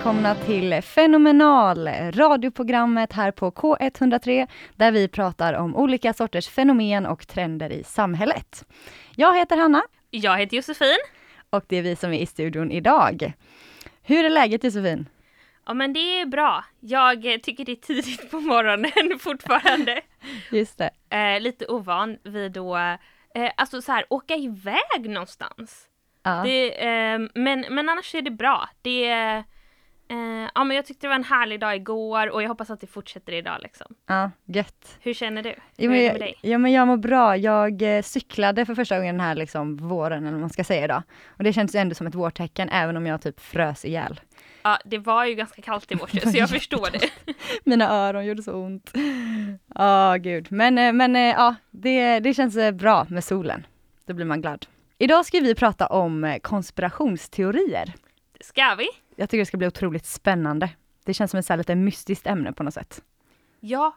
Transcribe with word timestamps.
Välkomna 0.00 0.34
till 0.34 0.82
Fenomenal, 0.82 1.88
radioprogrammet 2.12 3.12
här 3.12 3.30
på 3.30 3.50
K103 3.50 4.48
där 4.76 4.92
vi 4.92 5.08
pratar 5.08 5.54
om 5.54 5.76
olika 5.76 6.12
sorters 6.12 6.48
fenomen 6.48 7.06
och 7.06 7.26
trender 7.28 7.72
i 7.72 7.84
samhället. 7.84 8.64
Jag 9.16 9.36
heter 9.38 9.56
Hanna 9.56 9.82
Jag 10.10 10.38
heter 10.38 10.56
Josefin. 10.56 10.98
och 11.50 11.64
det 11.68 11.76
är 11.76 11.82
vi 11.82 11.96
som 11.96 12.12
är 12.12 12.18
i 12.18 12.26
studion 12.26 12.70
idag. 12.70 13.32
Hur 14.02 14.24
är 14.24 14.30
läget 14.30 14.64
Josefin? 14.64 15.08
Ja 15.66 15.74
men 15.74 15.92
det 15.92 16.20
är 16.20 16.26
bra. 16.26 16.64
Jag 16.80 17.22
tycker 17.42 17.64
det 17.64 17.72
är 17.72 17.76
tidigt 17.76 18.30
på 18.30 18.40
morgonen 18.40 19.18
fortfarande. 19.20 20.00
Just 20.52 20.78
det. 20.78 20.90
Eh, 21.10 21.40
lite 21.40 21.66
ovan 21.66 22.18
vid 22.24 22.58
att 22.58 23.00
eh, 23.34 23.50
alltså 23.56 23.82
så 23.82 23.92
här, 23.92 24.04
åka 24.10 24.34
iväg 24.34 25.10
någonstans. 25.10 25.86
Ja. 26.22 26.42
Det, 26.44 26.86
eh, 26.86 27.18
men, 27.34 27.64
men 27.70 27.88
annars 27.88 28.14
är 28.14 28.22
det 28.22 28.30
bra. 28.30 28.68
Det, 28.82 29.44
eh, 30.10 30.50
ja 30.54 30.64
men 30.64 30.76
jag 30.76 30.86
tyckte 30.86 31.06
det 31.06 31.08
var 31.08 31.14
en 31.14 31.24
härlig 31.24 31.60
dag 31.60 31.76
igår 31.76 32.30
och 32.30 32.42
jag 32.42 32.48
hoppas 32.48 32.70
att 32.70 32.80
det 32.80 32.86
fortsätter 32.86 33.32
idag 33.32 33.58
liksom. 33.62 33.94
ja, 34.06 34.30
gött. 34.44 34.98
Hur 35.00 35.14
känner 35.14 35.42
du? 35.42 35.54
Ja 35.76 35.90
Hur 35.90 35.96
är 35.96 36.02
det 36.06 36.12
med 36.12 36.20
dig? 36.20 36.34
ja 36.40 36.58
men 36.58 36.72
jag 36.72 36.86
mår 36.88 36.96
bra. 36.96 37.36
Jag 37.36 37.82
eh, 37.96 38.02
cyklade 38.02 38.66
för 38.66 38.74
första 38.74 38.96
gången 38.96 39.14
den 39.14 39.26
här 39.26 39.34
liksom 39.34 39.76
våren 39.76 40.22
eller 40.22 40.32
vad 40.32 40.40
man 40.40 40.50
ska 40.50 40.64
säga 40.64 40.84
idag. 40.84 41.02
Och 41.26 41.44
det 41.44 41.52
känns 41.52 41.74
ju 41.74 41.78
ändå 41.78 41.94
som 41.94 42.06
ett 42.06 42.14
vårtecken 42.14 42.68
även 42.68 42.96
om 42.96 43.06
jag 43.06 43.22
typ 43.22 43.40
frös 43.40 43.84
ihjäl. 43.84 44.20
Ja 44.62 44.78
det 44.84 44.98
var 44.98 45.24
ju 45.24 45.34
ganska 45.34 45.62
kallt 45.62 45.92
i 45.92 45.94
morse 45.94 46.20
så 46.30 46.38
jag 46.38 46.50
förstår 46.50 46.88
det. 46.92 47.10
Mina 47.64 47.90
öron 47.90 48.26
gjorde 48.26 48.42
så 48.42 48.52
ont. 48.52 48.92
Ja, 49.74 50.16
gud. 50.20 50.46
Men, 50.52 50.78
eh, 50.78 50.92
men 50.92 51.16
eh, 51.16 51.22
ja, 51.22 51.54
det, 51.70 52.20
det 52.20 52.34
känns 52.34 52.56
eh, 52.56 52.72
bra 52.72 53.06
med 53.08 53.24
solen. 53.24 53.66
Då 54.06 54.14
blir 54.14 54.26
man 54.26 54.40
glad. 54.40 54.66
Idag 54.98 55.26
ska 55.26 55.40
vi 55.40 55.54
prata 55.54 55.86
om 55.86 56.24
eh, 56.24 56.38
konspirationsteorier. 56.38 57.92
Ska 58.40 58.74
vi? 58.78 58.88
Jag 59.20 59.30
tycker 59.30 59.38
det 59.38 59.46
ska 59.46 59.56
bli 59.56 59.66
otroligt 59.66 60.06
spännande. 60.06 60.70
Det 61.04 61.14
känns 61.14 61.30
som 61.30 61.40
ett 61.40 61.46
så 61.46 61.52
här 61.52 61.58
lite 61.58 61.74
mystiskt 61.74 62.26
ämne 62.26 62.52
på 62.52 62.62
något 62.62 62.74
sätt. 62.74 63.02
Ja, 63.60 63.96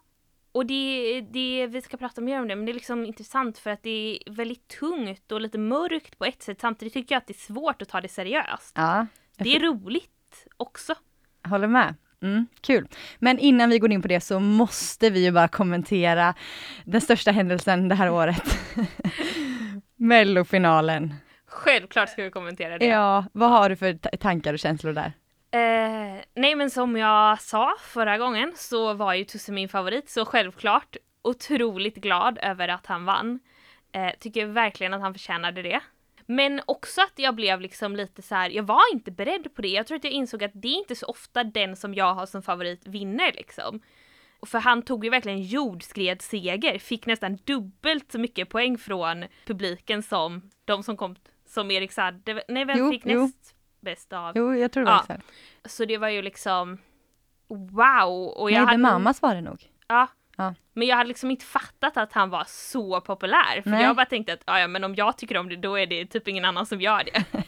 och 0.51 0.65
det, 0.65 1.21
det, 1.21 1.67
vi 1.67 1.81
ska 1.81 1.97
prata 1.97 2.21
mer 2.21 2.39
om 2.39 2.47
det, 2.47 2.55
men 2.55 2.65
det 2.65 2.71
är 2.71 2.73
liksom 2.73 3.05
intressant 3.05 3.57
för 3.57 3.69
att 3.69 3.83
det 3.83 3.89
är 3.89 4.31
väldigt 4.31 4.67
tungt 4.67 5.31
och 5.31 5.41
lite 5.41 5.57
mörkt 5.57 6.17
på 6.17 6.25
ett 6.25 6.43
sätt. 6.43 6.61
Samtidigt 6.61 6.93
tycker 6.93 7.15
jag 7.15 7.17
att 7.17 7.27
det 7.27 7.33
är 7.33 7.53
svårt 7.53 7.81
att 7.81 7.89
ta 7.89 8.01
det 8.01 8.07
seriöst. 8.07 8.73
Ja, 8.75 9.07
Det 9.37 9.55
är 9.55 9.59
roligt 9.59 10.47
också. 10.57 10.95
jag 11.43 11.49
håller 11.49 11.67
med. 11.67 11.95
Mm, 12.21 12.47
kul. 12.61 12.87
Men 13.19 13.39
innan 13.39 13.69
vi 13.69 13.79
går 13.79 13.91
in 13.91 14.01
på 14.01 14.07
det 14.07 14.21
så 14.21 14.39
måste 14.39 15.09
vi 15.09 15.23
ju 15.25 15.31
bara 15.31 15.47
kommentera 15.47 16.33
den 16.85 17.01
största 17.01 17.31
händelsen 17.31 17.87
det 17.87 17.95
här 17.95 18.09
året. 18.09 18.57
Mellofinalen. 19.95 21.13
Självklart 21.53 22.09
ska 22.09 22.23
vi 22.23 22.29
kommentera 22.31 22.77
det. 22.77 22.85
Ja, 22.85 23.25
vad 23.31 23.49
har 23.49 23.69
du 23.69 23.75
för 23.75 23.93
ta- 23.93 24.09
tankar 24.19 24.53
och 24.53 24.59
känslor 24.59 24.93
där? 24.93 25.13
Eh, 25.51 26.21
nej 26.35 26.55
men 26.55 26.69
som 26.69 26.97
jag 26.97 27.41
sa 27.41 27.75
förra 27.81 28.17
gången 28.17 28.51
så 28.55 28.93
var 28.93 29.13
ju 29.13 29.23
Tusse 29.23 29.51
min 29.51 29.69
favorit, 29.69 30.09
så 30.09 30.25
självklart 30.25 30.97
otroligt 31.21 31.95
glad 31.95 32.37
över 32.41 32.67
att 32.67 32.85
han 32.85 33.05
vann. 33.05 33.39
Eh, 33.91 34.11
tycker 34.19 34.45
verkligen 34.45 34.93
att 34.93 35.01
han 35.01 35.13
förtjänade 35.13 35.61
det. 35.61 35.79
Men 36.25 36.61
också 36.65 37.01
att 37.01 37.13
jag 37.15 37.35
blev 37.35 37.61
liksom 37.61 37.95
lite 37.95 38.21
så 38.21 38.35
här. 38.35 38.49
jag 38.49 38.63
var 38.63 38.93
inte 38.93 39.11
beredd 39.11 39.55
på 39.55 39.61
det. 39.61 39.67
Jag 39.67 39.87
tror 39.87 39.97
att 39.97 40.03
jag 40.03 40.13
insåg 40.13 40.43
att 40.43 40.51
det 40.53 40.67
är 40.67 40.77
inte 40.77 40.95
så 40.95 41.05
ofta 41.05 41.43
den 41.43 41.75
som 41.75 41.93
jag 41.93 42.13
har 42.13 42.25
som 42.25 42.41
favorit 42.41 42.87
vinner 42.87 43.31
liksom. 43.31 43.81
För 44.45 44.59
han 44.59 44.81
tog 44.81 45.03
ju 45.05 45.09
verkligen 45.09 45.41
jordskredsseger, 45.43 46.79
fick 46.79 47.05
nästan 47.05 47.37
dubbelt 47.43 48.11
så 48.11 48.19
mycket 48.19 48.49
poäng 48.49 48.77
från 48.77 49.25
publiken 49.45 50.03
som 50.03 50.49
de 50.65 50.83
som 50.83 50.97
kom, 50.97 51.15
som 51.53 51.71
Erik 51.71 51.91
Saade, 51.91 52.43
nej 52.47 52.65
vem 52.65 52.77
Jo, 52.77 52.91
fick 52.91 53.01
jo. 53.05 53.21
näst 53.21 53.55
bäst 53.81 54.13
av? 54.13 54.31
Jo, 54.35 54.55
jag 54.55 54.71
tror 54.71 54.85
det 54.85 54.91
var 54.91 54.97
Ja. 54.97 55.03
så 55.07 55.13
här. 55.13 55.21
Så 55.65 55.85
det 55.85 55.97
var 55.97 56.09
ju 56.09 56.21
liksom 56.21 56.77
wow! 57.49 58.27
Och 58.37 58.51
jag 58.51 58.55
Nej, 58.57 58.65
hade, 58.65 58.71
The 58.71 58.77
Mamas 58.81 59.21
var 59.21 59.35
det 59.35 59.41
nog. 59.41 59.63
Ja. 59.87 60.07
Ja. 60.37 60.53
Men 60.73 60.87
jag 60.87 60.95
hade 60.97 61.07
liksom 61.07 61.31
inte 61.31 61.45
fattat 61.45 61.97
att 61.97 62.13
han 62.13 62.29
var 62.29 62.43
så 62.47 63.01
populär. 63.01 63.61
För 63.63 63.69
Nej. 63.69 63.83
jag 63.83 63.95
bara 63.95 64.05
tänkte 64.05 64.33
att 64.33 64.43
"Ja, 64.45 64.59
ja 64.59 64.67
men 64.67 64.83
om 64.83 64.95
jag 64.95 65.17
tycker 65.17 65.37
om 65.37 65.49
det 65.49 65.55
då 65.55 65.79
är 65.79 65.87
det 65.87 66.05
typ 66.05 66.27
ingen 66.27 66.45
annan 66.45 66.65
som 66.65 66.81
gör 66.81 67.03
det. 67.03 67.23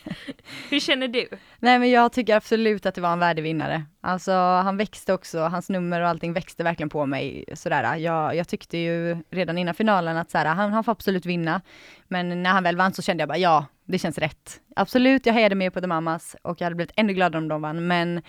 Hur 0.69 0.79
känner 0.79 1.07
du? 1.07 1.27
Nej 1.59 1.79
men 1.79 1.89
jag 1.91 2.11
tycker 2.11 2.35
absolut 2.35 2.85
att 2.85 2.95
det 2.95 3.01
var 3.01 3.13
en 3.13 3.19
värdig 3.19 3.43
vinnare. 3.43 3.83
Alltså 4.01 4.31
han 4.31 4.77
växte 4.77 5.13
också, 5.13 5.39
hans 5.39 5.69
nummer 5.69 6.01
och 6.01 6.07
allting 6.07 6.33
växte 6.33 6.63
verkligen 6.63 6.89
på 6.89 7.05
mig 7.05 7.45
sådär. 7.53 7.95
Jag, 7.95 8.35
jag 8.35 8.47
tyckte 8.47 8.77
ju 8.77 9.17
redan 9.29 9.57
innan 9.57 9.73
finalen 9.75 10.17
att 10.17 10.31
såhär, 10.31 10.45
han, 10.45 10.73
han 10.73 10.83
får 10.83 10.91
absolut 10.91 11.25
vinna. 11.25 11.61
Men 12.07 12.43
när 12.43 12.49
han 12.49 12.63
väl 12.63 12.77
vann 12.77 12.93
så 12.93 13.01
kände 13.01 13.21
jag 13.21 13.29
bara 13.29 13.37
ja, 13.37 13.65
det 13.85 13.99
känns 13.99 14.17
rätt. 14.17 14.61
Absolut, 14.75 15.25
jag 15.25 15.33
hejade 15.33 15.55
med 15.55 15.73
på 15.73 15.81
The 15.81 15.87
Mamas 15.87 16.35
och 16.41 16.61
jag 16.61 16.65
hade 16.65 16.75
blivit 16.75 16.93
ännu 16.95 17.13
gladare 17.13 17.41
om 17.41 17.47
de 17.47 17.61
vann. 17.61 17.87
Men, 17.87 18.21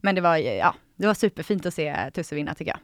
men 0.00 0.14
det 0.14 0.20
var, 0.20 0.36
ja, 0.36 0.74
det 0.96 1.06
var 1.06 1.14
superfint 1.14 1.66
att 1.66 1.74
se 1.74 2.10
Tusse 2.10 2.34
vinna 2.34 2.54
tycker 2.54 2.70
jag. 2.70 2.80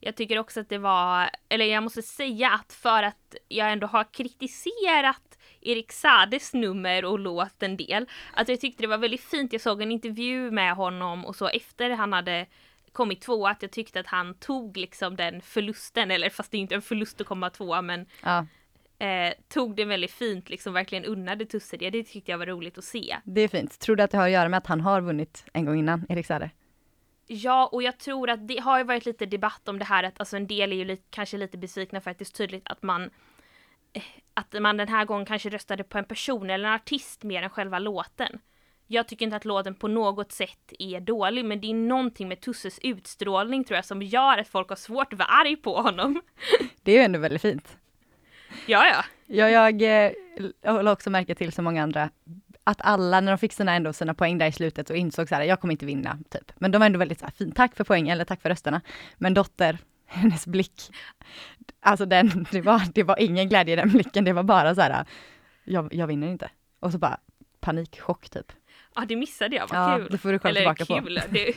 Jag 0.00 0.16
tycker 0.16 0.38
också 0.38 0.60
att 0.60 0.68
det 0.68 0.78
var, 0.78 1.30
eller 1.48 1.64
jag 1.64 1.82
måste 1.82 2.02
säga 2.02 2.50
att 2.50 2.72
för 2.72 3.02
att 3.02 3.34
jag 3.48 3.72
ändå 3.72 3.86
har 3.86 4.12
kritiserat 4.12 5.38
Erik 5.60 5.92
Sades 5.92 6.54
nummer 6.54 7.04
och 7.04 7.18
låt 7.18 7.62
en 7.62 7.76
del, 7.76 8.06
att 8.32 8.48
jag 8.48 8.60
tyckte 8.60 8.82
det 8.82 8.86
var 8.86 8.98
väldigt 8.98 9.24
fint. 9.24 9.52
Jag 9.52 9.62
såg 9.62 9.82
en 9.82 9.92
intervju 9.92 10.50
med 10.50 10.74
honom 10.74 11.26
och 11.26 11.36
så 11.36 11.48
efter 11.48 11.90
han 11.90 12.12
hade 12.12 12.46
kommit 12.92 13.20
tvåa, 13.20 13.50
att 13.50 13.62
jag 13.62 13.70
tyckte 13.70 14.00
att 14.00 14.06
han 14.06 14.34
tog 14.34 14.76
liksom 14.76 15.16
den 15.16 15.40
förlusten, 15.40 16.10
eller 16.10 16.30
fast 16.30 16.50
det 16.50 16.56
är 16.56 16.60
inte 16.60 16.74
en 16.74 16.82
förlust 16.82 17.20
att 17.20 17.26
komma 17.26 17.50
tvåa, 17.50 17.82
men 17.82 18.06
Ja, 18.22 18.46
eh, 18.98 19.32
tog 19.48 19.76
det 19.76 19.84
väldigt 19.84 20.10
fint, 20.10 20.50
liksom 20.50 20.72
verkligen 20.72 21.04
unnade 21.04 21.46
Tusse 21.46 21.76
det. 21.76 21.90
Det 21.90 22.04
tyckte 22.04 22.30
jag 22.30 22.38
var 22.38 22.46
roligt 22.46 22.78
att 22.78 22.84
se. 22.84 23.16
det 23.24 23.40
är 23.40 23.48
fint. 23.48 23.78
Tror 23.78 23.96
du 23.96 24.02
att 24.02 24.10
det 24.10 24.16
har 24.16 24.24
att 24.24 24.30
göra 24.30 24.48
med 24.48 24.58
att 24.58 24.66
han 24.66 24.80
har 24.80 25.00
vunnit 25.00 25.44
en 25.52 25.64
gång 25.64 25.78
innan, 25.78 26.06
Erik 26.08 26.26
Saade? 26.26 26.50
Ja, 27.26 27.68
och 27.72 27.82
jag 27.82 27.98
tror 27.98 28.30
att 28.30 28.48
det 28.48 28.58
har 28.58 28.78
ju 28.78 28.84
varit 28.84 29.06
lite 29.06 29.26
debatt 29.26 29.68
om 29.68 29.78
det 29.78 29.84
här 29.84 30.04
att 30.04 30.20
alltså 30.20 30.36
en 30.36 30.46
del 30.46 30.72
är 30.72 30.76
ju 30.76 30.84
lite, 30.84 31.02
kanske 31.10 31.36
lite 31.36 31.58
besvikna 31.58 32.00
för 32.00 32.10
att 32.10 32.18
det 32.18 32.22
är 32.22 32.26
så 32.26 32.32
tydligt 32.32 32.68
att 32.68 32.82
man 32.82 33.10
eh, 33.92 34.02
att 34.34 34.54
man 34.60 34.76
den 34.76 34.88
här 34.88 35.04
gången 35.04 35.26
kanske 35.26 35.48
röstade 35.48 35.84
på 35.84 35.98
en 35.98 36.04
person 36.04 36.50
eller 36.50 36.68
en 36.68 36.74
artist 36.74 37.22
mer 37.22 37.42
än 37.42 37.50
själva 37.50 37.78
låten. 37.78 38.38
Jag 38.86 39.08
tycker 39.08 39.24
inte 39.24 39.36
att 39.36 39.44
låten 39.44 39.74
på 39.74 39.88
något 39.88 40.32
sätt 40.32 40.72
är 40.78 41.00
dålig, 41.00 41.44
men 41.44 41.60
det 41.60 41.70
är 41.70 41.74
någonting 41.74 42.28
med 42.28 42.40
Tusses 42.40 42.78
utstrålning 42.82 43.64
tror 43.64 43.76
jag 43.76 43.84
som 43.84 44.02
gör 44.02 44.38
att 44.38 44.48
folk 44.48 44.68
har 44.68 44.76
svårt 44.76 45.12
att 45.12 45.18
vara 45.18 45.28
arg 45.28 45.56
på 45.56 45.76
honom. 45.80 46.20
Det 46.82 46.92
är 46.92 46.96
ju 46.96 47.02
ändå 47.02 47.18
väldigt 47.18 47.42
fint 47.42 47.76
ja, 48.68 48.86
ja. 48.86 49.04
Ja, 49.26 49.50
jag, 49.50 49.82
eh, 49.82 50.12
jag 50.62 50.72
håller 50.72 50.92
också 50.92 51.10
märke 51.10 51.34
till 51.34 51.52
som 51.52 51.64
många 51.64 51.82
andra 51.82 52.10
att 52.64 52.80
alla 52.80 53.20
när 53.20 53.32
de 53.32 53.38
fick 53.38 53.52
sina, 53.52 53.74
ändå 53.74 53.92
sina 53.92 54.14
poäng 54.14 54.38
där 54.38 54.46
i 54.46 54.52
slutet 54.52 54.90
och 54.90 54.96
insåg 54.96 55.28
så 55.28 55.34
här, 55.34 55.42
jag 55.42 55.60
kommer 55.60 55.72
inte 55.72 55.86
vinna, 55.86 56.18
typ. 56.30 56.52
Men 56.56 56.70
de 56.70 56.78
var 56.78 56.86
ändå 56.86 56.98
väldigt 56.98 57.18
så 57.18 57.24
här, 57.24 57.32
fin, 57.32 57.52
tack 57.52 57.76
för 57.76 57.84
poängen 57.84 58.12
eller 58.12 58.24
tack 58.24 58.42
för 58.42 58.48
rösterna. 58.48 58.80
Men 59.16 59.34
Dotter, 59.34 59.78
hennes 60.06 60.46
blick, 60.46 60.90
alltså 61.80 62.06
den, 62.06 62.46
det 62.50 62.60
var, 62.60 62.82
det 62.94 63.02
var 63.02 63.18
ingen 63.20 63.48
glädje 63.48 63.72
i 63.72 63.76
den 63.76 63.88
blicken, 63.88 64.24
det 64.24 64.32
var 64.32 64.42
bara 64.42 64.74
så 64.74 64.80
här, 64.80 65.06
jag, 65.64 65.94
jag 65.94 66.06
vinner 66.06 66.28
inte. 66.28 66.50
Och 66.80 66.92
så 66.92 66.98
bara 66.98 67.18
panikchock 67.60 68.30
typ. 68.30 68.52
Ja, 69.00 69.04
det 69.08 69.16
missade 69.16 69.56
jag, 69.56 69.66
vad 69.68 69.92
Ja, 69.92 69.96
kul. 69.98 70.08
det 70.10 70.18
får 70.18 70.32
du 70.32 70.38
kolla 70.38 70.50
Eller 70.60 70.74
tillbaka 70.74 71.00
på. 71.00 71.06
kul, 71.06 71.20
det, 71.30 71.52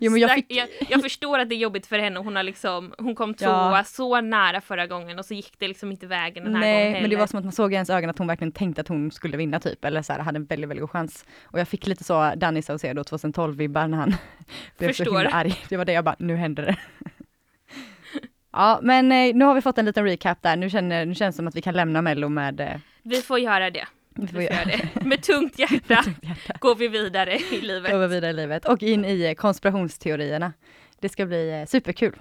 Jo, 0.00 0.10
men 0.12 0.20
jag 0.20 0.30
fick- 0.34 0.46
jag, 0.48 0.68
jag 0.88 1.02
förstår 1.02 1.38
att 1.38 1.48
det 1.48 1.54
är 1.54 1.58
jobbigt 1.58 1.86
för 1.86 1.98
henne, 1.98 2.20
hon 2.20 2.36
har 2.36 2.42
liksom, 2.42 2.94
hon 2.98 3.14
kom 3.14 3.34
Ja. 3.38 3.46
tvåa 3.46 3.84
så 3.84 4.20
nära 4.20 4.60
förra 4.60 4.86
gången 4.86 5.18
och 5.18 5.24
så 5.24 5.34
gick 5.34 5.58
det 5.58 5.68
liksom 5.68 5.90
inte 5.90 6.06
vägen 6.06 6.44
den 6.44 6.54
här 6.54 6.60
Nej, 6.60 6.72
gången 6.74 6.92
men 6.92 7.02
det 7.02 7.06
heller. 7.08 7.16
var 7.18 7.26
som 7.26 7.38
att 7.38 7.44
man 7.44 7.52
såg 7.52 7.72
i 7.72 7.76
hennes 7.76 7.90
ögon 7.90 8.10
att 8.10 8.18
hon 8.18 8.26
verkligen 8.26 8.52
tänkte 8.52 8.80
att 8.80 8.88
hon 8.88 9.10
skulle 9.10 9.36
vinna 9.36 9.60
typ, 9.60 9.84
eller 9.84 10.02
så 10.02 10.12
här, 10.12 10.20
hade 10.20 10.36
en 10.36 10.44
väldigt, 10.44 10.70
väldigt 10.70 10.80
god 10.82 10.90
chans. 10.90 11.24
Och 11.44 11.60
jag 11.60 11.68
fick 11.68 11.86
lite 11.86 12.04
så 12.04 12.32
Danny 12.36 12.62
Saucedo 12.62 13.02
2012-vibbar 13.02 13.86
när 13.88 13.98
han 13.98 14.14
blev 14.78 14.92
så 14.92 15.04
himla 15.04 15.30
arg. 15.30 15.54
Det 15.68 15.76
var 15.76 15.84
det 15.84 15.92
jag 15.92 16.04
bara, 16.04 16.16
nu 16.18 16.36
händer 16.36 16.62
det. 16.62 16.76
ja, 18.52 18.80
men 18.82 19.12
eh, 19.12 19.34
nu 19.34 19.44
har 19.44 19.54
vi 19.54 19.60
fått 19.60 19.78
en 19.78 19.84
liten 19.84 20.04
recap 20.04 20.42
där, 20.42 20.56
nu, 20.56 20.70
känner, 20.70 21.06
nu 21.06 21.14
känns 21.14 21.34
det 21.34 21.36
som 21.36 21.48
att 21.48 21.56
vi 21.56 21.62
kan 21.62 21.74
lämna 21.74 22.02
mello 22.02 22.28
med 22.28 22.60
eh, 22.60 22.68
Vi 23.02 23.22
får 23.22 23.38
göra 23.38 23.70
det. 23.70 23.84
Vi 24.14 24.26
Vi 24.26 24.32
får 24.32 24.42
göra 24.42 24.64
det. 24.64 25.04
Med 25.04 25.22
tungt 25.22 25.58
hjärta 25.58 26.02
tungt 26.02 26.24
hjärta. 26.24 26.54
går 26.60 26.74
vi 26.74 26.88
vidare 26.88 27.36
i 27.36 27.60
livet. 27.60 27.92
Gå 27.92 28.06
vidare 28.06 28.30
i 28.30 28.34
livet 28.34 28.64
och 28.64 28.82
in 28.82 29.04
i 29.04 29.34
konspirationsteorierna. 29.34 30.52
Det 31.00 31.08
ska 31.08 31.26
bli 31.26 31.60
eh, 31.60 31.66
superkul. 31.66 32.16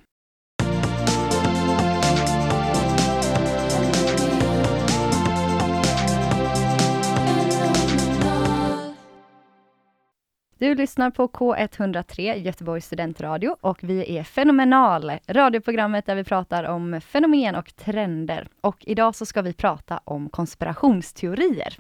Du 10.61 10.75
lyssnar 10.75 11.11
på 11.11 11.27
K103 11.27 12.35
Göteborgs 12.35 12.85
studentradio 12.85 13.55
och 13.61 13.83
vi 13.83 14.17
är 14.17 14.23
Fenomenal, 14.23 15.11
radioprogrammet 15.27 16.05
där 16.05 16.15
vi 16.15 16.23
pratar 16.23 16.63
om 16.63 17.01
fenomen 17.01 17.55
och 17.55 17.75
trender. 17.75 18.47
Och 18.61 18.77
idag 18.79 19.15
så 19.15 19.25
ska 19.25 19.41
vi 19.41 19.53
prata 19.53 20.01
om 20.03 20.29
konspirationsteorier. 20.29 21.77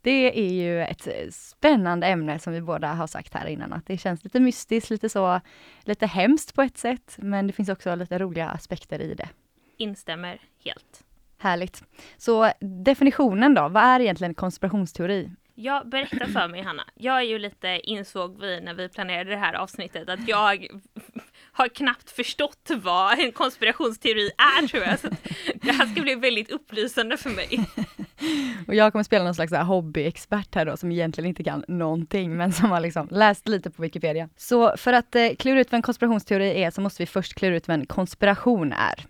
Det 0.00 0.38
är 0.38 0.52
ju 0.52 0.82
ett 0.82 1.08
spännande 1.34 2.06
ämne 2.06 2.38
som 2.38 2.52
vi 2.52 2.60
båda 2.60 2.88
har 2.88 3.06
sagt 3.06 3.34
här 3.34 3.46
innan, 3.46 3.72
att 3.72 3.86
det 3.86 3.98
känns 3.98 4.24
lite 4.24 4.40
mystiskt, 4.40 4.90
lite 4.90 5.08
så, 5.08 5.40
lite 5.80 6.06
hemskt 6.06 6.54
på 6.54 6.62
ett 6.62 6.78
sätt, 6.78 7.16
men 7.18 7.46
det 7.46 7.52
finns 7.52 7.68
också 7.68 7.94
lite 7.94 8.18
roliga 8.18 8.48
aspekter 8.48 9.00
i 9.00 9.14
det. 9.14 9.28
Instämmer 9.76 10.40
helt. 10.64 11.04
Härligt. 11.38 11.82
Så 12.16 12.50
definitionen 12.60 13.54
då, 13.54 13.68
vad 13.68 13.82
är 13.82 14.00
egentligen 14.00 14.34
konspirationsteori? 14.34 15.30
Ja, 15.58 15.82
berätta 15.86 16.26
för 16.26 16.48
mig 16.48 16.62
Hanna. 16.62 16.84
Jag 16.94 17.16
är 17.16 17.22
ju 17.22 17.38
lite, 17.38 17.80
insåg 17.82 18.40
vi 18.40 18.60
när 18.60 18.74
vi 18.74 18.88
planerade 18.88 19.30
det 19.30 19.36
här 19.36 19.54
avsnittet, 19.54 20.08
att 20.08 20.28
jag 20.28 20.66
har 21.52 21.68
knappt 21.68 22.10
förstått 22.10 22.70
vad 22.76 23.18
en 23.18 23.32
konspirationsteori 23.32 24.30
är 24.38 24.68
tror 24.68 24.82
jag. 24.84 24.98
Så 24.98 25.08
det 25.54 25.72
här 25.72 25.86
ska 25.86 26.02
bli 26.02 26.14
väldigt 26.14 26.50
upplysande 26.50 27.16
för 27.16 27.30
mig. 27.30 27.60
Och 28.66 28.74
jag 28.74 28.92
kommer 28.92 29.02
spela 29.02 29.24
någon 29.24 29.34
slags 29.34 29.52
hobbyexpert 29.52 30.54
här 30.54 30.66
då 30.66 30.76
som 30.76 30.92
egentligen 30.92 31.28
inte 31.28 31.44
kan 31.44 31.64
någonting 31.68 32.36
men 32.36 32.52
som 32.52 32.70
har 32.70 32.80
liksom 32.80 33.08
läst 33.10 33.48
lite 33.48 33.70
på 33.70 33.82
Wikipedia. 33.82 34.28
Så 34.36 34.76
för 34.76 34.92
att 34.92 35.14
eh, 35.14 35.28
klura 35.38 35.60
ut 35.60 35.72
vad 35.72 35.76
en 35.76 35.82
konspirationsteori 35.82 36.62
är 36.62 36.70
så 36.70 36.80
måste 36.80 37.02
vi 37.02 37.06
först 37.06 37.34
klura 37.34 37.56
ut 37.56 37.68
vad 37.68 37.74
en 37.80 37.86
konspiration 37.86 38.72
är. 38.72 39.06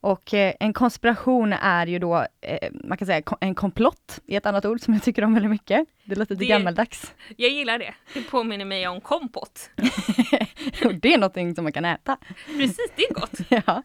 Och 0.00 0.34
eh, 0.34 0.54
en 0.60 0.72
konspiration 0.72 1.52
är 1.52 1.86
ju 1.86 1.98
då, 1.98 2.26
eh, 2.40 2.68
man 2.84 2.98
kan 2.98 3.06
säga 3.06 3.22
en 3.40 3.54
komplott, 3.54 4.20
i 4.26 4.36
ett 4.36 4.46
annat 4.46 4.64
ord 4.64 4.80
som 4.80 4.94
jag 4.94 5.02
tycker 5.02 5.24
om 5.24 5.34
väldigt 5.34 5.50
mycket. 5.50 5.86
Det 6.04 6.14
låter 6.14 6.34
lite 6.34 6.44
det, 6.44 6.48
gammaldags. 6.48 7.14
Jag 7.36 7.50
gillar 7.50 7.78
det. 7.78 7.94
Det 8.14 8.22
påminner 8.22 8.64
mig 8.64 8.88
om 8.88 9.00
kompott. 9.00 9.70
det 11.00 11.14
är 11.14 11.18
någonting 11.18 11.54
som 11.54 11.64
man 11.64 11.72
kan 11.72 11.84
äta. 11.84 12.16
Precis, 12.46 12.92
det 12.96 13.02
är 13.02 13.14
gott. 13.14 13.38
ja. 13.66 13.82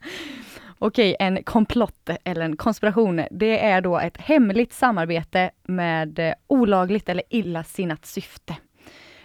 Okej, 0.79 1.15
en 1.19 1.43
komplott 1.43 2.09
eller 2.23 2.41
en 2.41 2.57
konspiration, 2.57 3.21
det 3.31 3.59
är 3.59 3.81
då 3.81 3.99
ett 3.99 4.17
hemligt 4.17 4.73
samarbete 4.73 5.51
med 5.63 6.19
eh, 6.19 6.33
olagligt 6.47 7.09
eller 7.09 7.23
illasinnat 7.29 8.05
syfte 8.05 8.55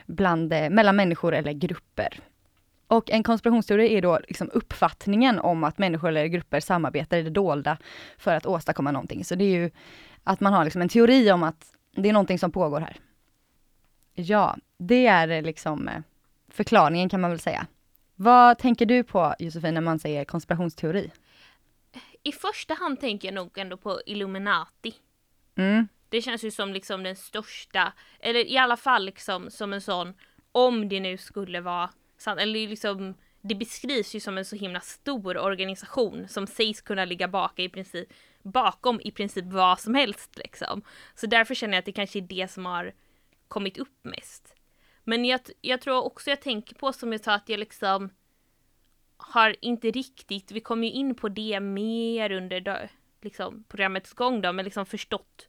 bland, 0.07 0.49
mellan 0.49 0.97
människor 0.97 1.35
eller 1.35 1.53
grupper. 1.53 2.21
Och 2.89 3.11
en 3.11 3.23
konspirationsteori 3.23 3.95
är 3.95 4.03
då 4.03 4.19
liksom 4.29 4.51
uppfattningen 4.53 5.39
om 5.39 5.65
att 5.65 5.79
människor 5.79 6.09
eller 6.09 6.27
grupper 6.27 6.61
samarbetar 6.61 7.17
i 7.17 7.23
det 7.23 7.31
dolda 7.31 7.79
för 8.19 8.35
att 8.35 8.47
åstadkomma 8.47 8.91
någonting. 8.91 9.25
Så 9.25 9.35
det 9.35 9.45
är 9.45 9.59
ju 9.59 9.71
att 10.25 10.41
man 10.41 10.53
har 10.53 10.65
liksom 10.65 10.83
en 10.83 10.89
teori 10.89 11.33
om 11.33 11.43
att 11.43 11.73
det 11.97 12.09
är 12.09 12.13
någonting 12.13 12.39
som 12.39 12.53
pågår 12.53 12.81
här. 12.81 12.97
Ja, 14.15 14.57
det 14.79 15.07
är 15.07 15.43
liksom 15.43 15.89
eh, 15.89 16.01
förklaringen 16.49 17.09
kan 17.09 17.21
man 17.21 17.31
väl 17.31 17.41
säga. 17.41 17.67
Vad 18.15 18.59
tänker 18.59 18.87
du 18.87 19.05
på 19.05 19.35
Josefin 19.39 19.75
när 19.75 19.81
man 19.81 19.99
säger 19.99 20.25
konspirationsteori? 20.25 21.11
I 22.23 22.33
första 22.33 22.75
hand 22.75 23.01
tänker 23.01 23.29
jag 23.29 23.35
nog 23.35 23.59
ändå 23.59 23.77
på 23.77 24.01
Illuminati. 24.07 24.95
Mm. 25.57 25.89
Det 26.09 26.23
känns 26.23 26.45
ju 26.45 26.51
som 26.51 26.73
liksom 26.73 27.03
den 27.03 27.17
största, 27.17 27.93
eller 28.21 28.51
i 28.51 28.59
alla 28.59 28.77
fall 28.77 29.05
liksom 29.05 29.51
som 29.51 29.73
en 29.73 29.81
sån, 29.81 30.15
om 30.53 30.89
det 30.89 31.01
nu 31.01 31.17
skulle 31.17 31.61
vara 31.61 31.91
sant, 32.19 32.41
eller 32.41 32.69
liksom 32.69 33.15
det 33.41 33.55
beskrivs 33.55 34.15
ju 34.15 34.21
som 34.21 34.39
en 34.39 34.45
så 34.45 34.57
himla 34.57 34.81
stor 34.81 35.37
organisation 35.37 36.29
som 36.29 36.47
sägs 36.47 36.81
kunna 36.81 37.05
ligga 37.05 37.29
bak 37.29 37.59
i 37.59 37.69
princip, 37.69 38.09
bakom 38.43 39.01
i 39.01 39.11
princip 39.11 39.45
vad 39.45 39.81
som 39.81 39.95
helst 39.95 40.39
liksom. 40.39 40.83
Så 41.15 41.27
därför 41.27 41.55
känner 41.55 41.75
jag 41.75 41.79
att 41.79 41.87
det 41.87 41.93
kanske 41.93 42.19
är 42.19 42.23
det 42.23 42.51
som 42.51 42.67
har 42.67 42.93
kommit 43.49 43.79
upp 43.79 43.99
mest. 44.03 44.55
Men 45.05 45.25
jag, 45.25 45.41
jag 45.61 45.81
tror 45.81 46.05
också 46.05 46.31
jag 46.31 46.41
tänker 46.41 46.75
på 46.75 46.93
som 46.93 47.13
jag 47.13 47.21
sa 47.21 47.35
att 47.35 47.49
jag 47.49 47.61
liksom 47.61 48.11
har 49.17 49.57
inte 49.61 49.91
riktigt, 49.91 50.53
vi 50.53 50.61
kommer 50.61 50.87
ju 50.87 50.93
in 50.93 51.15
på 51.15 51.29
det 51.29 51.61
mer 51.61 52.33
under 52.33 52.91
liksom, 53.21 53.65
programmets 53.69 54.13
gång 54.13 54.41
då, 54.41 54.53
men 54.53 54.65
liksom 54.65 54.87
förstått 54.87 55.48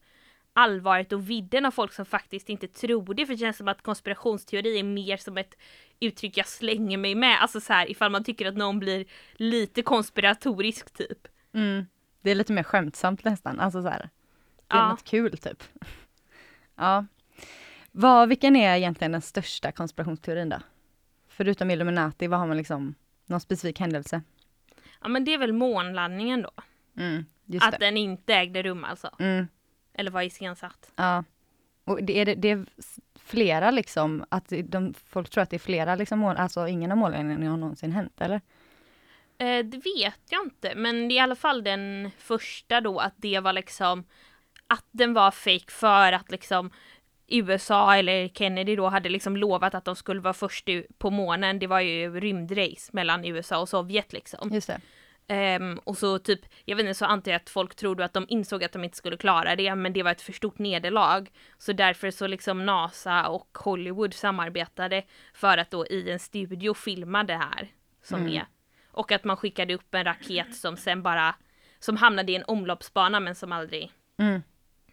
allvaret 0.59 1.11
och 1.13 1.29
vidden 1.29 1.65
av 1.65 1.71
folk 1.71 1.94
som 1.94 2.06
faktiskt 2.06 2.50
inte 2.50 2.67
tror 2.67 3.13
det. 3.13 3.25
För 3.25 3.33
det 3.33 3.39
känns 3.39 3.57
som 3.57 3.67
att 3.67 3.81
konspirationsteori 3.81 4.79
är 4.79 4.83
mer 4.83 5.17
som 5.17 5.38
ett 5.38 5.56
uttryck 6.00 6.38
jag 6.38 6.47
slänger 6.47 6.97
mig 6.97 7.15
med. 7.15 7.41
Alltså 7.41 7.61
så 7.61 7.73
här 7.73 7.91
ifall 7.91 8.11
man 8.11 8.23
tycker 8.23 8.47
att 8.47 8.57
någon 8.57 8.79
blir 8.79 9.06
lite 9.33 9.81
konspiratorisk 9.81 10.94
typ. 10.94 11.27
Mm. 11.53 11.85
Det 12.21 12.31
är 12.31 12.35
lite 12.35 12.53
mer 12.53 12.63
skämtsamt 12.63 13.23
nästan, 13.23 13.59
alltså 13.59 13.81
så 13.81 13.88
här. 13.88 14.09
Det 14.67 14.75
är 14.75 14.77
ja. 14.77 14.89
något 14.89 15.03
kul 15.03 15.38
typ. 15.38 15.63
ja. 16.75 17.06
Vad, 17.91 18.29
vilken 18.29 18.56
är 18.56 18.77
egentligen 18.77 19.11
den 19.11 19.21
största 19.21 19.71
konspirationsteorin 19.71 20.50
då? 20.50 20.57
Förutom 21.27 21.71
Illuminati, 21.71 22.27
vad 22.27 22.39
har 22.39 22.47
man 22.47 22.57
liksom, 22.57 22.95
någon 23.25 23.39
specifik 23.39 23.79
händelse? 23.79 24.21
Ja 25.01 25.07
men 25.07 25.25
det 25.25 25.33
är 25.33 25.38
väl 25.38 25.53
månlandningen 25.53 26.41
då. 26.41 26.51
Mm, 26.97 27.25
att 27.61 27.71
det. 27.71 27.77
den 27.77 27.97
inte 27.97 28.33
ägde 28.33 28.63
rum 28.63 28.83
alltså. 28.83 29.09
Mm. 29.19 29.47
Eller 30.00 30.12
var 30.12 30.22
iscensatt. 30.22 30.92
Ja. 30.96 31.24
Och 31.84 32.04
det 32.04 32.22
är, 32.22 32.36
det 32.36 32.50
är 32.50 32.66
flera 33.16 33.72
liksom, 33.72 34.25
att 34.30 34.54
de, 34.63 34.94
folk 34.94 35.30
tror 35.30 35.42
att 35.42 35.50
det 35.50 35.57
är 35.57 35.60
flera 35.60 35.96
liksom 35.96 36.19
mål, 36.19 36.38
alltså 36.38 36.68
ingen 36.68 36.92
av 36.92 36.98
målningarna 36.98 37.50
har 37.50 37.57
någonsin 37.57 37.92
hänt 37.92 38.22
eller? 38.22 38.42
Eh, 39.38 39.66
det 39.66 39.78
vet 39.78 40.22
jag 40.30 40.44
inte, 40.46 40.75
men 40.75 41.07
det 41.07 41.13
är 41.13 41.16
i 41.16 41.19
alla 41.19 41.36
fall 41.36 41.63
den 41.63 42.12
första 42.18 42.81
då 42.81 43.00
att 43.00 43.13
det 43.18 43.40
var 43.40 43.54
liksom 43.54 44.04
att 44.68 44.86
den 44.92 45.13
var 45.13 45.31
fake 45.31 45.72
för 45.72 46.12
att 46.12 46.31
liksom 46.31 46.72
USA 47.28 47.95
eller 47.95 48.28
Kennedy 48.28 48.75
då 48.75 48.88
hade 48.88 49.10
liksom 49.10 49.38
lovat 49.38 49.75
att 49.75 49.86
de 49.86 49.95
skulle 49.95 50.22
vara 50.22 50.34
först 50.34 50.69
på 50.98 51.10
månen. 51.10 51.60
Det 51.60 51.68
var 51.68 51.80
ju 51.80 52.19
rymdrace 52.19 52.90
mellan 52.94 53.25
USA 53.25 53.57
och 53.60 53.69
Sovjet 53.69 54.13
liksom. 54.13 54.50
Just 54.54 54.68
det. 54.68 54.81
Um, 55.30 55.80
och 55.84 55.98
så 55.98 56.20
typ, 56.20 56.40
jag 56.66 56.76
vet 56.76 56.84
inte, 56.84 56.94
så 56.94 57.06
antar 57.06 57.31
jag 57.31 57.42
att 57.42 57.50
folk 57.50 57.76
trodde 57.76 58.06
att 58.06 58.14
de 58.14 58.26
insåg 58.30 58.64
att 58.64 58.72
de 58.72 58.84
inte 58.84 58.98
skulle 58.98 59.18
klara 59.18 59.56
det, 59.56 59.76
men 59.76 59.94
det 59.94 60.04
var 60.04 60.12
ett 60.12 60.22
för 60.22 60.34
stort 60.34 60.60
nederlag. 60.60 61.30
Så 61.58 61.74
därför 61.74 62.12
så 62.12 62.28
liksom 62.28 62.66
NASA 62.66 63.28
och 63.28 63.58
Hollywood 63.58 64.14
samarbetade 64.14 65.04
för 65.34 65.58
att 65.58 65.72
då 65.72 65.88
i 65.88 66.12
en 66.12 66.20
studio 66.20 66.74
filma 66.74 67.24
det 67.24 67.36
här 67.36 67.72
som 68.04 68.22
mm. 68.22 68.34
är. 68.34 68.46
Och 68.92 69.12
att 69.12 69.24
man 69.24 69.38
skickade 69.38 69.74
upp 69.74 69.96
en 69.96 70.04
raket 70.04 70.56
som 70.56 70.78
sen 70.78 71.04
bara, 71.04 71.36
som 71.80 71.98
hamnade 71.98 72.31
i 72.31 72.36
en 72.36 72.44
omloppsbana 72.48 73.19
men 73.19 73.36
som 73.36 73.52
aldrig... 73.52 73.92
Mm. 74.19 74.42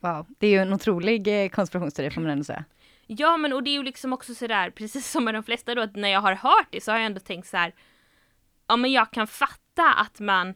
Wow, 0.01 0.27
det 0.39 0.47
är 0.47 0.51
ju 0.51 0.59
en 0.59 0.73
otrolig 0.73 1.45
eh, 1.45 1.49
konspirationsteori 1.49 2.11
får 2.11 2.21
man 2.21 2.31
ändå 2.31 2.45
säga. 2.45 2.65
Ja 3.07 3.37
men 3.37 3.53
och 3.53 3.63
det 3.63 3.71
är 3.71 3.73
ju 3.79 3.83
liksom 3.83 4.13
också 4.13 4.35
sådär, 4.35 4.71
precis 4.71 5.11
som 5.11 5.25
med 5.25 5.35
de 5.35 5.43
flesta 5.43 5.75
då, 5.75 5.83
att 5.83 5.97
när 5.97 6.09
jag 6.09 6.21
har 6.21 6.35
hört 6.35 6.69
det 6.71 6.81
så 6.81 6.93
har 6.93 6.99
jag 6.99 7.07
ändå 7.07 7.21
tänkt 7.21 7.49
så 7.49 7.57
här, 7.57 7.75
ja 8.67 8.77
men 8.77 8.93
jag 8.93 9.11
kan 9.11 9.27
fatta 9.27 9.66
fatta 9.77 9.93
att 9.93 10.21
man, 10.21 10.55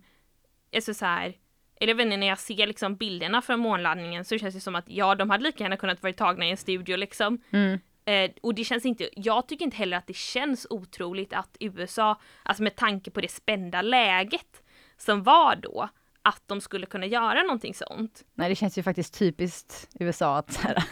alltså 0.74 0.94
så 0.94 1.06
här, 1.06 1.36
eller 1.80 1.90
jag 1.90 1.96
vet 1.96 2.04
inte, 2.04 2.16
när 2.16 2.26
jag 2.26 2.38
ser 2.38 2.66
liksom 2.66 2.96
bilderna 2.96 3.42
från 3.42 3.60
månlandningen 3.60 4.24
så 4.24 4.38
känns 4.38 4.54
det 4.54 4.60
som 4.60 4.74
att 4.74 4.84
ja, 4.88 5.14
de 5.14 5.30
hade 5.30 5.44
lika 5.44 5.64
gärna 5.64 5.76
kunnat 5.76 6.02
vara 6.02 6.12
tagna 6.12 6.46
i 6.46 6.50
en 6.50 6.56
studio 6.56 6.96
liksom. 6.96 7.40
Mm. 7.50 7.78
Eh, 8.04 8.30
och 8.42 8.54
det 8.54 8.64
känns 8.64 8.86
inte, 8.86 9.08
jag 9.16 9.48
tycker 9.48 9.64
inte 9.64 9.76
heller 9.76 9.96
att 9.96 10.06
det 10.06 10.16
känns 10.16 10.66
otroligt 10.70 11.32
att 11.32 11.56
USA, 11.60 12.20
alltså 12.42 12.62
med 12.62 12.76
tanke 12.76 13.10
på 13.10 13.20
det 13.20 13.30
spända 13.30 13.82
läget 13.82 14.62
som 14.96 15.22
var 15.22 15.56
då, 15.56 15.88
att 16.22 16.42
de 16.46 16.60
skulle 16.60 16.86
kunna 16.86 17.06
göra 17.06 17.42
någonting 17.42 17.74
sånt. 17.74 18.24
Nej, 18.34 18.48
det 18.48 18.54
känns 18.54 18.78
ju 18.78 18.82
faktiskt 18.82 19.18
typiskt 19.18 19.88
USA 20.00 20.36
att 20.36 20.56
här, 20.56 20.84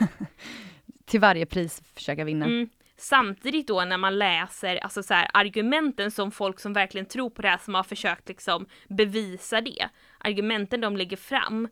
till 1.07 1.21
varje 1.21 1.47
pris 1.47 1.83
försöka 1.95 2.25
vinna. 2.25 2.47
Mm. 2.47 2.69
Samtidigt 3.01 3.67
då 3.67 3.85
när 3.85 3.97
man 3.97 4.19
läser 4.19 4.77
alltså 4.77 5.03
så 5.03 5.15
här, 5.15 5.31
argumenten 5.35 6.11
som 6.11 6.31
folk 6.31 6.61
som 6.61 6.73
verkligen 6.73 7.07
tror 7.07 7.31
på 7.31 7.43
det 7.43 7.49
här 7.49 7.59
som 7.59 7.75
har 7.75 7.83
försökt 7.83 8.29
liksom 8.29 8.67
bevisa 8.89 9.61
det. 9.61 9.89
Argumenten 10.19 10.81
de 10.81 10.97
lägger 10.97 11.17
fram 11.17 11.69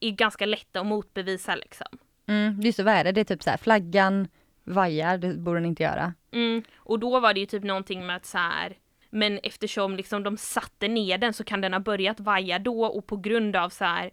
är 0.00 0.10
ganska 0.10 0.46
lätta 0.46 0.80
att 0.80 0.86
motbevisa 0.86 1.54
liksom. 1.54 1.86
Mm, 2.26 2.60
det, 2.60 2.78
är 2.78 3.04
det? 3.04 3.12
Det 3.12 3.20
är 3.20 3.24
typ 3.24 3.42
så 3.42 3.50
här, 3.50 3.56
flaggan 3.56 4.28
vajar, 4.64 5.18
det 5.18 5.34
borde 5.34 5.56
den 5.56 5.66
inte 5.66 5.82
göra. 5.82 6.14
Mm, 6.32 6.62
och 6.76 6.98
då 6.98 7.20
var 7.20 7.34
det 7.34 7.40
ju 7.40 7.46
typ 7.46 7.64
någonting 7.64 8.06
med 8.06 8.16
att 8.16 8.26
så 8.26 8.38
här, 8.38 8.76
men 9.10 9.38
eftersom 9.42 9.96
liksom 9.96 10.22
de 10.22 10.36
satte 10.36 10.88
ner 10.88 11.18
den 11.18 11.32
så 11.32 11.44
kan 11.44 11.60
den 11.60 11.72
ha 11.72 11.80
börjat 11.80 12.20
vaja 12.20 12.58
då 12.58 12.84
och 12.84 13.06
på 13.06 13.16
grund 13.16 13.56
av 13.56 13.68
så 13.68 13.84
här 13.84 14.10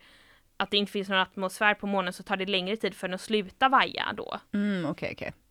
att 0.57 0.71
det 0.71 0.77
inte 0.77 0.91
finns 0.91 1.09
någon 1.09 1.19
atmosfär 1.19 1.73
på 1.73 1.87
månen 1.87 2.13
så 2.13 2.23
tar 2.23 2.37
det 2.37 2.45
längre 2.45 2.77
tid 2.77 2.93
för 2.95 3.07
den 3.07 3.15
att 3.15 3.21
sluta 3.21 3.69
vaja 3.69 4.13
då. 4.17 4.39
Mm, 4.53 4.85
okej, 4.85 4.91
okay, 4.91 5.13
okej. 5.13 5.27
Okay. 5.29 5.46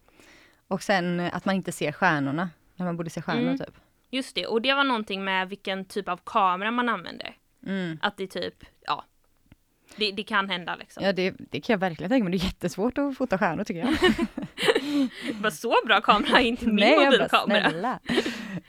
Och 0.68 0.82
sen 0.82 1.20
att 1.20 1.44
man 1.44 1.54
inte 1.54 1.72
ser 1.72 1.92
stjärnorna, 1.92 2.50
när 2.76 2.86
man 2.86 2.96
borde 2.96 3.10
se 3.10 3.22
stjärnor 3.22 3.42
mm. 3.42 3.58
typ. 3.58 3.74
Just 4.10 4.34
det, 4.34 4.46
och 4.46 4.62
det 4.62 4.74
var 4.74 4.84
någonting 4.84 5.24
med 5.24 5.48
vilken 5.48 5.84
typ 5.84 6.08
av 6.08 6.20
kamera 6.24 6.70
man 6.70 6.88
använde. 6.88 7.32
Mm. 7.66 7.98
Att 8.02 8.16
det 8.16 8.26
typ, 8.26 8.54
ja. 8.86 9.04
Det, 9.96 10.12
det 10.12 10.22
kan 10.22 10.50
hända 10.50 10.76
liksom. 10.76 11.04
Ja 11.04 11.12
det, 11.12 11.34
det 11.38 11.60
kan 11.60 11.74
jag 11.74 11.78
verkligen 11.78 12.10
tänka 12.10 12.24
mig, 12.24 12.38
det 12.38 12.44
är 12.44 12.46
jättesvårt 12.46 12.98
att 12.98 13.16
fota 13.16 13.38
stjärnor 13.38 13.64
tycker 13.64 13.80
jag. 13.80 13.90
det 15.26 15.42
var 15.42 15.50
så 15.50 15.74
bra 15.86 16.00
kamera, 16.00 16.40
inte 16.42 16.66
min 16.66 16.74
Nej, 16.76 17.04
mobilkamera. 17.04 17.98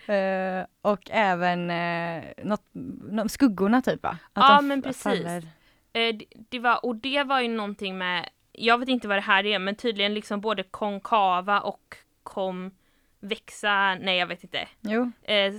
Eh, 0.07 0.65
och 0.81 1.09
även 1.11 1.69
eh, 1.69 2.23
något, 2.43 2.63
något, 3.11 3.31
skuggorna 3.31 3.81
typ 3.81 4.03
va? 4.03 4.17
Att 4.33 4.49
Ja, 4.49 4.61
men 4.61 4.81
precis. 4.81 5.03
faller- 5.03 5.47
Eh, 5.93 6.15
det, 6.15 6.25
det 6.49 6.59
var, 6.59 6.85
och 6.85 6.95
det 6.95 7.23
var 7.23 7.41
ju 7.41 7.47
någonting 7.47 7.97
med, 7.97 8.29
jag 8.57 8.77
vet 8.77 8.89
inte 8.89 9.07
vad 9.07 9.17
det 9.17 9.21
här 9.21 9.45
är, 9.45 9.59
men 9.59 9.75
tydligen 9.75 10.13
liksom 10.13 10.41
både 10.41 10.63
konkava 10.63 11.59
och 11.61 11.95
konvexa, 12.23 13.95
nej 13.95 14.17
jag 14.17 14.27
vet 14.27 14.43
inte, 14.43 14.67
eh, 15.23 15.53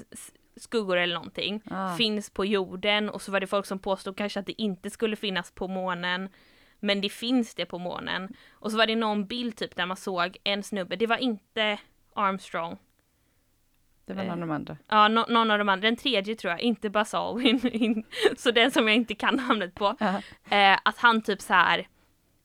skuggor 0.57 0.97
eller 0.97 1.15
någonting 1.15 1.63
Ah. 1.71 1.95
finns 1.97 2.31
på 2.31 2.45
jorden 2.45 3.09
och 3.11 3.23
så 3.23 3.33
var 3.33 3.41
det 3.41 3.47
folk 3.47 3.67
som 3.67 3.79
påstod 3.79 4.17
kanske 4.17 4.41
att 4.41 4.47
det 4.47 4.63
inte 4.63 4.91
skulle 4.91 5.17
finnas 5.17 5.51
på 5.51 5.69
månen. 5.69 6.29
Men 6.81 7.01
det 7.01 7.09
finns 7.09 7.55
det 7.55 7.67
på 7.67 7.79
månen. 7.79 8.29
Och 8.51 8.71
så 8.71 8.77
var 8.77 8.87
det 8.87 8.97
någon 8.97 9.27
bild 9.27 9.57
typ 9.57 9.77
där 9.77 9.87
man 9.87 9.97
såg 9.97 10.37
en 10.45 10.63
snubbe, 10.63 10.97
det 10.97 11.07
var 11.07 11.17
inte 11.17 11.79
Armstrong. 12.15 12.77
Det 14.07 14.15
var 14.15 14.23
Eh. 14.23 14.29
någon 14.29 14.43
av 14.43 14.49
de 14.49 14.55
andra. 14.55 14.77
Ja, 14.89 15.09
nå- 15.09 15.27
någon 15.29 15.51
av 15.51 15.59
de 15.59 15.69
andra, 15.69 15.89
den 15.89 15.97
tredje 15.97 16.35
tror 16.35 16.51
jag, 16.51 16.61
inte 16.61 16.91
Buzz 16.91 17.15
Aldrin. 17.15 17.61
In- 17.73 18.05
så 18.37 18.51
den 18.51 18.71
som 18.71 18.89
jag 18.89 18.97
inte 18.97 19.15
kan 19.15 19.37
namnet 19.37 19.75
på. 19.75 19.97
Ja. 20.01 20.21
Eh, 20.57 20.79
att 20.85 20.99
han 20.99 21.23
typ 21.23 21.41
så 21.41 21.55
här, 21.55 21.89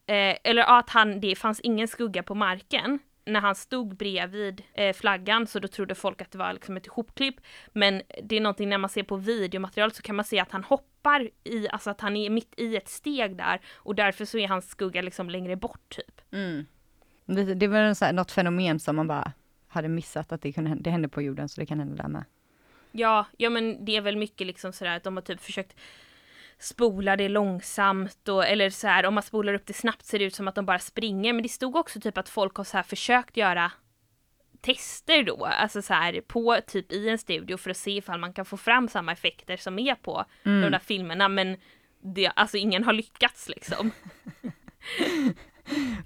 eh, 0.07 0.37
eller 0.43 0.79
att 0.79 0.89
han, 0.89 1.19
det 1.19 1.35
fanns 1.35 1.59
ingen 1.59 1.87
skugga 1.87 2.23
på 2.23 2.35
marken. 2.35 2.99
När 3.25 3.39
han 3.39 3.55
stod 3.55 3.97
bredvid 3.97 4.63
eh, 4.73 4.93
flaggan 4.95 5.47
så 5.47 5.59
då 5.59 5.67
trodde 5.67 5.95
folk 5.95 6.21
att 6.21 6.31
det 6.31 6.37
var 6.37 6.53
liksom 6.53 6.77
ett 6.77 6.87
ihopklipp. 6.87 7.35
Men 7.71 8.01
det 8.23 8.35
är 8.35 8.41
någonting 8.41 8.69
när 8.69 8.77
man 8.77 8.89
ser 8.89 9.03
på 9.03 9.15
videomaterial 9.15 9.91
så 9.91 10.01
kan 10.01 10.15
man 10.15 10.25
se 10.25 10.39
att 10.39 10.51
han 10.51 10.63
hoppar 10.63 11.29
i, 11.43 11.67
alltså 11.69 11.89
att 11.89 12.01
han 12.01 12.15
är 12.15 12.29
mitt 12.29 12.53
i 12.57 12.75
ett 12.75 12.87
steg 12.89 13.37
där. 13.37 13.61
Och 13.73 13.95
därför 13.95 14.25
så 14.25 14.37
är 14.37 14.47
hans 14.47 14.69
skugga 14.69 15.01
liksom 15.01 15.29
längre 15.29 15.55
bort 15.55 15.89
typ. 15.89 16.21
Mm. 16.31 16.65
Det, 17.25 17.53
det 17.53 17.67
var 17.67 17.77
en 17.77 17.95
så 17.95 18.05
här, 18.05 18.13
något 18.13 18.31
fenomen 18.31 18.79
som 18.79 18.95
man 18.95 19.07
bara 19.07 19.31
hade 19.67 19.87
missat 19.87 20.31
att 20.31 20.41
det, 20.41 20.51
kunde, 20.51 20.69
hända- 20.69 20.83
det 20.83 20.89
hände 20.89 21.09
på 21.09 21.21
jorden 21.21 21.49
så 21.49 21.61
det 21.61 21.65
kan 21.65 21.79
hända 21.79 22.03
där 22.03 22.09
med. 22.09 22.25
Ja, 22.91 23.25
ja 23.37 23.49
men 23.49 23.85
det 23.85 23.95
är 23.95 24.01
väl 24.01 24.17
mycket 24.17 24.47
liksom 24.47 24.73
sådär 24.73 24.95
att 24.97 25.03
de 25.03 25.17
har 25.17 25.21
typ 25.21 25.41
försökt 25.41 25.75
spola 26.63 27.15
det 27.15 27.29
långsamt 27.29 28.27
och 28.27 28.45
eller 28.45 28.69
så 28.69 28.87
här 28.87 29.05
om 29.05 29.13
man 29.13 29.23
spolar 29.23 29.53
upp 29.53 29.65
det 29.65 29.73
snabbt 29.73 30.05
ser 30.05 30.19
det 30.19 30.25
ut 30.25 30.35
som 30.35 30.47
att 30.47 30.55
de 30.55 30.65
bara 30.65 30.79
springer 30.79 31.33
men 31.33 31.43
det 31.43 31.49
stod 31.49 31.75
också 31.75 31.99
typ 31.99 32.17
att 32.17 32.29
folk 32.29 32.55
har 32.55 32.63
så 32.63 32.77
här 32.77 32.83
försökt 32.83 33.37
göra 33.37 33.71
tester 34.61 35.23
då, 35.23 35.45
alltså 35.45 35.81
så 35.81 35.93
här 35.93 36.21
på 36.21 36.57
typ 36.67 36.91
i 36.91 37.09
en 37.09 37.17
studio 37.17 37.57
för 37.57 37.69
att 37.69 37.77
se 37.77 37.91
ifall 37.91 38.19
man 38.19 38.33
kan 38.33 38.45
få 38.45 38.57
fram 38.57 38.87
samma 38.87 39.11
effekter 39.11 39.57
som 39.57 39.79
är 39.79 39.95
på 39.95 40.25
de 40.43 40.71
där 40.71 40.79
filmerna 40.79 41.27
men 41.27 41.57
det, 42.03 42.27
alltså 42.27 42.57
ingen 42.57 42.83
har 42.83 42.93
lyckats 42.93 43.49
liksom. 43.49 43.91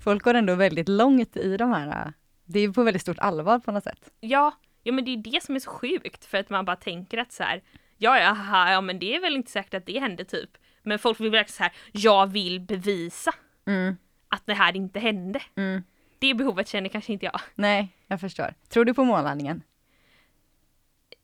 Folk 0.03 0.23
går 0.23 0.33
ändå 0.33 0.55
väldigt 0.55 0.89
långt 0.89 1.37
i 1.37 1.57
de 1.57 1.71
här, 1.71 2.13
det 2.45 2.59
är 2.59 2.69
på 2.69 2.83
väldigt 2.83 3.01
stort 3.01 3.19
allvar 3.19 3.59
på 3.59 3.71
något 3.71 3.83
sätt. 3.83 4.11
Ja, 4.19 4.57
ja 4.83 4.93
men 4.93 5.05
det 5.05 5.11
är 5.11 5.17
det 5.17 5.43
som 5.43 5.55
är 5.55 5.59
så 5.59 5.69
sjukt 5.69 6.25
för 6.25 6.37
att 6.37 6.49
man 6.49 6.65
bara 6.65 6.75
tänker 6.75 7.17
att 7.17 7.31
så 7.31 7.43
här, 7.43 7.61
ja, 7.97 8.33
haha, 8.33 8.71
ja 8.71 8.81
men 8.81 8.99
det 8.99 9.15
är 9.15 9.21
väl 9.21 9.35
inte 9.35 9.51
säkert 9.51 9.73
att 9.73 9.85
det 9.85 9.99
hände 9.99 10.25
typ. 10.25 10.49
Men 10.83 10.99
folk 10.99 11.19
vill 11.19 11.31
verkligen 11.31 11.55
så 11.57 11.63
här, 11.63 11.71
jag 11.91 12.27
vill 12.27 12.59
bevisa 12.59 13.31
Mm. 13.67 13.97
att 14.29 14.45
det 14.45 14.53
här 14.53 14.75
inte 14.75 14.99
hände. 14.99 15.41
Mm. 15.55 15.83
Det 16.19 16.33
behovet 16.33 16.67
känner 16.67 16.89
kanske 16.89 17.13
inte 17.13 17.25
jag. 17.25 17.39
Nej, 17.55 17.87
jag 18.07 18.19
förstår. 18.21 18.53
Tror 18.69 18.85
du 18.85 18.93
på 18.93 19.03
månlandningen? 19.03 19.63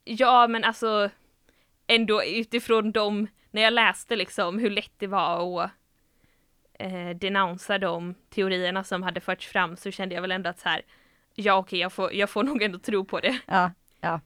Ja, 0.03 0.47
men 0.47 0.63
alltså 0.63 1.09
ändå 1.87 2.23
utifrån 2.23 2.91
de, 2.91 3.27
när 3.51 3.61
jag 3.61 3.73
läste 3.73 4.15
liksom 4.15 4.59
hur 4.59 4.69
lätt 4.69 4.93
det 4.97 5.07
var 5.07 5.63
att 5.63 5.71
eh, 6.79 7.09
denouncea 7.09 7.77
de 7.79 8.15
teorierna 8.29 8.83
som 8.83 9.03
hade 9.03 9.19
förts 9.21 9.47
fram 9.47 9.75
så 9.77 9.91
kände 9.91 10.15
jag 10.15 10.21
väl 10.21 10.31
ändå 10.31 10.49
att 10.49 10.59
så 10.59 10.69
här, 10.69 10.81
ja 11.35 11.53
okej, 11.57 11.79
jag, 11.79 11.93
får, 11.93 12.13
jag 12.13 12.29
får 12.29 12.43
nog 12.43 12.61
ändå 12.61 12.79
tro 12.79 13.05
på 13.05 13.19
det. 13.19 13.39
Ja, 13.47 13.71
ja. 14.01 14.19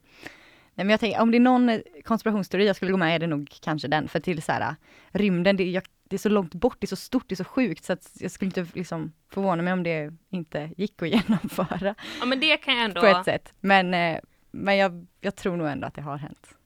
Nej, 0.78 0.86
men 0.86 0.90
jag 0.90 1.00
tänker, 1.00 1.22
om 1.22 1.32
det 1.32 1.38
är 1.38 1.40
någon 1.40 1.70
eh, 1.70 1.80
konspirationsteori 2.04 2.68
jag 2.68 2.76
skulle 2.76 2.92
gå 2.92 2.98
med 2.98 3.16
är 3.16 3.20
det 3.20 3.28
nog 3.28 3.50
kanske 3.62 3.88
den, 3.88 4.08
för 4.08 4.20
till 4.20 4.42
så 4.42 4.52
här, 4.52 4.62
äh, 4.62 4.74
rymden, 5.12 5.58
det, 5.58 5.72
jag, 5.72 5.84
det 6.04 6.16
är 6.16 6.18
så 6.18 6.30
långt 6.30 6.54
bort, 6.54 6.78
det 6.80 6.86
är 6.86 6.88
så 6.88 6.96
stort, 6.96 7.24
det 7.28 7.34
är 7.34 7.36
så 7.36 7.44
sjukt, 7.44 7.84
så 7.84 7.94
att 7.94 8.12
jag 8.20 8.32
skulle 8.32 8.48
inte 8.48 8.68
liksom 8.74 9.14
förvåna 9.30 9.64
mig 9.64 9.74
om 9.74 9.84
det 9.84 10.14
inte 10.30 10.72
gick 10.78 11.02
att 11.02 11.10
genomföra 11.10 11.96
Ja, 12.20 12.26
men 12.26 12.40
det 12.40 12.58
kan 12.58 12.76
jag 12.76 12.84
ändå... 12.84 13.02
på 13.02 13.08
ett 13.08 13.26
sätt. 13.26 13.54
Men, 13.60 13.94
eh, 13.94 14.20
men 14.52 14.78
jag, 14.78 15.08
jag 15.22 15.36
tror 15.36 15.58
nog 15.58 15.68
ändå 15.68 15.88
att 15.88 15.94
det 15.94 16.02
har 16.02 16.18
hänt. 16.18 16.57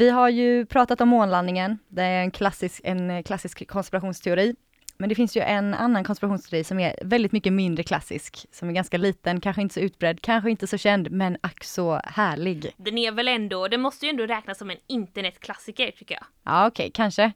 Vi 0.00 0.10
har 0.10 0.28
ju 0.28 0.66
pratat 0.66 1.00
om 1.00 1.08
månlandningen. 1.08 1.78
Det 1.88 2.02
är 2.02 2.22
en 2.22 2.30
klassisk, 2.30 2.80
en 2.84 3.22
klassisk 3.22 3.68
konspirationsteori. 3.68 4.56
Men 4.98 5.08
det 5.08 5.14
finns 5.14 5.36
ju 5.36 5.40
en 5.40 5.74
annan 5.74 6.04
konspirationsteori 6.04 6.64
som 6.64 6.80
är 6.80 6.94
väldigt 7.04 7.32
mycket 7.32 7.52
mindre 7.52 7.82
klassisk, 7.82 8.46
som 8.50 8.68
är 8.68 8.72
ganska 8.72 8.98
liten, 8.98 9.40
kanske 9.40 9.62
inte 9.62 9.74
så 9.74 9.80
utbredd, 9.80 10.20
kanske 10.22 10.50
inte 10.50 10.66
så 10.66 10.78
känd, 10.78 11.10
men 11.10 11.36
ack 11.40 11.64
så 11.64 12.00
härlig. 12.04 12.74
Den 12.76 12.98
är 12.98 13.12
väl 13.12 13.28
ändå, 13.28 13.68
den 13.68 13.80
måste 13.80 14.06
ju 14.06 14.10
ändå 14.10 14.26
räknas 14.26 14.58
som 14.58 14.70
en 14.70 14.76
internetklassiker 14.86 15.90
tycker 15.90 16.14
jag. 16.14 16.24
Ja, 16.44 16.66
okej, 16.66 16.90
kanske. 16.94 17.32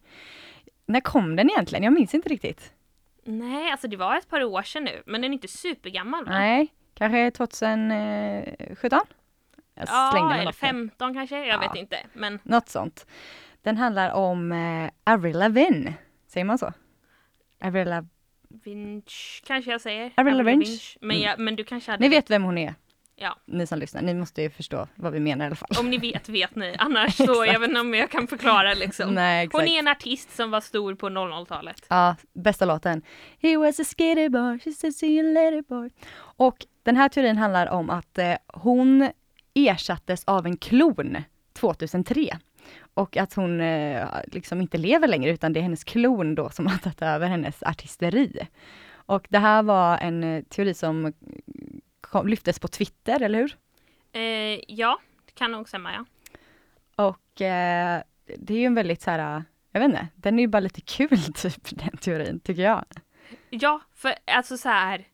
När 0.86 1.00
kom 1.00 1.36
den 1.36 1.50
egentligen? 1.50 1.84
Jag 1.84 1.92
minns 1.92 2.14
inte 2.14 2.28
riktigt. 2.28 2.72
Nej, 3.24 3.70
alltså 3.70 3.88
det 3.88 3.96
var 3.96 4.16
ett 4.16 4.30
par 4.30 4.44
år 4.44 4.62
sedan 4.62 4.84
nu, 4.84 5.02
men 5.06 5.20
den 5.22 5.30
är 5.30 5.34
inte 5.34 5.48
supergammal 5.48 6.24
va? 6.24 6.32
Nej, 6.32 6.68
kanske 6.94 7.30
2017? 7.30 9.00
Jag 9.74 9.88
ja, 9.88 10.08
slängde 10.12 10.28
mig 10.28 10.34
eller 10.38 10.44
något 10.44 10.60
där. 10.60 10.66
15 10.68 11.14
kanske, 11.14 11.38
jag 11.46 11.62
Ja. 11.62 11.68
vet 11.68 11.76
inte. 11.76 11.96
Men 12.12 12.38
Något 12.42 12.68
sånt. 12.68 13.06
Den 13.62 13.76
handlar 13.76 14.10
om 14.12 14.52
eh, 14.52 14.90
Avril 15.14 15.38
Lavigne, 15.38 15.94
säger 16.26 16.44
man 16.44 16.58
så? 16.58 16.72
Avril 17.64 17.88
Lav- 17.88 18.08
Vinch 18.64 19.42
kanske 19.46 19.70
jag 19.70 19.80
säger. 19.80 20.12
Avril 20.16 20.36
Lavigne. 20.36 20.64
Men, 21.00 21.20
jag, 21.20 21.38
men 21.38 21.56
du 21.56 21.64
kanske 21.64 21.90
hade... 21.90 22.02
Ni 22.02 22.08
vet 22.08 22.30
vem 22.30 22.42
hon 22.42 22.58
är? 22.58 22.74
Ja. 23.16 23.36
Ni 23.46 23.66
som 23.66 23.78
lyssnar, 23.78 24.02
ni 24.02 24.14
måste 24.14 24.42
ju 24.42 24.50
förstå 24.50 24.88
vad 24.94 25.12
vi 25.12 25.20
menar 25.20 25.44
i 25.44 25.46
alla 25.46 25.56
fall. 25.56 25.68
Om 25.80 25.90
ni 25.90 25.98
vet, 25.98 26.28
vet 26.28 26.56
ni. 26.56 26.74
Annars 26.78 27.16
så, 27.16 27.44
jag 27.46 27.60
vet 27.60 27.68
inte 27.68 27.80
om 27.80 27.94
jag 27.94 28.10
kan 28.10 28.26
förklara 28.26 28.74
liksom. 28.74 29.14
Nej. 29.14 29.48
Hon 29.52 29.62
är 29.68 29.78
en 29.78 29.88
artist 29.88 30.36
som 30.36 30.50
var 30.50 30.60
stor 30.60 30.94
på 30.94 31.08
00-talet. 31.08 31.86
Ja, 31.90 32.16
bästa 32.32 32.64
låten. 32.64 33.02
He 33.42 33.56
was 33.56 33.80
a 33.80 33.84
skater 33.84 34.28
boy, 34.28 34.58
she 34.58 34.72
said 34.72 34.94
see 34.94 35.06
you 35.18 35.32
later 35.34 35.62
boy. 35.68 35.90
Och 36.16 36.56
den 36.82 36.96
här 36.96 37.08
teorin 37.08 37.36
handlar 37.36 37.66
om 37.66 37.90
att 37.90 38.18
eh, 38.18 38.34
hon 38.46 39.10
ersattes 39.54 40.24
av 40.24 40.46
en 40.46 40.56
klon 40.56 41.16
2003. 41.52 42.38
Och 42.94 43.16
att 43.16 43.34
hon 43.34 43.60
eh, 43.60 44.08
liksom 44.26 44.60
inte 44.60 44.78
lever 44.78 45.08
längre 45.08 45.30
utan 45.30 45.52
det 45.52 45.60
är 45.60 45.62
hennes 45.62 45.84
klon 45.84 46.34
då 46.34 46.50
som 46.50 46.66
har 46.66 46.78
tagit 46.78 47.02
över 47.02 47.28
hennes 47.28 47.62
artisteri. 47.62 48.48
Och 49.06 49.26
det 49.28 49.38
här 49.38 49.62
var 49.62 49.98
en 49.98 50.24
eh, 50.24 50.42
teori 50.42 50.74
som 50.74 51.12
kom, 52.00 52.28
lyftes 52.28 52.58
på 52.58 52.68
Twitter, 52.68 53.22
eller 53.22 53.38
hur? 53.38 53.56
Eh, 54.12 54.60
ja, 54.68 55.00
det 55.26 55.32
kan 55.34 55.52
nog 55.52 55.68
stämma 55.68 55.92
ja. 55.92 56.04
Och 57.04 57.40
eh, 57.40 58.02
det 58.38 58.54
är 58.54 58.58
ju 58.58 58.66
en 58.66 58.74
väldigt 58.74 59.02
så 59.02 59.10
här, 59.10 59.44
jag 59.72 59.80
vet 59.80 59.88
inte, 59.88 60.08
den 60.14 60.38
är 60.38 60.42
ju 60.42 60.48
bara 60.48 60.60
lite 60.60 60.80
kul 60.80 61.18
typ 61.34 61.68
den 61.70 61.96
teorin, 61.96 62.40
tycker 62.40 62.62
jag. 62.62 62.84
Ja, 63.50 63.80
för 63.94 64.14
alltså 64.26 64.56
så 64.56 64.68
här. 64.68 65.04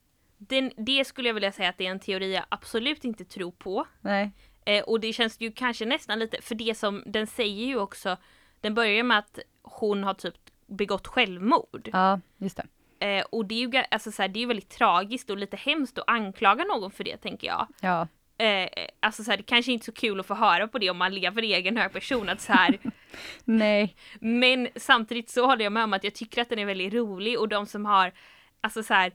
Den, 0.49 0.73
det 0.77 1.05
skulle 1.05 1.29
jag 1.29 1.35
vilja 1.35 1.53
säga 1.53 1.69
att 1.69 1.79
det 1.79 1.87
är 1.87 1.91
en 1.91 2.01
teori 2.01 2.35
jag 2.35 2.45
absolut 2.49 3.05
inte 3.05 3.25
tror 3.25 3.53
på. 3.53 3.87
Nej. 4.01 4.31
Eh, 4.65 4.83
och 4.85 5.01
det 5.01 5.13
känns 5.13 5.41
ju 5.41 5.53
kanske 5.53 5.85
nästan 5.87 6.19
lite, 6.19 6.43
för 6.43 6.55
det 6.55 6.79
som 6.79 7.03
den 7.07 7.27
säger 7.27 7.67
ju 7.67 7.79
också, 7.79 8.17
den 8.61 8.75
börjar 8.75 9.03
med 9.03 9.19
att 9.19 9.39
hon 9.63 10.05
har 10.05 10.15
typ 10.15 10.35
begått 10.67 11.07
självmord. 11.07 11.91
Ja, 11.93 12.21
just 12.39 12.57
det. 12.57 12.67
Eh, 13.07 13.25
och 13.31 13.47
det 13.47 13.55
är 13.55 13.69
ju 13.69 13.83
alltså, 13.91 14.13
så 14.13 14.23
här, 14.23 14.29
det 14.29 14.39
är 14.39 14.41
ju 14.41 14.47
väldigt 14.47 14.71
tragiskt 14.71 15.31
och 15.31 15.37
lite 15.37 15.57
hemskt 15.57 15.99
att 15.99 16.05
anklaga 16.07 16.65
någon 16.65 16.91
för 16.91 17.05
det 17.05 17.17
tänker 17.17 17.47
jag. 17.47 17.67
Ja, 17.81 18.09
Eh, 18.41 18.69
alltså 19.01 19.25
så 19.25 19.31
här, 19.31 19.39
det 19.39 19.43
kanske 19.43 19.73
inte 19.73 19.83
är 19.83 19.85
så 19.85 19.93
kul 19.93 20.21
att 20.21 20.27
få 20.27 20.35
höra 20.35 20.69
på 20.69 20.79
det 20.79 20.91
om 20.91 20.97
man 20.97 21.15
lever 21.15 21.45
i 21.45 21.55
egen 21.55 21.77
hög 21.77 21.93
person 21.93 22.29
att 22.29 22.41
så 22.41 22.53
här, 22.53 22.79
nej. 23.45 23.97
Men 24.21 24.69
samtidigt 24.77 25.31
så 25.31 25.47
håller 25.47 25.65
jag 25.65 25.73
med 25.73 25.85
om 25.85 25.93
att 25.93 26.05
jag 26.05 26.15
tycker 26.15 26.43
att 26.43 26.49
den 26.49 26.59
är 26.59 26.65
väldigt 26.65 26.95
rolig 26.95 27.39
och 27.39 27.49
de 27.49 27.67
som 27.67 27.87
har, 27.87 28.13
alltså 28.61 28.83
så 28.83 28.95
här, 28.95 29.13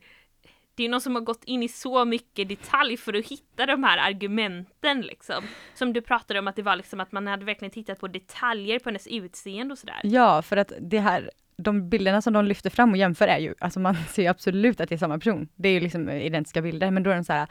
det 0.76 0.86
är 0.86 0.90
någon 0.90 1.02
som 1.02 1.16
har 1.16 1.22
gått 1.22 1.44
in 1.44 1.64
i 1.64 1.68
så 1.68 2.06
mycket 2.06 2.50
detalj 2.50 2.98
för 2.98 3.14
att 3.14 3.26
hitta 3.26 3.66
de 3.66 3.84
här 3.84 3.98
argumenten 3.98 5.02
liksom. 5.02 5.44
Som 5.74 5.94
du 5.94 6.02
pratade 6.02 6.40
om 6.40 6.48
att 6.48 6.56
det 6.56 6.62
var 6.62 6.76
liksom 6.76 7.00
att 7.00 7.12
man 7.12 7.28
hade 7.28 7.46
verkligen 7.46 7.72
tittat 7.72 8.00
på 8.00 8.08
detaljer 8.08 8.80
på 8.80 8.90
hennes 8.90 9.08
utseende 9.08 9.72
och 9.72 9.78
sådär. 9.78 10.00
Ja, 10.04 10.42
för 10.42 10.58
att 10.58 10.72
det 10.80 11.00
här, 11.00 11.32
de 11.58 11.90
bilderna 11.90 12.22
som 12.22 12.34
de 12.34 12.46
lyfter 12.46 12.70
fram 12.70 12.92
och 12.92 12.98
jämför 12.98 13.28
är 13.28 13.40
ju, 13.40 13.54
alltså 13.60 13.80
man 13.80 13.96
ser 13.96 14.22
ju 14.22 14.28
absolut 14.28 14.82
att 14.82 14.90
det 14.90 14.96
är 14.96 15.00
samma 15.00 15.20
person. 15.20 15.48
Det 15.56 15.70
är 15.70 15.74
ju 15.74 15.80
liksom 15.80 16.10
identiska 16.10 16.62
bilder, 16.62 16.92
men 16.92 17.04
då 17.04 17.10
är 17.10 17.16
den 17.16 17.26
så 17.26 17.34
här, 17.34 17.48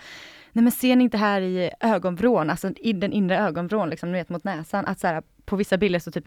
nej 0.53 0.63
men 0.63 0.73
ser 0.73 0.97
ni 0.97 1.05
inte 1.05 1.17
här 1.17 1.41
i 1.41 1.71
ögonvrån, 1.81 2.51
alltså 2.51 2.71
i 2.77 2.93
den 2.93 3.13
inre 3.13 3.39
ögonvrån, 3.39 3.91
liksom, 3.91 4.13
ni 4.13 4.19
vet 4.19 4.29
mot 4.29 4.45
näsan, 4.45 4.87
att 4.87 5.01
så 5.01 5.07
här, 5.07 5.23
på 5.45 5.57
vissa 5.57 5.77
bilder 5.77 5.99
så 5.99 6.11
typ 6.11 6.25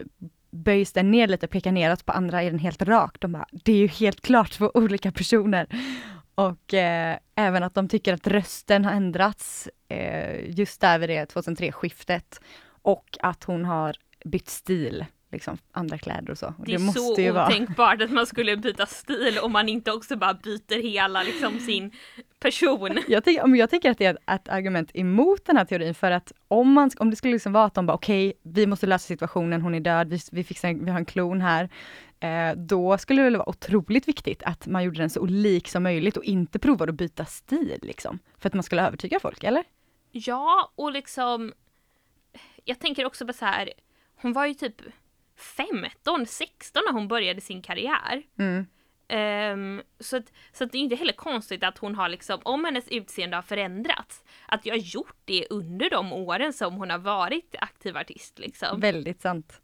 böjs 0.51 0.93
den 0.93 1.11
ner 1.11 1.27
lite, 1.27 1.47
pekar 1.47 1.71
neråt, 1.71 2.05
på 2.05 2.11
andra 2.11 2.43
är 2.43 2.51
den 2.51 2.59
helt 2.59 2.81
rak. 2.81 3.15
De 3.19 3.31
bara, 3.31 3.45
det 3.51 3.71
är 3.71 3.77
ju 3.77 3.87
helt 3.87 4.21
klart 4.21 4.51
två 4.51 4.71
olika 4.73 5.11
personer. 5.11 5.67
Och 6.37 6.73
eh, 6.73 7.17
även 7.35 7.63
att 7.63 7.73
de 7.73 7.87
tycker 7.87 8.13
att 8.13 8.27
rösten 8.27 8.85
har 8.85 8.91
ändrats 8.91 9.69
eh, 9.89 10.59
just 10.59 10.81
där 10.81 10.99
vid 10.99 11.09
det 11.09 11.33
2003-skiftet. 11.33 12.41
Och 12.81 13.17
att 13.21 13.43
hon 13.43 13.65
har 13.65 13.95
bytt 14.25 14.49
stil, 14.49 15.05
liksom 15.31 15.57
andra 15.71 15.97
kläder 15.97 16.31
och 16.31 16.37
så. 16.37 16.53
Och 16.57 16.65
Det 16.65 16.73
är 16.73 16.79
så 16.79 17.21
ju 17.21 17.31
vara. 17.31 17.47
otänkbart 17.47 18.01
att 18.01 18.11
man 18.11 18.25
skulle 18.25 18.57
byta 18.57 18.85
stil 18.85 19.39
om 19.41 19.51
man 19.51 19.69
inte 19.69 19.91
också 19.91 20.15
bara 20.15 20.33
byter 20.33 20.81
hela 20.81 21.23
liksom 21.23 21.59
sin 21.59 21.91
person. 22.39 22.97
Jag, 23.07 23.23
men 23.49 23.55
jag 23.55 23.69
tänker 23.69 23.91
att 23.91 23.97
det 23.97 24.05
är 24.05 24.17
ett, 24.35 24.49
argument 24.49 24.91
emot 24.93 25.45
den 25.45 25.57
här 25.57 25.65
teorin 25.65 25.95
för 25.95 26.11
att 26.11 26.31
om, 26.47 26.73
man, 26.73 26.91
om 26.99 27.09
det 27.09 27.15
skulle 27.15 27.33
liksom 27.33 27.53
vara 27.53 27.65
att 27.65 27.73
de 27.73 27.85
bara 27.85 27.93
okej, 27.93 28.33
vi 28.43 28.67
måste 28.67 28.87
lösa 28.87 29.07
situationen, 29.07 29.61
hon 29.61 29.75
är 29.75 29.79
död, 29.79 30.09
vi, 30.09 30.19
vi, 30.31 30.43
fixar, 30.43 30.73
vi 30.73 30.91
har 30.91 30.99
en 30.99 31.05
klon 31.05 31.41
här. 31.41 31.69
Eh, 32.19 32.55
då 32.55 32.97
skulle 32.97 33.29
det 33.29 33.37
vara 33.37 33.49
otroligt 33.49 34.07
viktigt 34.07 34.43
att 34.43 34.67
man 34.67 34.83
gjorde 34.83 34.99
den 34.99 35.09
så 35.09 35.19
olik 35.19 35.67
som 35.67 35.83
möjligt 35.83 36.17
och 36.17 36.23
inte 36.23 36.59
provade 36.59 36.89
att 36.89 36.97
byta 36.97 37.25
stil 37.25 37.79
liksom. 37.81 38.19
För 38.37 38.49
att 38.49 38.53
man 38.53 38.63
skulle 38.63 38.87
övertyga 38.87 39.19
folk, 39.19 39.43
eller? 39.43 39.63
Ja, 40.11 40.71
och 40.75 40.91
liksom 40.91 41.53
jag 42.67 42.79
tänker 42.79 43.05
också 43.05 43.27
på 43.27 43.33
så 43.33 43.45
här, 43.45 43.73
hon 44.21 44.33
var 44.33 44.45
ju 44.45 44.53
typ 44.53 44.81
15, 45.35 46.25
16 46.25 46.83
när 46.87 46.93
hon 46.93 47.07
började 47.07 47.41
sin 47.41 47.61
karriär. 47.61 48.23
Mm. 48.39 48.65
Ehm, 49.07 49.81
så 49.99 50.17
att, 50.17 50.33
så 50.51 50.63
att 50.63 50.71
det 50.71 50.77
är 50.77 50.79
inte 50.79 50.95
heller 50.95 51.13
konstigt 51.13 51.63
att 51.63 51.77
hon 51.77 51.95
har 51.95 52.09
liksom, 52.09 52.39
om 52.43 52.65
hennes 52.65 52.87
utseende 52.87 53.37
har 53.37 53.41
förändrats, 53.41 54.23
att 54.47 54.65
jag 54.65 54.73
har 54.73 54.79
gjort 54.79 55.17
det 55.25 55.47
under 55.49 55.89
de 55.89 56.13
åren 56.13 56.53
som 56.53 56.73
hon 56.73 56.89
har 56.89 56.97
varit 56.97 57.55
aktiv 57.59 57.97
artist 57.97 58.39
liksom. 58.39 58.79
Väldigt 58.79 59.21
sant. 59.21 59.61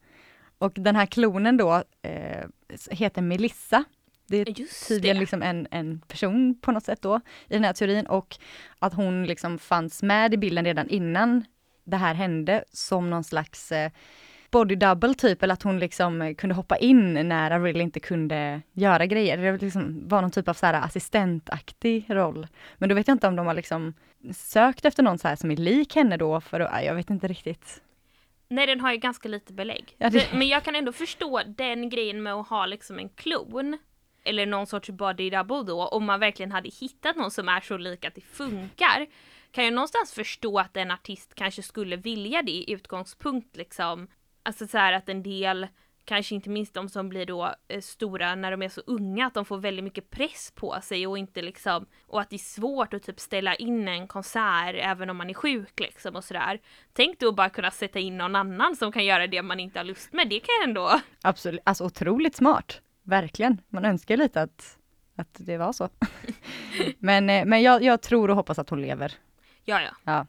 Och 0.64 0.72
den 0.76 0.96
här 0.96 1.06
klonen 1.06 1.58
då 1.58 1.84
eh, 2.02 2.46
heter 2.92 3.22
Melissa. 3.22 3.84
Det 4.28 4.38
är 4.38 4.60
Just 4.60 4.88
tydligen 4.88 5.16
det. 5.16 5.20
liksom 5.20 5.42
en, 5.42 5.68
en 5.72 6.00
person 6.08 6.60
på 6.62 6.72
något 6.72 6.86
sätt 6.86 7.02
då 7.02 7.22
i 7.48 7.54
den 7.54 7.64
här 7.64 7.74
teorin 7.74 8.06
och 8.06 8.38
att 8.80 8.94
hon 8.94 9.26
liksom 9.26 9.60
fanns 9.60 10.04
med 10.04 10.34
i 10.34 10.38
bilden 10.38 10.66
redan 10.66 10.90
innan 10.90 11.46
det 11.84 11.98
här 11.98 12.14
hände 12.14 12.64
som 12.72 13.10
någon 13.10 13.24
slags 13.24 13.72
eh, 13.72 13.92
body 14.52 14.76
double 14.76 15.14
typ, 15.14 15.44
eller 15.44 15.54
att 15.54 15.64
hon 15.64 15.80
liksom 15.80 16.36
kunde 16.38 16.56
hoppa 16.56 16.78
in 16.78 17.14
när 17.14 17.52
Avril 17.52 17.82
inte 17.82 18.00
kunde 18.00 18.62
göra 18.74 19.06
grejer. 19.06 19.38
Det 19.38 19.62
liksom 19.62 20.08
var 20.08 20.22
någon 20.22 20.32
typ 20.32 20.48
av 20.48 20.54
så 20.54 20.66
här 20.66 20.74
assistentaktig 20.74 22.06
roll. 22.10 22.48
Men 22.78 22.90
då 22.90 22.96
vet 22.96 23.08
jag 23.08 23.16
inte 23.16 23.28
om 23.28 23.36
de 23.36 23.48
har 23.48 23.54
liksom 23.54 23.94
sökt 24.34 24.86
efter 24.86 25.04
någon 25.04 25.18
så 25.18 25.28
här 25.28 25.36
som 25.36 25.52
är 25.52 25.56
lik 25.58 25.96
henne 25.96 26.18
då, 26.18 26.42
för 26.42 26.60
att, 26.60 26.86
jag 26.86 26.96
vet 26.96 27.10
inte 27.10 27.28
riktigt. 27.28 27.82
Nej 28.56 28.68
den 28.68 28.80
har 28.80 28.92
ju 28.92 28.98
ganska 28.98 29.30
lite 29.30 29.54
belägg. 29.54 29.96
Ja, 29.98 30.10
det- 30.10 30.34
Men 30.34 30.48
jag 30.48 30.64
kan 30.64 30.76
ändå 30.76 30.92
förstå 30.92 31.42
den 31.48 31.90
grejen 31.90 32.24
med 32.24 32.34
att 32.34 32.48
ha 32.48 32.66
liksom 32.66 33.00
en 33.00 33.10
klon. 33.10 33.78
Eller 34.24 34.46
någon 34.46 34.68
sorts 34.68 34.90
body 34.90 35.30
double 35.30 35.64
då, 35.64 35.86
om 35.88 36.06
man 36.06 36.20
verkligen 36.20 36.52
hade 36.52 36.70
hittat 36.70 37.16
någon 37.16 37.32
som 37.32 37.50
är 37.50 37.62
så 37.62 37.78
lik 37.78 38.06
att 38.06 38.16
det 38.16 38.22
funkar. 38.22 39.08
Kan 39.52 39.64
jag 39.64 39.74
någonstans 39.74 40.14
förstå 40.14 40.60
att 40.60 40.78
en 40.78 40.92
artist 40.92 41.36
kanske 41.36 41.62
skulle 41.64 41.96
vilja 41.96 42.42
det 42.42 42.52
i 42.52 42.72
utgångspunkt 42.72 43.56
liksom. 43.58 44.08
Alltså 44.44 44.68
så 44.68 44.78
här 44.78 44.94
att 44.94 45.10
en 45.10 45.24
del, 45.24 45.68
kanske 46.06 46.36
inte 46.36 46.50
minst 46.50 46.74
de 46.74 46.90
som 46.90 47.10
blir 47.10 47.26
då 47.26 47.56
eh, 47.68 47.82
stora 47.82 48.36
när 48.36 48.52
de 48.52 48.62
är 48.62 48.70
så 48.70 48.82
unga, 48.86 49.28
att 49.28 49.34
de 49.34 49.46
får 49.46 49.58
väldigt 49.58 49.84
mycket 49.84 50.10
press 50.10 50.52
på 50.56 50.80
sig 50.82 51.08
och 51.08 51.18
inte 51.18 51.42
liksom, 51.42 51.86
och 52.08 52.22
att 52.22 52.30
det 52.30 52.36
är 52.36 52.38
svårt 52.38 52.94
att 52.94 53.04
typ 53.04 53.20
ställa 53.20 53.56
in 53.56 53.88
en 53.88 54.08
konsert 54.08 54.76
även 54.80 55.10
om 55.10 55.18
man 55.18 55.30
är 55.30 55.34
sjuk 55.34 55.80
liksom 55.80 56.16
och 56.16 56.24
sådär. 56.24 56.60
Tänk 56.94 57.20
då 57.20 57.32
bara 57.32 57.50
kunna 57.50 57.72
sätta 57.72 58.00
in 58.00 58.18
någon 58.18 58.36
annan 58.36 58.76
som 58.76 58.92
kan 58.92 59.06
göra 59.06 59.28
det 59.28 59.42
man 59.42 59.60
inte 59.60 59.80
har 59.80 59.84
lust 59.84 60.14
med, 60.14 60.30
det 60.30 60.40
kan 60.40 60.56
jag 60.62 60.70
ändå. 60.70 61.00
Absolut, 61.22 61.62
alltså 61.64 61.86
otroligt 61.86 62.36
smart. 62.36 62.82
Verkligen. 63.04 63.62
Man 63.70 63.86
önskar 63.86 64.18
lite 64.18 64.42
att, 64.42 64.78
att 65.16 65.38
det 65.40 65.58
var 65.58 65.74
så. 65.74 65.90
men 67.00 67.30
eh, 67.30 67.46
men 67.46 67.62
jag, 67.62 67.84
jag 67.84 68.02
tror 68.02 68.30
och 68.30 68.36
hoppas 68.36 68.60
att 68.60 68.70
hon 68.70 68.82
lever. 68.82 69.14
Ja, 69.66 69.82
ja. 70.04 70.26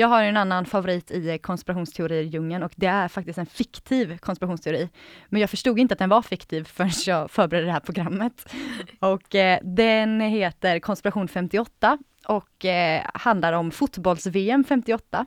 Jag 0.00 0.08
har 0.08 0.22
en 0.22 0.36
annan 0.36 0.66
favorit 0.66 1.10
i 1.10 1.38
konspirationsteorier-djungeln 1.38 2.62
och 2.62 2.72
det 2.76 2.86
är 2.86 3.08
faktiskt 3.08 3.38
en 3.38 3.46
fiktiv 3.46 4.18
konspirationsteori. 4.18 4.88
Men 5.28 5.40
jag 5.40 5.50
förstod 5.50 5.78
inte 5.78 5.92
att 5.92 5.98
den 5.98 6.08
var 6.08 6.22
fiktiv 6.22 6.64
förrän 6.64 6.90
jag 7.06 7.30
förberedde 7.30 7.66
det 7.66 7.72
här 7.72 7.80
programmet. 7.80 8.52
Och 8.98 9.34
eh, 9.34 9.58
den 9.62 10.20
heter 10.20 10.78
Konspiration 10.78 11.28
58 11.28 11.98
och 12.26 12.64
eh, 12.64 13.02
handlar 13.14 13.52
om 13.52 13.70
fotbolls-VM 13.70 14.64
58 14.64 15.26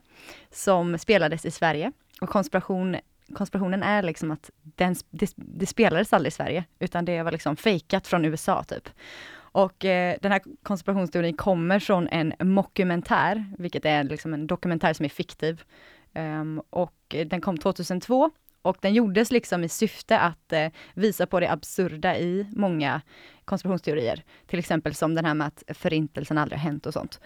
som 0.51 0.97
spelades 0.97 1.45
i 1.45 1.51
Sverige. 1.51 1.91
Och 2.21 2.29
konspiration, 2.29 2.95
konspirationen 3.33 3.83
är 3.83 4.03
liksom 4.03 4.31
att 4.31 4.49
den, 4.61 4.95
det, 5.09 5.33
det 5.35 5.65
spelades 5.65 6.13
aldrig 6.13 6.31
i 6.31 6.35
Sverige, 6.35 6.63
utan 6.79 7.05
det 7.05 7.23
var 7.23 7.31
liksom 7.31 7.55
fejkat 7.55 8.07
från 8.07 8.25
USA 8.25 8.63
typ. 8.63 8.89
Och 9.53 9.85
eh, 9.85 10.17
den 10.21 10.31
här 10.31 10.41
konspirationsteorin 10.63 11.37
kommer 11.37 11.79
från 11.79 12.07
en 12.07 12.33
mockumentär, 12.39 13.45
vilket 13.57 13.85
är 13.85 14.03
liksom 14.03 14.33
en 14.33 14.47
dokumentär 14.47 14.93
som 14.93 15.05
är 15.05 15.09
fiktiv. 15.09 15.63
Um, 16.15 16.61
och 16.69 17.15
den 17.25 17.41
kom 17.41 17.57
2002 17.57 18.31
och 18.61 18.77
den 18.81 18.93
gjordes 18.93 19.31
liksom 19.31 19.63
i 19.63 19.69
syfte 19.69 20.19
att 20.19 20.53
eh, 20.53 20.67
visa 20.93 21.25
på 21.25 21.39
det 21.39 21.51
absurda 21.51 22.17
i 22.17 22.47
många 22.55 23.01
konspirationsteorier. 23.45 24.23
Till 24.47 24.59
exempel 24.59 24.95
som 24.95 25.15
den 25.15 25.25
här 25.25 25.33
med 25.33 25.47
att 25.47 25.63
förintelsen 25.77 26.37
aldrig 26.37 26.59
har 26.59 26.63
hänt 26.63 26.85
och 26.85 26.93
sånt. 26.93 27.19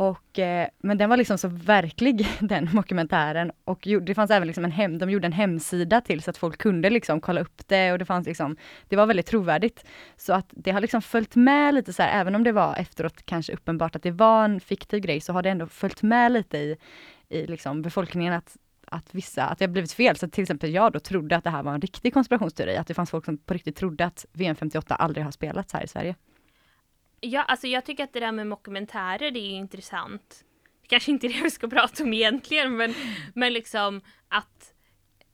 Och, 0.00 0.38
eh, 0.38 0.68
men 0.78 0.98
den 0.98 1.10
var 1.10 1.16
liksom 1.16 1.38
så 1.38 1.48
verklig, 1.48 2.26
den 2.40 2.68
dokumentären. 2.72 3.52
Och 3.64 3.88
det 4.02 4.14
fanns 4.14 4.30
även 4.30 4.46
liksom 4.46 4.64
en 4.64 4.70
hem, 4.70 4.98
de 4.98 5.10
gjorde 5.10 5.26
en 5.26 5.32
hemsida 5.32 6.00
till 6.00 6.22
så 6.22 6.30
att 6.30 6.36
folk 6.36 6.58
kunde 6.58 6.90
liksom 6.90 7.20
kolla 7.20 7.40
upp 7.40 7.68
det 7.68 7.92
och 7.92 7.98
det 7.98 8.04
fanns 8.04 8.26
liksom, 8.26 8.56
det 8.88 8.96
var 8.96 9.06
väldigt 9.06 9.26
trovärdigt. 9.26 9.84
Så 10.16 10.32
att 10.32 10.46
det 10.50 10.70
har 10.70 10.80
liksom 10.80 11.02
följt 11.02 11.36
med 11.36 11.74
lite 11.74 11.92
så 11.92 12.02
här, 12.02 12.20
även 12.20 12.34
om 12.34 12.44
det 12.44 12.52
var 12.52 12.76
efteråt 12.76 13.22
kanske 13.24 13.52
uppenbart 13.52 13.96
att 13.96 14.02
det 14.02 14.10
var 14.10 14.44
en 14.44 14.60
fiktiv 14.60 15.00
grej, 15.00 15.20
så 15.20 15.32
har 15.32 15.42
det 15.42 15.50
ändå 15.50 15.66
följt 15.66 16.02
med 16.02 16.32
lite 16.32 16.58
i, 16.58 16.76
i 17.28 17.46
liksom 17.46 17.82
befolkningen 17.82 18.32
att 18.32 18.56
att 18.92 19.14
vissa, 19.14 19.44
att 19.44 19.58
det 19.58 19.64
har 19.64 19.72
blivit 19.72 19.92
fel. 19.92 20.16
Så 20.16 20.28
till 20.28 20.42
exempel 20.42 20.70
jag 20.70 20.92
då 20.92 21.00
trodde 21.00 21.36
att 21.36 21.44
det 21.44 21.50
här 21.50 21.62
var 21.62 21.74
en 21.74 21.80
riktig 21.80 22.14
konspirationsteori, 22.14 22.76
att 22.76 22.86
det 22.86 22.94
fanns 22.94 23.10
folk 23.10 23.24
som 23.24 23.38
på 23.38 23.54
riktigt 23.54 23.76
trodde 23.76 24.04
att 24.04 24.26
VM 24.32 24.56
58 24.56 24.94
aldrig 24.94 25.24
har 25.24 25.32
spelats 25.32 25.72
här 25.72 25.84
i 25.84 25.88
Sverige. 25.88 26.14
Ja, 27.20 27.42
alltså 27.42 27.66
jag 27.66 27.84
tycker 27.84 28.04
att 28.04 28.12
det 28.12 28.20
där 28.20 28.32
med 28.32 28.46
mockumentärer 28.46 29.30
det 29.30 29.40
är 29.40 29.50
intressant. 29.50 30.44
Det 30.82 30.88
kanske 30.88 31.10
inte 31.10 31.26
är 31.26 31.28
det 31.28 31.42
vi 31.42 31.50
ska 31.50 31.68
prata 31.68 32.02
om 32.02 32.12
egentligen, 32.12 32.76
men, 32.76 32.94
men 33.34 33.52
liksom 33.52 34.00
att 34.28 34.74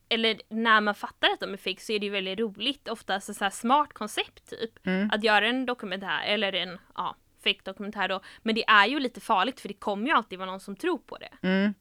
eller 0.09 0.40
när 0.49 0.81
man 0.81 0.94
fattar 0.94 1.29
att 1.29 1.40
de 1.40 1.53
är 1.53 1.57
fake 1.57 1.81
så 1.81 1.92
är 1.92 1.99
det 1.99 2.07
ju 2.07 2.12
väldigt 2.12 2.38
roligt, 2.38 2.88
oftast 2.88 3.29
ett 3.29 3.37
så 3.37 3.44
här 3.44 3.51
smart 3.51 3.92
koncept 3.92 4.51
typ. 4.51 4.87
Mm. 4.87 5.11
Att 5.12 5.25
göra 5.25 5.49
en 5.49 5.66
dokumentär, 5.66 6.22
eller 6.27 6.53
en 6.53 6.79
ja, 6.94 7.16
fake 7.44 7.61
dokumentär 7.64 8.09
då. 8.09 8.20
Men 8.42 8.55
det 8.55 8.64
är 8.68 8.87
ju 8.87 9.01
lite 9.01 9.20
farligt 9.20 9.61
för 9.61 9.68
det 9.68 9.75
kommer 9.75 10.07
ju 10.07 10.12
alltid 10.12 10.38
vara 10.38 10.51
någon 10.51 10.61
som 10.61 10.77
tror 10.77 10.99
på 10.99 11.16
det. 11.16 11.31
Mm. 11.42 11.75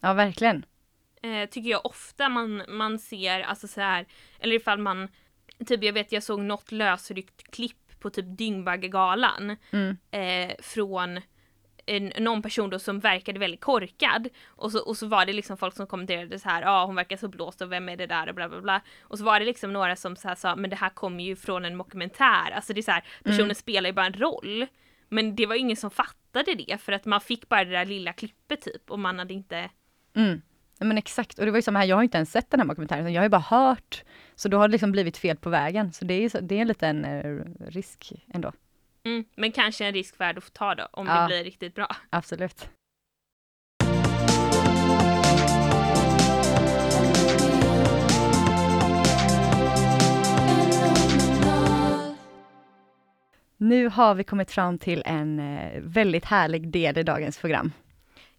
Ja, 0.00 0.12
verkligen. 0.12 0.64
Eh, 1.22 1.48
tycker 1.48 1.70
jag 1.70 1.86
ofta 1.86 2.28
man, 2.28 2.62
man 2.68 2.98
ser, 2.98 3.40
alltså 3.40 3.68
så 3.68 3.80
här, 3.80 4.06
eller 4.40 4.56
ifall 4.56 4.78
man, 4.78 5.08
typ 5.66 5.84
jag 5.84 5.92
vet 5.92 6.12
jag 6.12 6.22
såg 6.22 6.40
något 6.40 6.72
lösryckt 6.72 7.50
klipp 7.50 7.85
på 8.06 8.10
typ 8.10 8.24
Dyngbaggegalan 8.38 9.56
Mm. 9.70 9.96
eh, 10.10 10.54
från 10.62 11.20
en, 11.86 12.12
någon 12.18 12.42
person 12.42 12.70
då 12.70 12.78
som 12.78 13.00
verkade 13.00 13.38
väldigt 13.38 13.60
korkad 13.60 14.28
och 14.46 14.72
så, 14.72 14.78
och 14.88 14.96
så 14.96 15.06
var 15.06 15.26
det 15.26 15.32
liksom 15.32 15.56
folk 15.56 15.74
som 15.76 15.86
kommenterade 15.86 16.38
så 16.38 16.48
här, 16.48 16.62
ja 16.62 16.70
ah, 16.70 16.86
hon 16.86 16.94
verkar 16.94 17.16
så 17.16 17.28
blåst 17.28 17.60
och 17.60 17.72
vem 17.72 17.88
är 17.88 17.96
det 17.96 18.06
där 18.06 18.28
och 18.28 18.34
bla 18.34 18.48
bla 18.48 18.60
bla. 18.60 18.80
Och 19.00 19.18
så 19.18 19.24
var 19.24 19.40
det 19.40 19.46
liksom 19.46 19.72
några 19.72 19.96
som 19.96 20.16
så 20.16 20.28
här 20.28 20.34
sa, 20.34 20.56
men 20.56 20.70
det 20.70 20.76
här 20.76 20.88
kommer 20.88 21.24
ju 21.24 21.36
från 21.36 21.64
en 21.64 21.78
dokumentär, 21.78 22.50
alltså 22.50 22.72
det 22.72 22.80
är 22.80 22.82
så 22.82 22.90
här, 22.90 23.04
personen 23.24 23.40
Mm. 23.40 23.54
spelar 23.54 23.88
ju 23.90 23.92
bara 23.94 24.06
en 24.06 24.12
roll. 24.12 24.66
Men 25.08 25.36
det 25.36 25.46
var 25.46 25.54
ingen 25.54 25.76
som 25.76 25.90
fattade 25.90 26.54
det 26.54 26.80
för 26.80 26.92
att 26.92 27.04
man 27.04 27.20
fick 27.20 27.48
bara 27.48 27.64
det 27.64 27.70
där 27.70 27.84
lilla 27.84 28.12
klippet 28.12 28.60
typ 28.60 28.90
och 28.90 28.98
man 28.98 29.18
hade 29.18 29.34
inte 29.34 29.70
Mm. 30.16 30.42
Men 30.78 30.98
exakt, 30.98 31.38
och 31.38 31.44
det 31.44 31.50
var 31.50 31.58
ju 31.58 31.62
samma 31.62 31.78
här, 31.78 31.86
jag 31.86 31.96
har 31.96 32.02
inte 32.02 32.16
ens 32.16 32.32
sett 32.32 32.50
den 32.50 32.60
här 32.60 32.66
dokumentären, 32.68 33.12
jag 33.12 33.20
har 33.20 33.24
ju 33.26 33.30
bara 33.30 33.38
hört. 33.40 34.04
Så 34.34 34.48
då 34.48 34.58
har 34.58 34.68
det 34.68 34.72
liksom 34.72 34.92
blivit 34.92 35.16
fel 35.16 35.36
på 35.36 35.50
vägen, 35.50 35.92
så 35.92 36.04
det 36.04 36.14
är, 36.14 36.28
så- 36.28 36.40
det 36.40 36.54
är 36.54 36.60
en 36.60 36.68
liten 36.68 37.04
eh, 37.04 37.44
risk 37.68 38.12
ändå. 38.34 38.52
Mm, 39.04 39.24
men 39.36 39.52
kanske 39.52 39.86
en 39.86 39.92
risk 39.92 40.20
värd 40.20 40.38
att 40.38 40.44
få 40.44 40.50
ta 40.50 40.74
då, 40.74 40.88
om 40.92 41.06
Ja. 41.06 41.20
det 41.20 41.26
blir 41.26 41.44
riktigt 41.44 41.74
bra. 41.74 41.96
Absolut. 42.10 42.68
Nu 53.56 53.88
har 53.88 54.14
vi 54.14 54.24
kommit 54.24 54.50
fram 54.50 54.78
till 54.78 55.02
en 55.06 55.38
eh, 55.38 55.80
väldigt 55.80 56.24
härlig 56.24 56.68
del 56.70 56.98
i 56.98 57.02
dagens 57.02 57.38
program. 57.38 57.72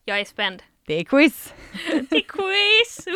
Jag 0.05 0.19
är 0.19 0.25
spänd. 0.25 0.63
Det 0.87 0.93
är 0.93 1.03
quiz! 1.03 1.53
Det 2.09 2.15
är 2.15 2.21
quiz! 2.27 3.07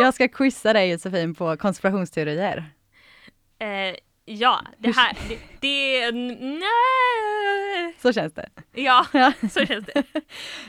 Jag 0.00 0.14
ska 0.14 0.28
quizza 0.28 0.72
dig 0.72 0.90
Josefin 0.90 1.34
på 1.34 1.56
konspirationsteorier. 1.56 2.64
Eh, 3.58 3.94
ja, 4.24 4.60
det 4.78 4.96
här, 4.96 5.16
det, 5.28 5.38
det 5.60 6.10
nej. 6.40 7.94
Så 8.02 8.12
känns 8.12 8.32
det. 8.34 8.48
Ja, 8.74 9.06
Ja. 9.12 9.32
så 9.52 9.66
känns 9.66 9.86
det. 9.86 10.02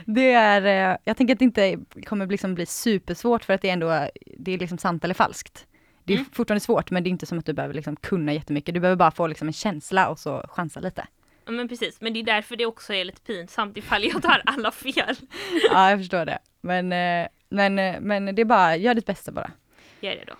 Det 0.05 0.31
är, 0.31 0.91
eh, 0.91 0.97
jag 1.03 1.17
tänker 1.17 1.33
att 1.33 1.39
det 1.39 1.45
inte 1.45 1.77
kommer 2.05 2.27
liksom 2.27 2.55
bli 2.55 2.65
supersvårt 2.65 3.43
för 3.45 3.53
att 3.53 3.61
det 3.61 3.69
är 3.69 3.73
ändå, 3.73 4.07
det 4.37 4.51
är 4.51 4.57
liksom 4.57 4.77
sant 4.77 5.03
eller 5.03 5.13
falskt. 5.13 5.67
Det 6.03 6.13
är 6.13 6.17
Mm. 6.17 6.29
fortfarande 6.33 6.59
svårt 6.59 6.91
men 6.91 7.03
det 7.03 7.07
är 7.07 7.11
inte 7.11 7.25
som 7.25 7.39
att 7.39 7.45
du 7.45 7.53
behöver 7.53 7.73
liksom 7.75 7.95
kunna 7.95 8.33
jättemycket. 8.33 8.73
Du 8.73 8.79
behöver 8.79 8.97
bara 8.97 9.11
få 9.11 9.27
liksom 9.27 9.47
en 9.47 9.53
känsla 9.53 10.09
och 10.09 10.19
så 10.19 10.45
chansa 10.49 10.79
lite. 10.79 11.07
Ja, 11.45 11.51
Men 11.51 11.67
precis, 11.67 12.01
men 12.01 12.13
det 12.13 12.19
är 12.19 12.23
därför 12.23 12.55
det 12.55 12.65
också 12.65 12.93
är 12.93 13.05
lite 13.05 13.21
pinsamt 13.21 13.77
ifall 13.77 14.03
jag 14.03 14.21
tar 14.21 14.41
alla 14.45 14.71
fel. 14.71 15.15
Ja, 15.71 15.89
jag 15.89 15.99
förstår 15.99 16.25
det. 16.25 16.39
Men 16.61 16.91
eh, 16.93 17.27
Men, 17.49 17.79
eh, 17.79 17.99
men 18.01 18.35
det 18.35 18.41
är 18.41 18.45
bara, 18.45 18.75
gör 18.75 18.93
ditt 18.93 19.05
bästa 19.05 19.31
bara. 19.31 19.51
Gör 19.99 20.11
det 20.11 20.23
då. 20.27 20.33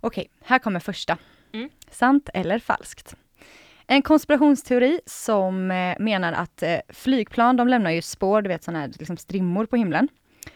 Okej, 0.00 0.30
här 0.44 0.58
kommer 0.58 0.80
första. 0.80 1.18
Mm. 1.52 1.70
Sant 1.90 2.28
eller 2.34 2.58
falskt? 2.58 3.14
En 3.86 4.02
konspirationsteori 4.02 5.00
som 5.06 5.70
eh, 5.70 5.96
menar 5.98 6.32
att 6.32 6.62
flygplan, 6.88 7.56
de 7.56 7.68
lämnar 7.68 7.90
ju 7.90 8.02
spår, 8.02 8.42
du 8.42 8.48
vet 8.48 8.64
sådana 8.64 8.80
här 8.80 8.88
liksom 8.98 9.16
strimmor 9.16 9.66
på 9.66 9.76
himlen. 9.76 10.08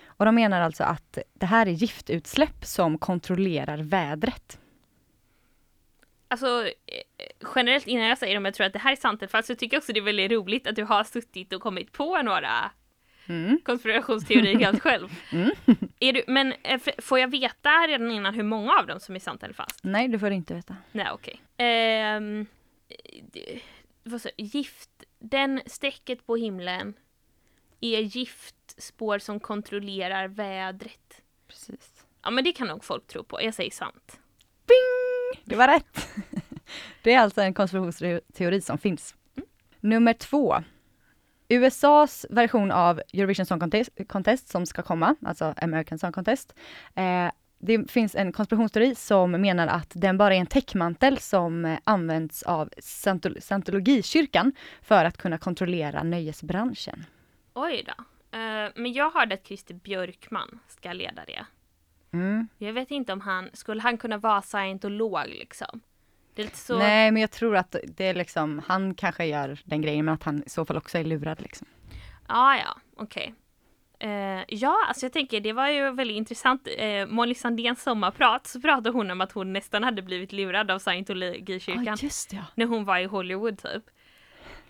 Och 0.07 0.25
de 0.25 0.35
menar 0.35 0.61
alltså 0.61 0.85
att 0.85 1.19
det 1.33 1.47
här 1.47 1.67
är 1.67 1.71
giftutsläpp 1.71 2.65
som 2.65 2.99
kontrollerar 2.99 3.79
vädret. 3.79 4.59
Alltså 6.29 6.69
generellt 7.55 7.87
innan 7.87 8.07
jag 8.07 8.19
säger 8.19 8.37
om 8.37 8.45
jag 8.45 8.55
tror 8.55 8.67
att 8.67 8.73
det 8.73 8.79
här 8.79 8.93
är 8.93 8.97
sant 8.97 9.23
eller 9.23 9.31
falskt 9.31 9.47
så 9.47 9.55
tycker 9.55 9.77
jag 9.77 9.81
också 9.81 9.93
det 9.93 10.01
är 10.01 10.05
väldigt 10.05 10.31
roligt 10.33 10.67
att 10.67 10.77
du 10.77 10.85
har 10.85 11.05
suttit 11.05 11.53
och 11.53 11.63
kommit 11.63 11.93
på 11.93 12.23
några 12.23 12.71
Mm. 13.29 13.61
konspirationsteorier 13.65 14.59
helt 14.59 14.83
själv. 14.83 15.09
Mm. 15.33 15.51
Är 16.01 16.13
du, 16.13 16.25
men 16.27 16.55
eh, 16.63 16.81
får 16.99 17.19
jag 17.19 17.29
veta 17.31 17.71
redan 17.71 18.11
innan 18.11 18.35
hur 18.35 18.43
många 18.43 18.73
av 18.79 18.87
dem 18.87 19.01
som 19.01 19.15
är 19.15 19.21
sant 19.21 19.43
eller 19.43 19.55
falskt? 19.55 19.81
Nej, 19.83 20.09
du 20.09 20.19
får 20.19 20.31
inte 20.31 20.55
veta. 20.55 20.77
Nej 20.93 21.07
okej. 21.13 21.41
Ehm, 21.57 22.47
det- 23.33 23.61
vad 24.03 24.21
sa 24.21 24.29
Gift, 24.37 24.91
den 25.19 25.61
strecket 25.67 26.27
på 26.27 26.37
himlen 26.37 26.95
är 27.81 28.01
giftspår 28.01 29.19
som 29.19 29.41
kontrollerar 29.41 30.29
vädret. 30.29 31.23
Precis. 31.49 32.07
Ja 32.23 32.31
men 32.31 32.45
det 32.45 32.53
kan 32.53 32.67
nog 32.69 32.85
folk 32.85 33.07
tro 33.07 33.25
på, 33.25 33.43
jag 33.43 33.55
säger 33.55 33.71
sant. 33.71 34.21
Bing! 34.67 35.43
Det 35.45 35.57
var 35.57 35.69
rätt. 35.69 36.09
Det 37.03 37.13
är 37.13 37.21
alltså 37.21 37.41
en 37.41 37.55
konspirationsteori 37.55 38.61
som 38.61 38.79
finns. 38.79 39.15
Nummer 39.81 40.13
två. 40.13 40.55
USAs 41.49 42.27
version 42.31 42.71
av 42.71 43.01
Eurovision 43.13 43.47
Song 43.47 43.61
Contest, 43.61 43.91
Contest 44.09 44.49
som 44.49 44.67
ska 44.67 44.83
komma, 44.83 45.17
alltså 45.27 45.55
American 45.57 45.99
Song 45.99 46.13
Contest. 46.13 46.55
Eh, 46.95 47.31
det 47.59 47.91
finns 47.91 48.15
en 48.15 48.33
konspirationsteori 48.33 48.95
som 48.95 49.31
menar 49.31 49.67
att 49.67 49.93
den 49.95 50.19
bara 50.19 50.35
är 50.35 50.39
en 50.39 50.47
täckmantel 50.47 51.19
som 51.19 51.65
eh, 51.65 51.79
används 51.85 52.43
av 52.43 52.69
Scientol- 52.69 53.41
scientologikyrkan 53.41 54.53
för 54.83 55.05
att 55.05 55.19
kunna 55.19 55.39
kontrollera 55.39 56.03
nöjesbranschen. 56.03 57.05
Oj 57.55 57.85
då. 57.87 58.05
Eh, 58.39 58.71
men 58.75 58.93
jag 58.93 59.11
hörde 59.11 59.35
att 59.35 59.47
Christer 59.47 59.75
Björkman 59.75 60.59
ska 60.69 60.93
leda 60.93 61.25
det. 61.27 61.47
Mm. 62.13 62.49
Jag 62.59 62.73
vet 62.73 62.91
inte 62.91 63.13
om 63.13 63.21
han, 63.21 63.51
skulle 63.53 63.83
han 63.83 63.99
kunna 63.99 64.19
vara 64.19 64.43
scientolog 64.43 65.21
liksom? 65.27 65.81
Så, 66.53 66.79
Nej, 66.79 67.11
men 67.11 67.21
jag 67.21 67.31
tror 67.31 67.57
att 67.57 67.77
det 67.97 68.07
är 68.07 68.15
liksom, 68.15 68.63
han 68.67 68.95
kanske 68.95 69.25
gör 69.25 69.61
den 69.65 69.83
grejen, 69.83 70.05
men 70.05 70.15
att 70.15 70.23
han 70.23 70.43
i 70.47 70.49
så 70.51 70.65
fall 70.65 70.77
också 70.77 70.99
är 70.99 71.05
lurad 71.05 71.41
liksom. 71.41 71.67
ah, 72.27 72.57
ja, 72.57 72.77
okej. 72.97 73.35
Eh, 73.99 74.45
ja, 74.49 74.85
alltså 74.89 75.07
jag 75.07 75.13
tänker 75.13 75.41
det 75.41 75.53
var 75.53 75.69
ju 75.69 75.91
väldigt 75.91 76.17
intressant. 76.17 76.69
Uh, 76.81 77.07
Molly 77.07 77.35
Sandéns 77.35 77.83
sommarprat 77.83 78.47
så 78.47 78.61
pratade 78.61 78.91
hon 78.91 79.11
om 79.11 79.21
att 79.21 79.33
hon 79.33 79.53
nästan 79.53 79.85
hade 79.85 80.03
blivit 80.03 80.33
lurad 80.33 80.71
av 80.71 80.79
scientologikyrkan 80.79 81.97
just 82.01 82.31
det, 82.31 82.37
ja. 82.37 82.45
när 82.55 82.67
hon 82.67 82.85
var 82.85 82.99
i 82.99 83.05
Hollywood 83.05 83.59
typ. 83.59 83.83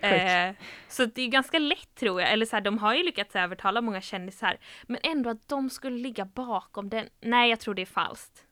Eh, 0.01 0.55
så 0.89 1.05
det 1.05 1.23
är 1.23 1.29
ganska 1.29 1.59
lätt 1.59 1.95
tror 1.95 2.21
jag, 2.21 2.33
eller 2.33 2.47
så 2.47 2.57
här, 2.57 2.61
de 2.61 2.79
har 2.79 2.95
ju 2.95 3.03
lyckats 3.03 3.37
övertala 3.37 3.81
många 3.81 4.01
kändisar. 4.01 4.57
Men 4.83 4.99
ändå 5.03 5.31
att 5.31 5.49
de 5.49 5.71
skulle 5.71 5.99
ligga 5.99 6.25
bakom 6.25 6.89
den. 6.89 7.09
Nej, 7.21 7.51
jag 7.51 7.61
tror 7.61 7.75
det 7.75 7.83
är 7.83 7.87
falskt. 7.87 8.45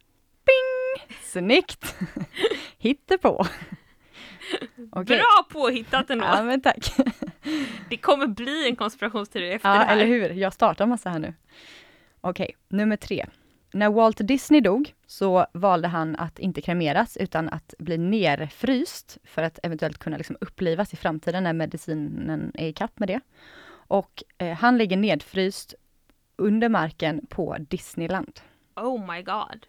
Snyggt! 1.22 1.94
Hittepå! 2.78 3.46
Okej. 4.92 5.16
Bra 5.16 5.46
påhittat 5.50 6.10
ändå! 6.10 6.24
Ja 6.24 6.42
men 6.42 6.60
tack. 6.60 6.94
Det 7.88 7.96
kommer 7.96 8.26
bli 8.26 8.68
en 8.68 8.76
konspirationsteori 8.76 9.52
efter 9.52 9.68
Ja 9.68 9.78
det 9.78 9.84
här. 9.84 9.92
eller 9.92 10.06
hur, 10.06 10.30
jag 10.30 10.52
startar 10.52 10.86
massa 10.86 11.10
här 11.10 11.18
nu. 11.18 11.34
Okej, 12.20 12.56
nummer 12.68 12.96
tre. 12.96 13.26
När 13.72 13.90
Walt 13.90 14.18
Disney 14.20 14.60
dog 14.60 14.94
så 15.06 15.46
valde 15.52 15.88
han 15.88 16.16
att 16.16 16.38
inte 16.38 16.60
kremeras 16.60 17.16
utan 17.16 17.48
att 17.48 17.74
bli 17.78 17.98
nerfryst 17.98 19.18
för 19.24 19.42
att 19.42 19.58
eventuellt 19.62 19.98
kunna 19.98 20.16
liksom 20.16 20.36
upplivas 20.40 20.92
i 20.92 20.96
framtiden 20.96 21.44
när 21.44 21.52
medicinen 21.52 22.52
är 22.54 22.66
i 22.68 22.72
kapp 22.72 22.98
med 22.98 23.08
det. 23.08 23.20
Och 23.70 24.22
eh, 24.38 24.56
han 24.56 24.78
ligger 24.78 24.96
nedfryst 24.96 25.74
under 26.36 26.68
marken 26.68 27.26
på 27.26 27.56
Disneyland. 27.60 28.40
Oh 28.76 29.14
my 29.14 29.22
god. 29.22 29.66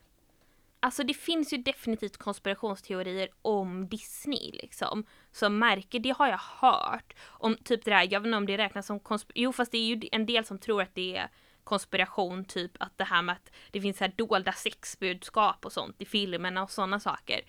Alltså 0.83 1.03
det 1.03 1.13
finns 1.13 1.53
ju 1.53 1.57
definitivt 1.57 2.17
konspirationsteorier 2.17 3.29
om 3.41 3.87
Disney 3.87 4.51
liksom. 4.51 5.05
Som 5.31 5.59
märker, 5.59 5.99
det 5.99 6.09
har 6.09 6.27
jag 6.27 6.37
hört. 6.37 7.13
Om 7.23 7.55
typ 7.55 7.85
det 7.85 7.91
där, 7.91 8.07
jag 8.11 8.19
vet 8.19 8.27
inte 8.27 8.37
om 8.37 8.45
det 8.45 8.57
räknas 8.57 8.85
som 8.85 8.99
konspiration. 8.99 9.43
Jo 9.43 9.53
fast 9.53 9.71
det 9.71 9.77
är 9.77 9.95
ju 9.95 10.09
en 10.11 10.25
del 10.25 10.45
som 10.45 10.59
tror 10.59 10.81
att 10.81 10.95
det 10.95 11.17
är 11.17 11.29
konspiration, 11.63 12.45
typ 12.45 12.71
att 12.79 12.97
det 12.97 13.03
här 13.03 13.21
med 13.21 13.33
att 13.33 13.51
det 13.71 13.81
finns 13.81 13.99
här 13.99 14.13
dolda 14.15 14.51
sexbudskap 14.51 15.65
och 15.65 15.71
sånt 15.71 16.01
i 16.01 16.05
filmerna 16.05 16.63
och 16.63 16.71
sådana 16.71 16.99
saker. 16.99 17.41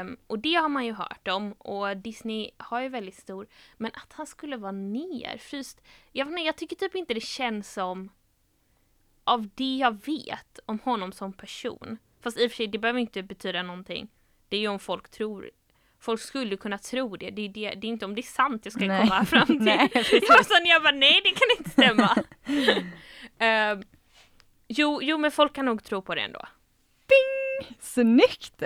Um, 0.00 0.16
och 0.26 0.38
det 0.38 0.54
har 0.54 0.68
man 0.68 0.86
ju 0.86 0.92
hört 0.92 1.28
om 1.28 1.52
och 1.52 1.96
Disney 1.96 2.50
har 2.56 2.80
ju 2.80 2.88
väldigt 2.88 3.18
stor, 3.18 3.46
men 3.76 3.90
att 3.94 4.12
han 4.12 4.26
skulle 4.26 4.56
vara 4.56 4.72
nerfryst, 4.72 5.80
jag 6.12 6.24
vet 6.24 6.32
inte, 6.32 6.42
jag 6.42 6.56
tycker 6.56 6.76
typ 6.76 6.94
inte 6.94 7.14
det 7.14 7.20
känns 7.20 7.72
som 7.72 8.08
av 9.24 9.48
det 9.54 9.76
jag 9.76 10.04
vet 10.06 10.58
om 10.66 10.78
honom 10.78 11.12
som 11.12 11.32
person. 11.32 11.98
Fast 12.20 12.38
i 12.38 12.46
och 12.46 12.50
för 12.50 12.56
sig, 12.56 12.66
det 12.66 12.78
behöver 12.78 13.00
inte 13.00 13.22
betyda 13.22 13.62
någonting. 13.62 14.08
Det 14.48 14.56
är 14.56 14.60
ju 14.60 14.68
om 14.68 14.78
folk 14.78 15.08
tror 15.10 15.50
Folk 16.02 16.20
skulle 16.20 16.56
kunna 16.56 16.78
tro 16.78 17.16
det. 17.16 17.30
Det 17.30 17.42
är, 17.42 17.48
det, 17.48 17.70
det 17.70 17.86
är 17.86 17.88
inte 17.88 18.04
om 18.04 18.14
det 18.14 18.20
är 18.20 18.22
sant 18.22 18.60
jag 18.64 18.72
ska 18.72 18.84
Nej. 18.84 19.00
komma 19.00 19.24
fram 19.24 19.46
till. 19.46 19.58
Nej, 19.58 19.88
så 19.92 20.58
när 20.62 20.68
jag 20.70 20.82
bara, 20.82 20.94
nej 20.94 21.20
det 21.24 21.30
kan 21.30 21.48
inte 21.58 21.70
stämma. 21.70 22.24
Ehm, 23.38 23.82
jo, 24.68 25.00
jo, 25.02 25.18
men 25.18 25.30
folk 25.30 25.52
kan 25.52 25.64
nog 25.64 25.84
tro 25.84 26.02
på 26.02 26.14
det 26.14 26.20
ändå. 26.20 26.46
Snyggt! 27.80 28.62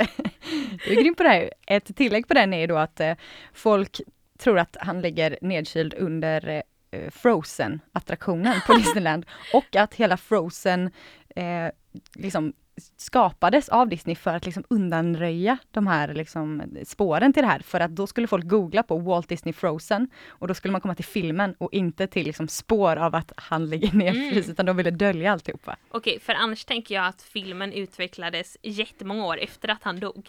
Du 0.85 0.93
är 0.93 1.03
grym 1.03 1.15
på 1.15 1.23
det 1.23 1.29
här. 1.29 1.51
Ett 1.67 1.97
tillägg 1.97 2.29
på 2.29 2.35
den 2.35 2.55
är 2.55 2.59
ju 2.59 2.67
då 2.67 2.77
att 2.77 3.01
eh, 3.01 3.15
folk 3.53 4.01
tror 4.39 4.59
att 4.59 4.77
han 4.81 5.01
ligger 5.01 5.39
nedkyld 5.41 5.95
under 5.95 6.63
eh, 6.91 7.11
Frozen-attraktionen 7.11 8.61
på 8.67 8.73
Disneyland 8.77 9.27
och 9.53 9.77
att 9.77 9.95
hela 9.95 10.17
Frozen 10.17 10.91
eh, 11.37 11.69
liksom 12.15 12.53
skapades 12.97 13.69
av 13.69 13.89
Disney 13.89 14.17
för 14.17 14.35
att 14.37 14.45
liksom 14.45 14.65
undanröja 14.71 15.59
de 15.71 15.87
här 15.87 16.15
liksom 16.15 16.63
spåren 16.85 17.33
till 17.33 17.43
det 17.43 17.49
här. 17.49 17.59
För 17.61 17.81
att 17.81 17.91
då 17.91 18.07
skulle 18.07 18.27
folk 18.27 18.47
googla 18.47 18.83
på 18.83 18.99
Walt 18.99 19.29
Disney 19.29 19.53
Frozen 19.53 20.09
och 20.29 20.49
då 20.49 20.55
skulle 20.55 20.73
man 20.73 20.81
komma 20.81 20.95
till 20.95 21.05
filmen 21.05 21.55
och 21.59 21.73
inte 21.73 22.07
till 22.07 22.27
liksom 22.27 22.49
spår 22.49 22.97
av 22.97 23.15
att 23.15 23.33
han 23.37 23.71
ligger 23.71 23.93
nedfryst, 23.93 24.47
Mm. 24.47 24.51
utan 24.53 24.67
de 24.67 24.77
ville 24.77 24.91
dölja 24.91 25.33
alltihopa. 25.33 25.77
Okej, 25.91 26.21
för 26.21 26.33
annars 26.35 26.65
tänker 26.65 26.95
jag 26.95 27.07
att 27.07 27.23
filmen 27.23 27.73
utvecklades 27.73 28.57
jättemånga 28.63 29.27
år 29.27 29.39
efter 29.41 29.69
att 29.69 29.83
han 29.83 30.01
dog. 30.01 30.29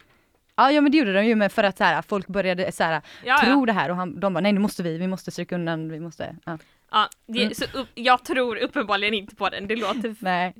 Ja, 0.55 0.71
ja 0.71 0.81
men 0.81 0.91
det 0.91 0.97
gjorde 0.97 1.13
de 1.13 1.25
ju, 1.25 1.35
men 1.35 1.49
för 1.49 1.63
att 1.63 1.77
så 1.77 1.83
här, 1.83 2.01
folk 2.01 2.27
började 2.27 2.71
så 2.71 2.83
här, 2.83 3.01
Ja, 3.25 3.37
tro 3.43 3.59
ja. 3.59 3.65
det 3.65 3.73
här 3.73 3.89
och 3.89 3.95
han, 3.95 4.19
de 4.19 4.33
bara 4.33 4.39
nej 4.41 4.53
nu 4.53 4.59
måste 4.59 4.83
vi, 4.83 4.97
vi 4.97 5.07
måste 5.07 5.31
stryka 5.31 5.55
undan, 5.55 5.89
vi 5.91 5.99
måste, 5.99 6.35
ja. 6.45 6.57
Ja 6.91 7.09
det, 7.27 7.41
Mm. 7.41 7.53
så 7.53 7.65
jag 7.95 8.25
tror 8.25 8.57
uppenbarligen 8.57 9.13
inte 9.13 9.35
på 9.35 9.49
den. 9.49 9.67
Det 9.67 9.75
låter... 9.75 10.15
Nej. 10.19 10.53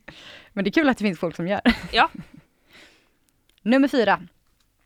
Men 0.54 0.64
det 0.64 0.70
är 0.70 0.72
kul 0.72 0.90
att 0.90 0.98
det 0.98 1.04
finns 1.04 1.20
folk 1.20 1.36
som 1.36 1.48
gör. 1.48 1.62
Ja. 1.92 2.10
Nummer 3.62 3.88
fyra. 3.88 4.22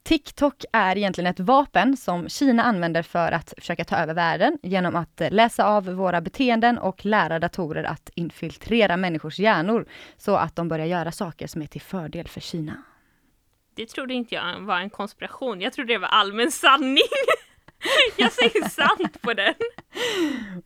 TikTok 0.04 0.66
är 0.74 0.98
egentligen 0.98 1.32
ett 1.32 1.40
vapen 1.40 1.98
som 1.98 2.30
Kina 2.30 2.64
använder 2.64 3.04
för 3.04 3.32
att 3.32 3.54
försöka 3.58 3.84
ta 3.86 3.96
över 3.96 4.14
världen 4.14 4.60
genom 4.64 4.96
att 4.96 5.22
eh, 5.22 5.32
läsa 5.32 5.66
av 5.66 5.86
våra 5.86 6.22
beteenden 6.22 6.78
och 6.78 7.06
lära 7.06 7.40
datorer 7.40 7.84
att 7.84 8.10
infiltrera 8.16 8.98
människors 8.98 9.40
hjärnor 9.40 9.86
så 10.18 10.36
att 10.36 10.56
de 10.56 10.68
börjar 10.68 10.86
göra 10.86 11.12
saker 11.12 11.48
som 11.48 11.62
är 11.62 11.66
till 11.68 11.82
fördel 11.82 12.28
för 12.28 12.42
Kina. 12.42 12.84
Det 13.76 13.86
trodde 13.90 14.14
inte 14.14 14.36
jag 14.36 14.60
var 14.60 14.80
en 14.80 14.90
konspiration. 14.90 15.62
Jag 15.62 15.74
trodde 15.74 15.94
det 15.94 15.98
var 15.98 16.08
allmän 16.08 16.52
sanning. 16.52 17.04
jag 18.18 18.32
säger 18.32 18.70
sant 18.70 19.22
på 19.22 19.34
den. 19.34 19.54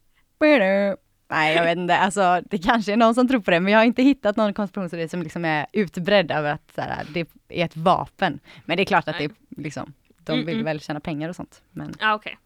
Nej, 1.30 1.56
jag 1.56 1.64
vet 1.64 1.78
inte. 1.78 1.98
Alltså, 1.98 2.42
det 2.50 2.58
kanske 2.58 2.94
är 2.94 2.98
någon 2.98 3.16
som 3.16 3.28
tror 3.28 3.40
på 3.42 3.52
det, 3.52 3.60
men 3.60 3.74
jag 3.74 3.80
har 3.80 3.86
inte 3.86 4.04
hittat 4.04 4.36
någon 4.38 4.54
konspirationsteori 4.54 5.08
som 5.10 5.24
liksom 5.24 5.46
är 5.46 5.66
utbredd 5.74 6.32
över 6.32 6.52
att 6.54 6.72
så 6.76 6.82
här, 6.82 7.06
det 7.14 7.20
är 7.50 7.66
ett 7.66 7.78
vapen. 7.78 8.40
Men 8.66 8.78
det 8.78 8.84
är 8.84 8.86
klart 8.86 9.08
att 9.08 9.18
det 9.18 9.24
är 9.24 9.32
liksom, 9.50 9.94
de 10.20 10.46
vill 10.46 10.58
Mm-mm. 10.58 10.64
väl 10.64 10.80
tjäna 10.80 11.00
pengar 11.00 11.30
och 11.30 11.36
sånt. 11.36 11.62
Men 11.72 11.94
Ja, 12.00 12.14
okej. 12.14 12.38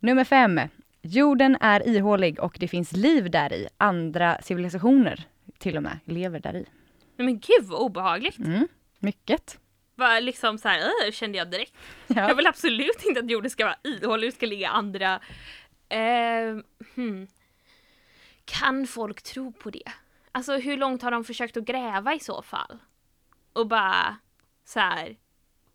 nummer 0.00 0.24
fem. 0.24 0.60
Jorden 1.02 1.56
är 1.60 1.88
ihålig 1.88 2.40
och 2.40 2.56
det 2.60 2.68
finns 2.68 2.92
liv 2.92 3.30
där 3.30 3.52
i. 3.52 3.68
Andra 3.76 4.38
civilisationer 4.42 5.24
till 5.58 5.76
och 5.76 5.82
med 5.82 5.98
lever 6.04 6.40
där 6.40 6.56
i. 6.56 6.66
Men 7.16 7.34
gud 7.38 7.62
vad 7.64 7.80
obehagligt. 7.80 8.38
Mm, 8.38 8.68
mycket. 8.98 9.58
Var 9.94 10.20
liksom 10.20 10.58
så 10.58 10.68
här, 10.68 11.10
kände 11.12 11.38
jag 11.38 11.50
direkt. 11.50 11.72
Jag 12.06 12.30
Ja. 12.30 12.34
vill 12.34 12.46
absolut 12.46 13.04
inte 13.06 13.20
att 13.20 13.30
jorden 13.30 13.50
ska 13.50 13.64
vara 13.64 13.76
ihålig, 13.84 14.28
det 14.30 14.34
ska 14.36 14.46
ligga 14.46 14.68
andra. 14.68 15.20
Eh, 15.92 16.58
hmm. 16.94 17.26
Kan 18.44 18.86
folk 18.86 19.22
tro 19.22 19.52
på 19.52 19.70
det? 19.70 19.92
Alltså 20.32 20.56
hur 20.56 20.76
långt 20.76 21.02
har 21.02 21.10
de 21.10 21.24
försökt 21.24 21.56
att 21.56 21.64
gräva 21.64 22.14
i 22.14 22.20
så 22.20 22.42
fall? 22.42 22.78
Och 23.52 23.68
bara 23.68 24.16
så 24.64 24.80
här 24.80 25.16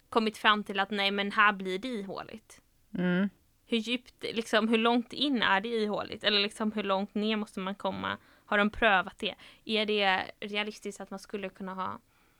kommit 0.09 0.37
fram 0.37 0.63
till 0.63 0.79
att 0.79 0.91
nej 0.91 1.11
men 1.11 1.31
här 1.31 1.53
blir 1.53 1.79
det 1.79 1.87
ihåligt. 1.87 2.61
Mm. 2.93 3.29
Hur 3.65 3.77
djupt, 3.77 4.23
liksom 4.33 4.67
hur 4.67 4.77
långt 4.77 5.13
in 5.13 5.41
är 5.41 5.61
det 5.61 5.69
ihåligt? 5.69 6.23
Eller 6.23 6.39
liksom 6.39 6.71
hur 6.71 6.83
långt 6.83 7.15
ner 7.15 7.35
måste 7.35 7.59
man 7.59 7.75
komma 7.75 8.17
Har 8.45 8.57
de 8.57 8.69
prövat 8.69 9.17
det? 9.17 9.35
Är 9.65 9.85
det 9.85 10.31
realistiskt 10.39 11.01
att 11.01 11.09
man 11.09 11.19
skulle 11.19 11.49
kunna 11.49 11.73
ha... 11.73 11.99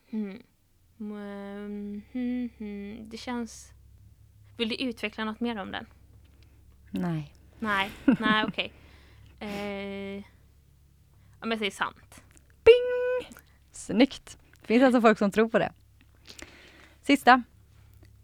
Hmm. 0.10 0.44
Mm, 1.00 2.02
hmm, 2.12 2.50
hmm. 2.58 3.10
Det 3.10 3.18
känns... 3.18 3.72
Vill 4.58 4.70
du 4.70 4.76
utveckla 4.76 5.24
något 5.24 5.40
mer 5.40 5.58
om 5.60 5.72
den? 5.72 5.86
Nej. 6.92 7.34
Nej, 7.60 7.92
nej 8.06 8.46
okej. 8.48 8.74
Okay. 9.38 9.50
Eh, 9.50 10.24
om 11.40 11.52
jag 11.52 11.60
säger 11.60 11.72
sant. 11.72 12.24
Bing! 12.64 13.38
Snyggt! 13.72 14.38
Finns 14.62 14.84
alltså 14.84 15.02
folk 15.02 15.18
som 15.18 15.32
tror 15.32 15.50
på 15.50 15.60
det. 15.60 15.72
Sista. 17.02 17.44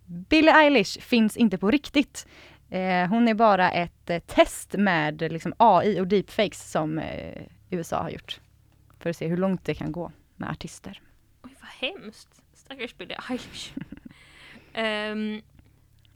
Billie 0.06 0.52
Eilish 0.52 1.00
finns 1.02 1.38
inte 1.38 1.58
på 1.58 1.72
riktigt. 1.72 2.28
Eh, 2.70 3.08
hon 3.10 3.28
är 3.28 3.34
bara 3.34 3.72
ett 3.72 4.10
eh, 4.10 4.20
test 4.20 4.74
med 4.74 5.22
liksom, 5.22 5.54
AI 5.58 6.00
och 6.00 6.08
deepfakes 6.08 6.72
som 6.72 7.00
eh, 7.00 7.44
USA 7.70 8.02
har 8.02 8.10
gjort. 8.10 8.40
För 9.00 9.10
att 9.10 9.18
se 9.18 9.28
hur 9.28 9.38
långt 9.38 9.66
det 9.66 9.76
kan 9.76 9.92
gå 9.92 10.12
med 10.36 10.50
artister. 10.50 11.02
Oj, 11.44 11.56
vad 11.62 11.90
hemskt. 11.90 12.42
Stackars 12.54 12.98
Billie 12.98 13.18
Eilish. 13.30 13.74
um, 14.76 15.42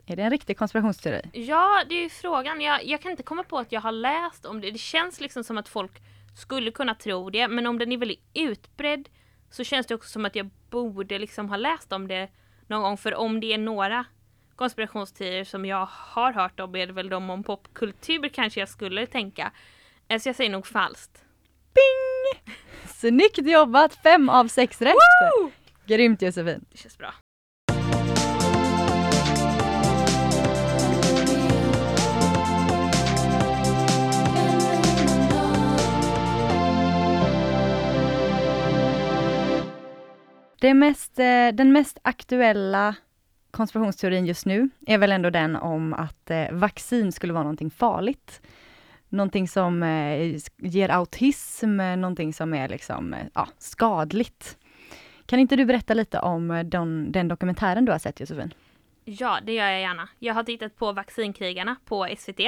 är 0.07 0.15
det 0.15 0.23
en 0.23 0.29
riktig 0.29 0.57
konspirationsteori? 0.57 1.21
Ja, 1.33 1.83
det 1.89 1.95
är 1.95 2.09
frågan. 2.09 2.61
Jag, 2.61 2.85
jag 2.85 3.01
kan 3.01 3.11
inte 3.11 3.23
komma 3.23 3.43
på 3.43 3.57
att 3.57 3.71
jag 3.71 3.81
har 3.81 3.91
läst 3.91 4.45
om 4.45 4.61
det. 4.61 4.71
Det 4.71 4.77
känns 4.77 5.19
liksom 5.19 5.43
som 5.43 5.57
att 5.57 5.69
folk 5.69 5.91
skulle 6.35 6.71
kunna 6.71 6.95
tro 6.95 7.29
det, 7.29 7.47
men 7.47 7.67
om 7.67 7.79
den 7.79 7.91
är 7.91 7.97
väldigt 7.97 8.23
utbredd 8.33 9.09
så 9.49 9.63
känns 9.63 9.87
det 9.87 9.95
också 9.95 10.09
som 10.09 10.25
att 10.25 10.35
jag 10.35 10.49
borde 10.69 11.19
liksom 11.19 11.49
ha 11.49 11.57
läst 11.57 11.93
om 11.93 12.07
det 12.07 12.29
någon 12.67 12.81
gång. 12.81 12.97
För 12.97 13.15
om 13.15 13.39
det 13.39 13.53
är 13.53 13.57
några 13.57 14.05
konspirationsteorier 14.55 15.43
som 15.43 15.65
jag 15.65 15.85
har 15.91 16.33
hört 16.33 16.59
om 16.59 16.75
är 16.75 16.87
det 16.87 16.93
väl 16.93 17.09
de 17.09 17.29
om 17.29 17.43
popkultur 17.43 18.29
kanske 18.29 18.59
jag 18.59 18.69
skulle 18.69 19.05
tänka. 19.05 19.51
Så 20.19 20.29
jag 20.29 20.35
säger 20.35 20.49
nog 20.49 20.67
falskt. 20.67 21.23
Bing! 21.73 22.55
Snyggt 22.85 23.37
jobbat! 23.37 23.95
Fem 23.95 24.29
av 24.29 24.47
sex 24.47 24.81
rätt! 24.81 24.95
Woo! 25.39 25.51
Grymt 25.85 26.21
Josefin! 26.21 26.65
Det 26.71 26.77
känns 26.77 26.97
bra. 26.97 27.13
Det 40.59 40.73
mest, 40.73 41.19
eh, 41.19 41.47
den 41.53 41.73
mest 41.73 41.99
aktuella 42.01 42.95
konspirationsteorin 43.51 44.25
just 44.25 44.45
nu 44.45 44.69
är 44.87 44.97
väl 44.97 45.11
ändå 45.11 45.29
den 45.29 45.55
om 45.55 45.93
att 45.93 46.31
eh, 46.31 46.51
vaccin 46.51 47.11
skulle 47.11 47.33
vara 47.33 47.43
någonting 47.43 47.71
farligt. 47.71 48.41
Någonting 49.09 49.47
som 49.47 49.83
eh, 49.83 50.35
ger 50.57 50.89
autism, 50.89 51.77
någonting 51.77 52.33
som 52.33 52.53
är 52.53 52.69
liksom, 52.69 53.13
eh, 53.13 53.25
ja, 53.33 53.47
skadligt. 53.57 54.57
Kan 55.25 55.39
inte 55.39 55.55
du 55.55 55.65
berätta 55.65 55.93
lite 55.93 56.19
om 56.19 56.51
eh, 56.51 56.63
den, 56.63 57.11
den 57.11 57.27
dokumentären 57.27 57.85
du 57.85 57.91
har 57.91 57.99
sett 57.99 58.19
Josefin? 58.19 58.53
Ja, 59.05 59.39
det 59.43 59.53
gör 59.53 59.65
jag 59.65 59.81
gärna. 59.81 60.09
Jag 60.19 60.33
har 60.33 60.43
tittat 60.43 60.75
på 60.75 60.91
Vaccinkrigarna 60.91 61.75
på 61.85 62.07
SVT 62.17 62.39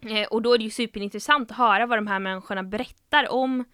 Eh, 0.00 0.26
och 0.30 0.42
då 0.42 0.54
är 0.54 0.58
det 0.58 0.64
ju 0.64 0.70
superintressant 0.70 1.50
att 1.50 1.56
höra 1.56 1.86
vad 1.86 1.98
de 1.98 2.06
här 2.06 2.18
människorna 2.18 2.62
berättar 2.62 3.32
om 3.32 3.64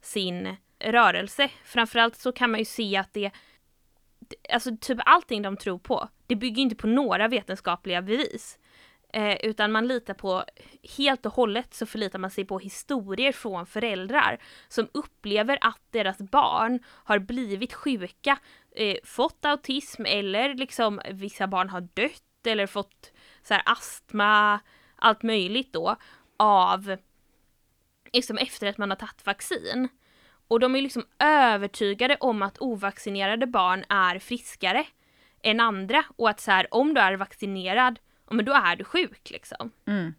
sin 0.00 0.56
rörelse. 0.78 1.48
Framförallt 1.64 2.16
så 2.16 2.32
kan 2.32 2.50
man 2.50 2.60
ju 2.60 2.64
se 2.64 2.96
att 2.96 3.12
det, 3.12 3.30
alltså 4.52 4.76
typ 4.80 4.98
allting 5.04 5.42
de 5.42 5.56
tror 5.56 5.78
på, 5.78 6.08
det 6.26 6.36
bygger 6.36 6.62
inte 6.62 6.76
på 6.76 6.86
några 6.86 7.28
vetenskapliga 7.28 8.02
bevis. 8.02 8.58
Eh, 9.12 9.36
utan 9.42 9.72
man 9.72 9.86
litar 9.86 10.14
på, 10.14 10.44
helt 10.96 11.26
och 11.26 11.32
hållet 11.32 11.74
så 11.74 11.86
förlitar 11.86 12.18
man 12.18 12.30
sig 12.30 12.44
på 12.44 12.58
historier 12.58 13.32
från 13.32 13.66
föräldrar 13.66 14.38
som 14.68 14.88
upplever 14.92 15.58
att 15.60 15.80
deras 15.90 16.18
barn 16.18 16.80
har 16.86 17.18
blivit 17.18 17.72
sjuka, 17.72 18.38
eh, 18.76 18.96
fått 19.04 19.44
autism 19.44 20.04
eller 20.06 20.54
liksom 20.54 21.00
vissa 21.10 21.46
barn 21.46 21.68
har 21.68 21.80
dött 21.80 22.46
eller 22.46 22.66
fått 22.66 23.12
så 23.42 23.54
här, 23.54 23.62
astma, 23.66 24.60
allt 24.96 25.22
möjligt 25.22 25.72
då 25.72 25.96
av 26.36 26.96
liksom 28.12 28.38
efter 28.38 28.66
att 28.66 28.78
man 28.78 28.90
har 28.90 28.96
tagit 28.96 29.26
vaccin. 29.26 29.88
Och 30.48 30.60
de 30.60 30.76
är 30.76 30.82
liksom 30.82 31.04
övertygade 31.18 32.16
om 32.20 32.42
att 32.42 32.60
ovaccinerade 32.60 33.46
barn 33.46 33.84
är 33.88 34.18
friskare 34.18 34.86
än 35.42 35.60
andra 35.60 36.04
och 36.16 36.30
att 36.30 36.40
så 36.40 36.50
här, 36.50 36.74
om 36.74 36.94
du 36.94 37.00
är 37.00 37.16
vaccinerad, 37.16 37.98
men 38.32 38.44
då 38.44 38.52
är 38.52 38.76
du 38.76 38.84
sjuk 38.84 39.30
liksom. 39.30 39.70
Mm. 39.86 40.14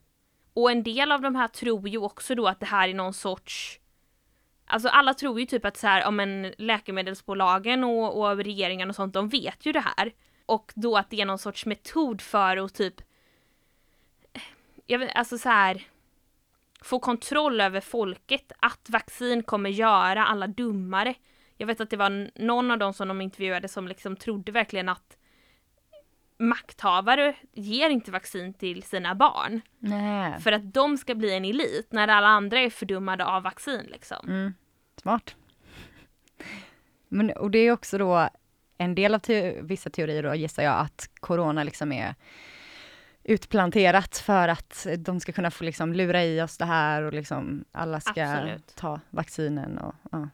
Och 0.53 0.71
en 0.71 0.83
del 0.83 1.11
av 1.11 1.21
de 1.21 1.35
här 1.35 1.47
tror 1.47 1.89
ju 1.89 1.97
också 1.97 2.35
då 2.35 2.47
att 2.47 2.59
det 2.59 2.65
här 2.65 2.89
är 2.89 2.93
någon 2.93 3.13
sorts 3.13 3.79
Alltså 4.65 4.89
alla 4.89 5.13
tror 5.13 5.39
ju 5.39 5.45
typ 5.45 5.65
att 5.65 5.77
så 5.77 5.87
här, 5.87 6.07
om 6.07 6.19
en 6.19 6.53
läkemedelsbolagen 6.57 7.83
och, 7.83 8.21
och 8.21 8.37
regeringen 8.37 8.89
och 8.89 8.95
sånt, 8.95 9.13
de 9.13 9.29
vet 9.29 9.65
ju 9.65 9.71
det 9.71 9.83
här. 9.97 10.13
Och 10.45 10.71
då 10.75 10.97
att 10.97 11.09
det 11.09 11.21
är 11.21 11.25
någon 11.25 11.39
sorts 11.39 11.65
metod 11.65 12.21
för 12.21 12.57
att 12.57 12.73
typ 12.73 13.01
jag 14.85 14.99
vet, 14.99 15.15
alltså 15.15 15.37
så 15.37 15.49
här, 15.49 15.87
få 16.81 16.99
kontroll 16.99 17.61
över 17.61 17.81
folket, 17.81 18.51
att 18.59 18.89
vaccin 18.89 19.43
kommer 19.43 19.69
göra 19.69 20.25
alla 20.25 20.47
dummare. 20.47 21.15
Jag 21.57 21.67
vet 21.67 21.81
att 21.81 21.89
det 21.89 21.97
var 21.97 22.41
någon 22.41 22.71
av 22.71 22.77
dem 22.77 22.93
som 22.93 23.07
de 23.07 23.21
intervjuade 23.21 23.67
som 23.67 23.87
liksom 23.87 24.15
trodde 24.15 24.51
verkligen 24.51 24.89
att 24.89 25.17
makthavare 26.47 27.35
ger 27.53 27.89
inte 27.89 28.11
vaccin 28.11 28.53
till 28.53 28.83
sina 28.83 29.15
barn. 29.15 29.61
Nej. 29.79 30.39
För 30.39 30.51
att 30.51 30.73
de 30.73 30.97
ska 30.97 31.15
bli 31.15 31.33
en 31.33 31.45
elit 31.45 31.87
när 31.91 32.07
alla 32.07 32.27
andra 32.27 32.59
är 32.59 32.69
fördummade 32.69 33.25
av 33.25 33.43
vaccin 33.43 33.87
liksom. 33.91 34.29
Mm. 34.29 34.53
Smart. 35.01 35.35
Men, 37.07 37.31
och 37.31 37.51
det 37.51 37.59
är 37.59 37.71
också 37.71 37.97
då 37.97 38.29
en 38.77 38.95
del 38.95 39.15
av 39.15 39.19
te 39.19 39.61
vissa 39.61 39.89
teorier 39.89 40.23
då 40.23 40.35
gissar 40.35 40.63
jag 40.63 40.79
att 40.79 41.09
corona 41.19 41.63
liksom 41.63 41.91
är 41.91 42.15
utplanterat 43.23 44.17
för 44.17 44.47
att 44.47 44.87
de 44.97 45.19
ska 45.19 45.31
kunna 45.31 45.51
få 45.51 45.63
liksom 45.63 45.93
lura 45.93 46.23
i 46.23 46.41
oss 46.41 46.57
det 46.57 46.65
här 46.65 47.01
och 47.01 47.13
liksom 47.13 47.65
alla 47.71 47.99
ska 47.99 48.23
Absolut. 48.23 48.75
ta 48.75 48.99
vaccinen 49.09 49.77
och 49.77 49.95
ja. 50.11 50.29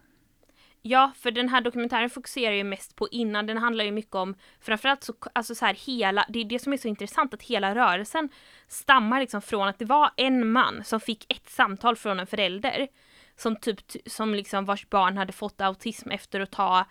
Ja, 0.81 1.11
för 1.15 1.31
den 1.31 1.49
här 1.49 1.61
dokumentären 1.61 2.09
fokuserar 2.09 2.53
ju 2.53 2.63
mest 2.63 2.95
på 2.95 3.07
innan, 3.11 3.45
den 3.45 3.57
handlar 3.57 3.85
ju 3.85 3.91
mycket 3.91 4.15
om 4.15 4.35
framförallt 4.61 5.03
så, 5.03 5.13
alltså 5.33 5.55
så 5.55 5.65
här 5.65 5.73
hela, 5.73 6.25
det 6.29 6.39
är 6.39 6.45
det 6.45 6.59
som 6.59 6.73
är 6.73 6.77
så 6.77 6.87
intressant 6.87 7.33
att 7.33 7.41
hela 7.41 7.75
rörelsen 7.75 8.29
stammar 8.67 9.19
liksom 9.19 9.41
från 9.41 9.67
att 9.67 9.79
det 9.79 9.85
var 9.85 10.11
en 10.17 10.51
man 10.51 10.83
som 10.83 10.99
fick 10.99 11.33
ett 11.33 11.49
samtal 11.49 11.95
från 11.95 12.19
en 12.19 12.27
förälder 12.27 12.87
som 13.35 13.55
typ, 13.55 13.79
som 14.05 14.35
liksom 14.35 14.65
vars 14.65 14.89
barn 14.89 15.17
hade 15.17 15.33
fått 15.33 15.61
autism 15.61 16.11
efter 16.11 16.39
att 16.39 16.51
ta 16.51 16.85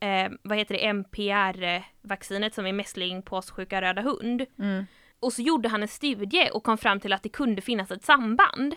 eh, 0.00 0.30
vad 0.42 0.58
heter 0.58 0.74
det, 0.74 0.86
MPR-vaccinet 0.86 2.54
som 2.54 2.66
är 2.66 2.72
mässling, 2.72 3.22
påssjuka, 3.22 3.82
röda 3.82 4.02
hund. 4.02 4.46
Mm. 4.58 4.86
Och 5.20 5.32
så 5.32 5.42
gjorde 5.42 5.68
han 5.68 5.82
en 5.82 5.88
studie 5.88 6.50
och 6.52 6.64
kom 6.64 6.78
fram 6.78 7.00
till 7.00 7.12
att 7.12 7.22
det 7.22 7.28
kunde 7.28 7.62
finnas 7.62 7.90
ett 7.90 8.04
samband. 8.04 8.74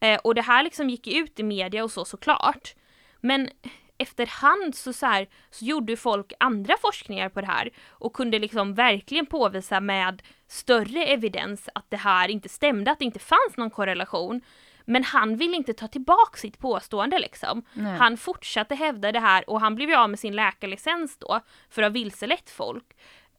Eh, 0.00 0.20
och 0.24 0.34
det 0.34 0.42
här 0.42 0.62
liksom 0.62 0.90
gick 0.90 1.06
ut 1.06 1.40
i 1.40 1.42
media 1.42 1.84
och 1.84 1.90
så 1.90 2.04
såklart. 2.04 2.74
Men 3.20 3.50
efterhand 3.98 4.74
så, 4.74 4.92
så, 4.92 5.06
här, 5.06 5.26
så 5.50 5.64
gjorde 5.64 5.96
folk 5.96 6.32
andra 6.40 6.74
forskningar 6.80 7.28
på 7.28 7.40
det 7.40 7.46
här 7.46 7.70
och 7.88 8.12
kunde 8.12 8.38
liksom 8.38 8.74
verkligen 8.74 9.26
påvisa 9.26 9.80
med 9.80 10.22
större 10.48 11.04
evidens 11.04 11.68
att 11.74 11.86
det 11.88 11.96
här 11.96 12.28
inte 12.28 12.48
stämde, 12.48 12.90
att 12.90 12.98
det 12.98 13.04
inte 13.04 13.18
fanns 13.18 13.56
någon 13.56 13.70
korrelation. 13.70 14.40
Men 14.84 15.04
han 15.04 15.36
ville 15.36 15.56
inte 15.56 15.72
ta 15.72 15.88
tillbaka 15.88 16.36
sitt 16.36 16.58
påstående 16.58 17.18
liksom. 17.18 17.62
Nej. 17.72 17.98
Han 17.98 18.16
fortsatte 18.16 18.74
hävda 18.74 19.12
det 19.12 19.20
här 19.20 19.50
och 19.50 19.60
han 19.60 19.74
blev 19.74 19.88
ju 19.88 19.96
av 19.96 20.10
med 20.10 20.18
sin 20.18 20.36
läkarlicens 20.36 21.18
då 21.18 21.40
för 21.70 21.82
att 21.82 21.86
ha 21.86 21.92
vilselett 21.92 22.50
folk. 22.50 22.84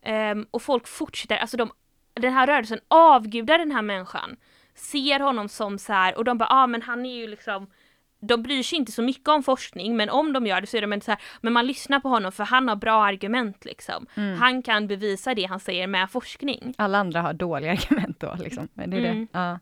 Um, 0.06 0.48
och 0.52 0.62
folk 0.62 0.88
fortsätter, 0.88 1.38
alltså 1.38 1.58
de 1.58 1.72
den 2.20 2.34
här 2.34 2.48
rörelsen 2.48 2.80
avgudar 2.88 3.58
den 3.58 3.72
här 3.72 3.82
människan. 3.82 4.38
Ser 4.76 5.20
honom 5.20 5.50
som 5.50 5.78
så 5.78 5.94
här, 5.94 6.18
och 6.18 6.24
de 6.24 6.38
bara, 6.38 6.48
ja 6.50 6.64
ah, 6.64 6.68
men 6.68 6.82
han 6.82 7.06
är 7.06 7.16
ju 7.16 7.28
liksom 7.28 7.68
de 8.20 8.42
bryr 8.44 8.64
sig 8.64 8.78
inte 8.80 8.92
så 8.92 9.02
mycket 9.02 9.28
om 9.30 9.44
forskning 9.44 9.98
men 9.98 10.10
om 10.10 10.34
de 10.34 10.46
gör 10.48 10.62
det 10.62 10.68
så 10.68 10.78
är 10.78 10.88
de 10.88 11.02
så 11.02 11.12
här, 11.12 11.22
men 11.42 11.54
man 11.54 11.68
lyssnar 11.68 12.00
på 12.00 12.10
honom 12.10 12.32
för 12.32 12.44
han 12.44 12.68
har 12.68 12.76
bra 12.76 13.06
argument 13.06 13.66
liksom. 13.66 14.06
Mm. 14.16 14.38
Han 14.40 14.62
kan 14.64 14.88
bevisa 14.88 15.36
det 15.36 15.44
han 15.46 15.60
säger 15.60 15.88
med 15.88 16.12
forskning. 16.12 16.74
Alla 16.78 16.98
andra 16.98 17.22
har 17.22 17.34
dåliga 17.34 17.72
argument 17.92 18.20
då 18.20 18.36
liksom. 18.40 18.68
Men 18.74 18.90
det 18.90 18.98
är 18.98 19.06
Mm. 19.12 19.28
det. 19.32 19.40
Ja. 19.40 19.60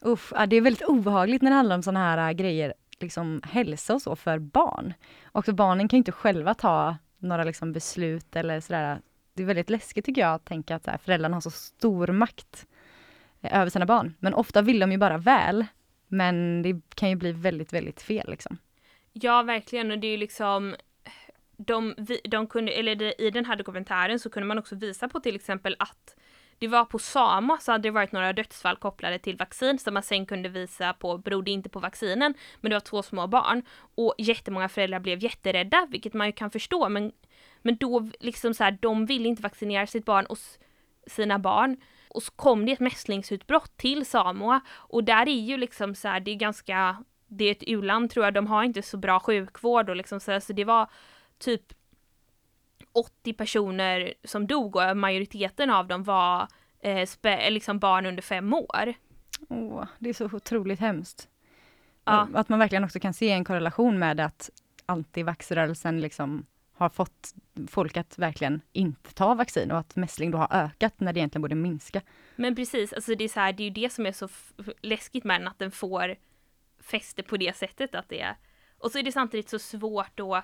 Uff, 0.00 0.32
ja, 0.36 0.46
det 0.46 0.56
är 0.56 0.60
väldigt 0.60 0.82
obehagligt 0.88 1.42
när 1.42 1.50
det 1.50 1.56
handlar 1.56 1.76
om 1.76 1.82
sådana 1.82 2.00
här 2.00 2.28
äh, 2.28 2.32
grejer, 2.32 2.74
liksom 3.00 3.40
hälsa 3.44 3.94
och 3.94 4.02
så 4.02 4.16
för 4.16 4.38
barn. 4.38 4.94
Och 5.24 5.44
barnen 5.44 5.88
kan 5.88 5.96
inte 5.96 6.12
själva 6.12 6.54
ta 6.54 6.96
några 7.18 7.44
liksom 7.44 7.72
beslut 7.72 8.36
eller 8.36 8.60
sådär. 8.60 9.00
Det 9.34 9.42
är 9.42 9.46
väldigt 9.46 9.70
läskigt 9.70 10.04
tycker 10.04 10.20
jag 10.20 10.34
att 10.34 10.44
tänka 10.44 10.76
att 10.76 10.84
så 10.84 10.90
här, 10.90 10.98
föräldrarna 10.98 11.36
har 11.36 11.40
så 11.40 11.50
stor 11.50 12.06
makt 12.06 12.66
eh, 13.42 13.58
över 13.60 13.70
sina 13.70 13.86
barn. 13.86 14.14
Men 14.20 14.34
ofta 14.34 14.62
vill 14.62 14.78
de 14.78 14.92
ju 14.92 14.98
bara 14.98 15.18
väl. 15.18 15.66
Men 16.08 16.62
det 16.62 16.80
kan 16.94 17.10
ju 17.10 17.16
bli 17.16 17.32
väldigt, 17.32 17.72
väldigt 17.72 18.02
fel 18.02 18.30
liksom. 18.30 18.58
Ja 19.12 19.42
verkligen. 19.42 19.90
Och 19.90 19.98
det 19.98 20.06
är 20.06 20.10
ju 20.10 20.16
liksom 20.16 20.74
de, 21.56 21.94
de 22.24 22.46
kunde, 22.46 22.72
eller 22.72 22.94
det, 22.94 23.22
i 23.22 23.30
den 23.30 23.44
här 23.44 23.56
dokumentären 23.56 24.18
så 24.18 24.30
kunde 24.30 24.46
man 24.46 24.58
också 24.58 24.74
visa 24.74 25.08
på 25.08 25.20
till 25.20 25.34
exempel 25.34 25.76
att 25.78 26.16
det 26.58 26.68
var 26.68 26.84
på 26.84 26.98
Sama 26.98 27.58
så 27.58 27.72
hade 27.72 27.88
det 27.88 27.90
varit 27.90 28.12
några 28.12 28.32
dödsfall 28.32 28.76
kopplade 28.76 29.18
till 29.18 29.36
vaccin 29.36 29.78
som 29.78 29.94
man 29.94 30.02
sen 30.02 30.26
kunde 30.26 30.48
visa 30.48 30.92
på 30.92 31.18
berodde 31.18 31.50
inte 31.50 31.68
på 31.68 31.80
vaccinen 31.80 32.34
men 32.60 32.70
det 32.70 32.76
var 32.76 32.80
två 32.80 33.02
små 33.02 33.26
barn. 33.26 33.62
Och 33.94 34.14
jättemånga 34.18 34.68
föräldrar 34.68 35.00
blev 35.00 35.24
jätterädda 35.24 35.86
vilket 35.90 36.14
man 36.14 36.26
ju 36.26 36.32
kan 36.32 36.50
förstå 36.50 36.88
men, 36.88 37.12
men 37.62 37.76
då 37.76 38.10
liksom 38.20 38.54
så 38.54 38.64
här, 38.64 38.78
de 38.80 39.06
ville 39.06 39.28
inte 39.28 39.42
vaccinera 39.42 39.86
sitt 39.86 40.04
barn 40.04 40.26
och 40.26 40.38
sina 41.06 41.38
barn 41.38 41.76
och 42.14 42.22
så 42.22 42.32
kom 42.32 42.66
det 42.66 42.72
ett 42.72 42.80
mässlingsutbrott 42.80 43.76
till 43.76 44.06
Samoa 44.06 44.60
och 44.70 45.04
där 45.04 45.28
är 45.28 45.40
ju 45.40 45.56
liksom 45.56 45.94
så 45.94 46.08
här, 46.08 46.20
det 46.20 46.30
är 46.30 46.34
ganska 46.34 47.04
det 47.26 47.44
är 47.44 47.52
ett 47.52 47.64
u-land 47.66 48.10
tror 48.10 48.24
jag, 48.24 48.34
de 48.34 48.46
har 48.46 48.64
inte 48.64 48.82
så 48.82 48.96
bra 48.96 49.20
sjukvård 49.20 49.90
och 49.90 49.96
liksom 49.96 50.20
så, 50.20 50.32
här, 50.32 50.40
så 50.40 50.52
det 50.52 50.64
var 50.64 50.90
typ 51.38 51.62
80 52.92 53.32
personer 53.32 54.14
som 54.24 54.46
dog 54.46 54.76
och 54.76 54.96
majoriteten 54.96 55.70
av 55.70 55.86
dem 55.86 56.02
var 56.02 56.48
eh, 56.80 57.06
spe, 57.06 57.50
liksom 57.50 57.78
barn 57.78 58.06
under 58.06 58.22
fem 58.22 58.54
år. 58.54 58.94
Åh, 59.48 59.84
det 59.98 60.08
är 60.08 60.14
så 60.14 60.24
otroligt 60.24 60.80
hemskt. 60.80 61.28
Ja. 62.04 62.28
Att 62.34 62.48
man 62.48 62.58
verkligen 62.58 62.84
också 62.84 63.00
kan 63.00 63.14
se 63.14 63.30
en 63.30 63.44
korrelation 63.44 63.98
med 63.98 64.20
att 64.20 64.50
antivaxrörelsen 64.86 66.00
liksom 66.00 66.46
har 66.74 66.88
fått 66.88 67.34
folk 67.68 67.96
att 67.96 68.18
verkligen 68.18 68.60
inte 68.72 69.14
ta 69.14 69.34
vaccin 69.34 69.70
och 69.70 69.78
att 69.78 69.96
mässling 69.96 70.30
då 70.30 70.38
har 70.38 70.48
ökat 70.50 71.00
när 71.00 71.12
det 71.12 71.20
egentligen 71.20 71.42
borde 71.42 71.54
minska. 71.54 72.00
Men 72.36 72.54
precis, 72.54 72.92
alltså 72.92 73.14
det 73.14 73.24
är 73.24 73.28
så 73.28 73.40
här, 73.40 73.52
det 73.52 73.62
är 73.62 73.64
ju 73.64 73.70
det 73.70 73.92
som 73.92 74.06
är 74.06 74.12
så 74.12 74.28
läskigt 74.82 75.24
med 75.24 75.40
den, 75.40 75.48
att 75.48 75.58
den 75.58 75.70
får 75.70 76.16
fäste 76.82 77.22
på 77.22 77.36
det 77.36 77.56
sättet 77.56 77.94
att 77.94 78.08
det 78.08 78.20
är. 78.20 78.36
Och 78.78 78.90
så 78.90 78.98
är 78.98 79.02
det 79.02 79.12
samtidigt 79.12 79.48
så 79.48 79.58
svårt 79.58 80.10
då 80.14 80.42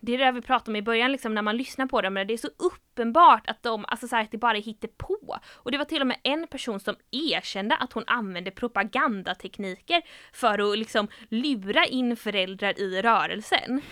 det 0.00 0.14
är 0.14 0.18
det 0.18 0.32
vi 0.32 0.42
pratade 0.42 0.70
om 0.70 0.76
i 0.76 0.82
början, 0.82 1.12
liksom, 1.12 1.34
när 1.34 1.42
man 1.42 1.56
lyssnar 1.56 1.86
på 1.86 2.00
dem, 2.00 2.14
men 2.14 2.26
det 2.26 2.32
är 2.32 2.38
så 2.38 2.48
uppenbart 2.56 3.46
att 3.46 3.62
de, 3.62 3.84
alltså 3.88 4.08
så 4.08 4.16
här, 4.16 4.22
att 4.22 4.30
det 4.30 4.38
bara 4.38 4.56
hittar 4.56 4.88
på. 4.88 5.38
Och 5.46 5.70
det 5.70 5.78
var 5.78 5.84
till 5.84 6.00
och 6.00 6.06
med 6.06 6.18
en 6.22 6.46
person 6.46 6.80
som 6.80 6.96
erkände 7.10 7.76
att 7.76 7.92
hon 7.92 8.04
använde 8.06 8.50
propagandatekniker 8.50 10.02
för 10.32 10.72
att 10.72 10.78
liksom 10.78 11.08
lura 11.28 11.84
in 11.86 12.16
föräldrar 12.16 12.80
i 12.80 13.02
rörelsen. 13.02 13.82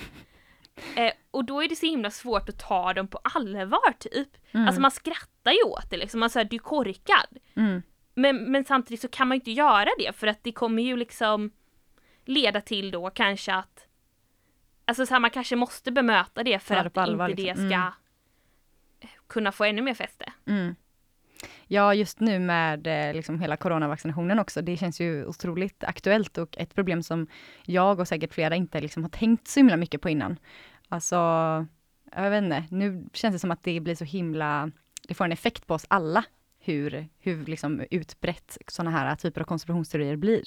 Eh, 0.97 1.13
och 1.31 1.45
då 1.45 1.63
är 1.63 1.69
det 1.69 1.77
så 1.77 1.87
himla 1.87 2.11
svårt 2.11 2.49
att 2.49 2.59
ta 2.59 2.93
dem 2.93 3.09
på 3.09 3.21
allvar 3.25 3.93
typ. 3.99 4.29
Alltså 4.53 4.81
man 4.81 4.91
skrattar 4.91 5.53
ju 5.53 5.63
åt 5.63 5.91
det 5.91 5.97
liksom, 5.97 6.21
man 6.21 6.31
säger 6.31 6.45
du 6.51 6.57
är 6.57 6.61
korkad. 6.61 7.39
Mm. 7.57 7.83
Men, 8.15 8.37
men 8.53 8.65
samtidigt 8.65 9.01
så 9.01 9.09
kan 9.09 9.29
man 9.29 9.35
ju 9.37 9.41
inte 9.41 9.51
göra 9.51 9.89
det 9.99 10.13
för 10.17 10.27
att 10.27 10.45
det 10.45 10.53
kommer 10.53 10.83
ju 10.83 10.97
liksom 10.97 11.51
leda 12.25 12.61
till 12.61 12.91
då 12.91 13.11
kanske 13.11 13.55
att 13.55 13.87
Alltså 14.87 15.07
så 15.07 15.15
här, 15.15 15.21
man 15.21 15.31
kanske 15.31 15.57
måste 15.57 15.93
bemöta 15.93 16.43
det 16.45 16.59
för 16.59 16.75
det 16.75 16.81
att 16.81 16.99
allvar, 16.99 17.29
inte 17.29 17.43
liksom. 17.43 17.65
det 17.65 17.71
ska 17.71 17.81
Mm. 17.81 17.93
kunna 19.27 19.53
få 19.53 19.65
ännu 19.65 19.83
mer 19.83 19.95
fäste. 19.95 20.33
Mm. 20.47 20.77
Ja, 21.67 21.95
just 21.95 22.21
nu 22.21 22.39
med 22.39 22.87
eh, 22.87 23.15
liksom 23.15 23.41
hela 23.41 23.57
coronavaccinationen 23.57 24.39
också, 24.39 24.63
det 24.63 24.77
känns 24.77 25.01
ju 25.01 25.27
otroligt 25.27 25.85
aktuellt 25.85 26.39
och 26.39 26.59
ett 26.59 26.75
problem 26.75 27.03
som 27.03 27.27
jag 27.65 28.01
och 28.01 28.09
säkert 28.09 28.35
flera 28.35 28.57
inte 28.57 28.81
liksom 28.81 29.03
har 29.03 29.11
tänkt 29.11 29.49
så 29.49 29.61
himla 29.61 29.77
mycket 29.77 30.01
på 30.01 30.09
innan. 30.09 30.37
Alltså, 30.89 31.17
jag 32.17 32.31
vet 32.31 32.45
inte, 32.45 32.65
nu 32.71 33.07
känns 33.13 33.35
det 33.35 33.39
som 33.39 33.51
att 33.51 33.63
det 33.63 33.81
blir 33.81 33.95
så 33.95 34.05
himla, 34.05 34.71
det 35.09 35.15
får 35.15 35.25
en 35.25 35.33
effekt 35.33 35.67
på 35.67 35.75
oss 35.75 35.87
alla, 35.89 36.25
hur, 36.59 37.09
hur 37.19 37.45
liksom 37.45 37.85
utbrett 37.91 38.59
sådana 38.69 38.91
här 38.91 39.17
typer 39.17 39.41
av 39.41 39.45
konspirationsteorier 39.45 40.17
blir. 40.17 40.43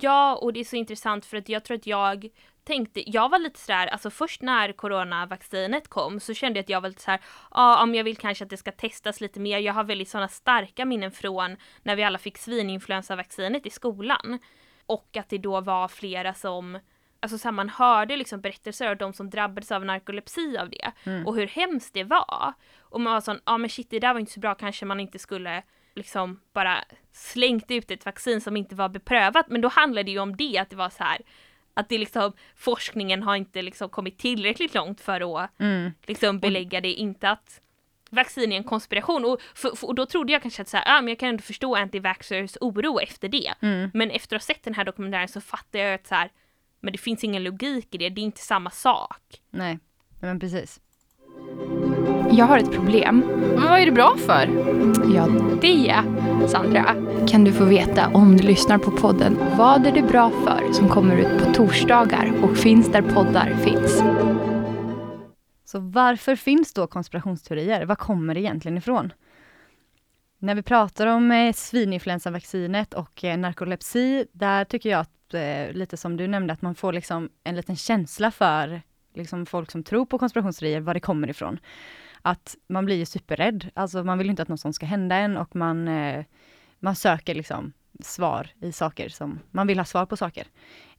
Ja, 0.00 0.36
och 0.36 0.52
det 0.52 0.60
är 0.60 0.64
så 0.64 0.76
intressant 0.76 1.26
för 1.26 1.36
att 1.36 1.48
jag 1.48 1.64
tror 1.64 1.76
att 1.76 1.86
jag 1.86 2.28
tänkte, 2.64 3.10
jag 3.10 3.28
var 3.28 3.38
lite 3.38 3.60
sådär, 3.60 3.86
alltså 3.86 4.10
först 4.10 4.42
när 4.42 4.72
coronavaccinet 4.72 5.88
kom 5.88 6.20
så 6.20 6.34
kände 6.34 6.58
jag 6.58 6.62
att 6.62 6.68
jag 6.68 6.80
var 6.80 6.88
lite 6.88 7.02
såhär, 7.02 7.20
ja 7.50 7.82
om 7.82 7.94
jag 7.94 8.04
vill 8.04 8.16
kanske 8.16 8.44
att 8.44 8.50
det 8.50 8.56
ska 8.56 8.70
testas 8.72 9.20
lite 9.20 9.40
mer. 9.40 9.58
Jag 9.58 9.72
har 9.72 9.84
väldigt 9.84 10.08
sådana 10.08 10.28
starka 10.28 10.84
minnen 10.84 11.10
från 11.10 11.56
när 11.82 11.96
vi 11.96 12.04
alla 12.04 12.18
fick 12.18 12.38
svininfluensavaccinet 12.38 13.66
i 13.66 13.70
skolan. 13.70 14.38
Och 14.86 15.16
att 15.16 15.28
det 15.28 15.38
då 15.38 15.60
var 15.60 15.88
flera 15.88 16.34
som 16.34 16.78
Alltså 17.20 17.38
så 17.38 17.48
här, 17.48 17.52
man 17.52 17.68
hörde 17.68 18.16
liksom 18.16 18.40
berättelser 18.40 18.88
av 18.88 18.96
de 18.96 19.12
som 19.12 19.30
drabbades 19.30 19.72
av 19.72 19.84
narkolepsi 19.84 20.58
av 20.58 20.70
det 20.70 20.92
och 21.26 21.36
hur 21.36 21.46
hemskt 21.46 21.94
det 21.94 22.04
var. 22.04 22.52
Och 22.80 23.00
man 23.00 23.12
var 23.12 23.20
sån, 23.20 23.40
ja 23.46 23.58
men 23.58 23.70
shit 23.70 23.90
det 23.90 23.98
där 23.98 24.12
var 24.12 24.20
inte 24.20 24.32
så 24.32 24.40
bra, 24.40 24.54
kanske 24.54 24.86
man 24.86 25.00
inte 25.00 25.18
skulle 25.18 25.62
liksom 25.94 26.40
bara 26.52 26.84
slängt 27.12 27.70
ut 27.70 27.90
ett 27.90 28.04
vaccin 28.04 28.40
som 28.40 28.56
inte 28.56 28.74
var 28.74 28.88
beprövat. 28.88 29.46
Men 29.48 29.60
då 29.60 29.68
handlade 29.68 30.02
det 30.02 30.10
ju 30.10 30.18
om 30.18 30.36
det, 30.36 30.58
att 30.58 30.70
det 30.70 30.76
var 30.76 30.90
så 30.90 31.04
här 31.04 31.18
att 31.74 31.88
det 31.88 31.98
liksom, 31.98 32.32
forskningen 32.56 33.22
har 33.22 33.36
inte 33.36 33.62
liksom 33.62 33.88
kommit 33.88 34.18
tillräckligt 34.18 34.74
långt 34.74 35.00
för 35.00 35.44
att 35.44 35.50
liksom 36.06 36.40
belägga 36.40 36.80
det, 36.80 36.92
inte 36.92 37.30
att 37.30 37.60
vaccin 38.10 38.52
är 38.52 38.56
en 38.56 38.64
konspiration. 38.64 39.24
Och, 39.24 39.40
för, 39.54 39.76
för, 39.76 39.86
och 39.86 39.94
då 39.94 40.06
trodde 40.06 40.32
jag 40.32 40.42
kanske 40.42 40.62
att 40.62 40.68
så 40.68 40.76
här, 40.76 40.84
ja, 40.86 41.00
men 41.00 41.08
jag 41.08 41.18
kan 41.18 41.28
ändå 41.28 41.42
förstå 41.42 41.76
anti-vaxxers 41.76 42.56
oro 42.60 43.00
efter 43.00 43.28
det. 43.28 43.54
Men 43.94 44.10
efter 44.10 44.36
att 44.36 44.42
ha 44.42 44.46
sett 44.46 44.62
den 44.62 44.74
här 44.74 44.84
dokumentären 44.84 45.28
så 45.28 45.40
fattar 45.40 45.78
jag 45.78 45.94
att 45.94 46.06
så 46.06 46.14
här, 46.14 46.30
men 46.80 46.92
det 46.92 46.98
finns 46.98 47.24
ingen 47.24 47.44
logik 47.44 47.94
i 47.94 47.98
det, 47.98 48.08
det 48.08 48.20
är 48.20 48.24
inte 48.24 48.40
samma 48.40 48.70
sak. 48.70 49.40
Nej, 49.50 49.78
men 50.20 50.40
precis. 50.40 50.80
Jag 52.36 52.46
har 52.46 52.58
ett 52.58 52.72
problem. 52.72 53.24
Men 53.54 53.62
vad 53.62 53.80
är 53.80 53.86
det 53.86 53.92
bra 53.92 54.16
för? 54.16 54.48
Ja, 55.14 55.28
det, 55.60 55.96
Sandra, 56.48 56.84
kan 57.28 57.44
du 57.44 57.52
få 57.52 57.64
veta 57.64 58.08
om 58.08 58.36
du 58.36 58.42
lyssnar 58.42 58.78
på 58.78 58.90
podden 58.90 59.38
Vad 59.56 59.86
är 59.86 59.92
det 59.92 60.02
bra 60.02 60.30
för? 60.30 60.72
som 60.72 60.88
kommer 60.88 61.16
ut 61.16 61.44
på 61.44 61.52
torsdagar 61.52 62.32
och 62.42 62.56
finns 62.56 62.92
där 62.92 63.02
poddar 63.02 63.54
finns. 63.64 64.02
Så 65.64 65.80
varför 65.80 66.36
finns 66.36 66.72
då 66.72 66.86
konspirationsteorier? 66.86 67.84
Var 67.84 67.96
kommer 67.96 68.34
det 68.34 68.40
egentligen 68.40 68.78
ifrån? 68.78 69.12
När 70.38 70.54
vi 70.54 70.62
pratar 70.62 71.06
om 71.06 71.30
eh, 71.30 71.52
svininfluensavaccinet 71.52 72.94
och 72.94 73.24
eh, 73.24 73.38
narkolepsi, 73.38 74.26
där 74.32 74.64
tycker 74.64 74.90
jag 74.90 75.00
att, 75.00 75.34
eh, 75.34 75.72
lite 75.72 75.96
som 75.96 76.16
du 76.16 76.26
nämnde, 76.26 76.52
att 76.52 76.62
man 76.62 76.74
får 76.74 76.92
liksom 76.92 77.28
en 77.44 77.56
liten 77.56 77.76
känsla 77.76 78.30
för 78.30 78.82
liksom 79.14 79.46
folk 79.46 79.70
som 79.70 79.82
tror 79.82 80.06
på 80.06 80.18
konspirationsteorier, 80.18 80.80
var 80.80 80.94
det 80.94 81.00
kommer 81.00 81.30
ifrån. 81.30 81.58
Att 82.26 82.56
man 82.66 82.84
blir 82.84 82.96
ju 82.96 83.06
superrädd, 83.06 83.70
alltså 83.74 84.04
man 84.04 84.18
vill 84.18 84.30
inte 84.30 84.42
att 84.42 84.48
något 84.48 84.60
sånt 84.60 84.74
ska 84.74 84.86
hända 84.86 85.16
en 85.16 85.36
och 85.36 85.56
man, 85.56 85.88
eh, 85.88 86.24
man 86.80 86.96
söker 86.96 87.34
liksom 87.34 87.72
svar 88.00 88.48
i 88.60 88.72
saker 88.72 89.08
som, 89.08 89.40
man 89.50 89.66
vill 89.66 89.78
ha 89.78 89.84
svar 89.84 90.06
på 90.06 90.16
saker. 90.16 90.46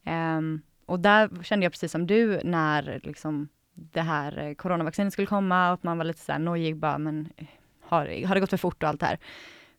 Um, 0.06 0.62
och 0.86 1.00
där 1.00 1.42
kände 1.42 1.64
jag 1.64 1.72
precis 1.72 1.92
som 1.92 2.06
du 2.06 2.40
när 2.44 3.00
liksom 3.02 3.48
det 3.74 4.00
här 4.00 4.38
eh, 4.38 4.54
coronavaccinet 4.54 5.12
skulle 5.12 5.26
komma 5.26 5.72
och 5.72 5.84
man 5.84 5.98
var 5.98 6.04
lite 6.04 6.20
så 6.20 6.38
nojig 6.38 6.76
bara, 6.76 6.98
men 6.98 7.28
eh, 7.36 7.46
har, 7.80 8.26
har 8.26 8.34
det 8.34 8.40
gått 8.40 8.50
för 8.50 8.56
fort 8.56 8.82
och 8.82 8.88
allt 8.88 9.00
det 9.00 9.06
här. 9.06 9.18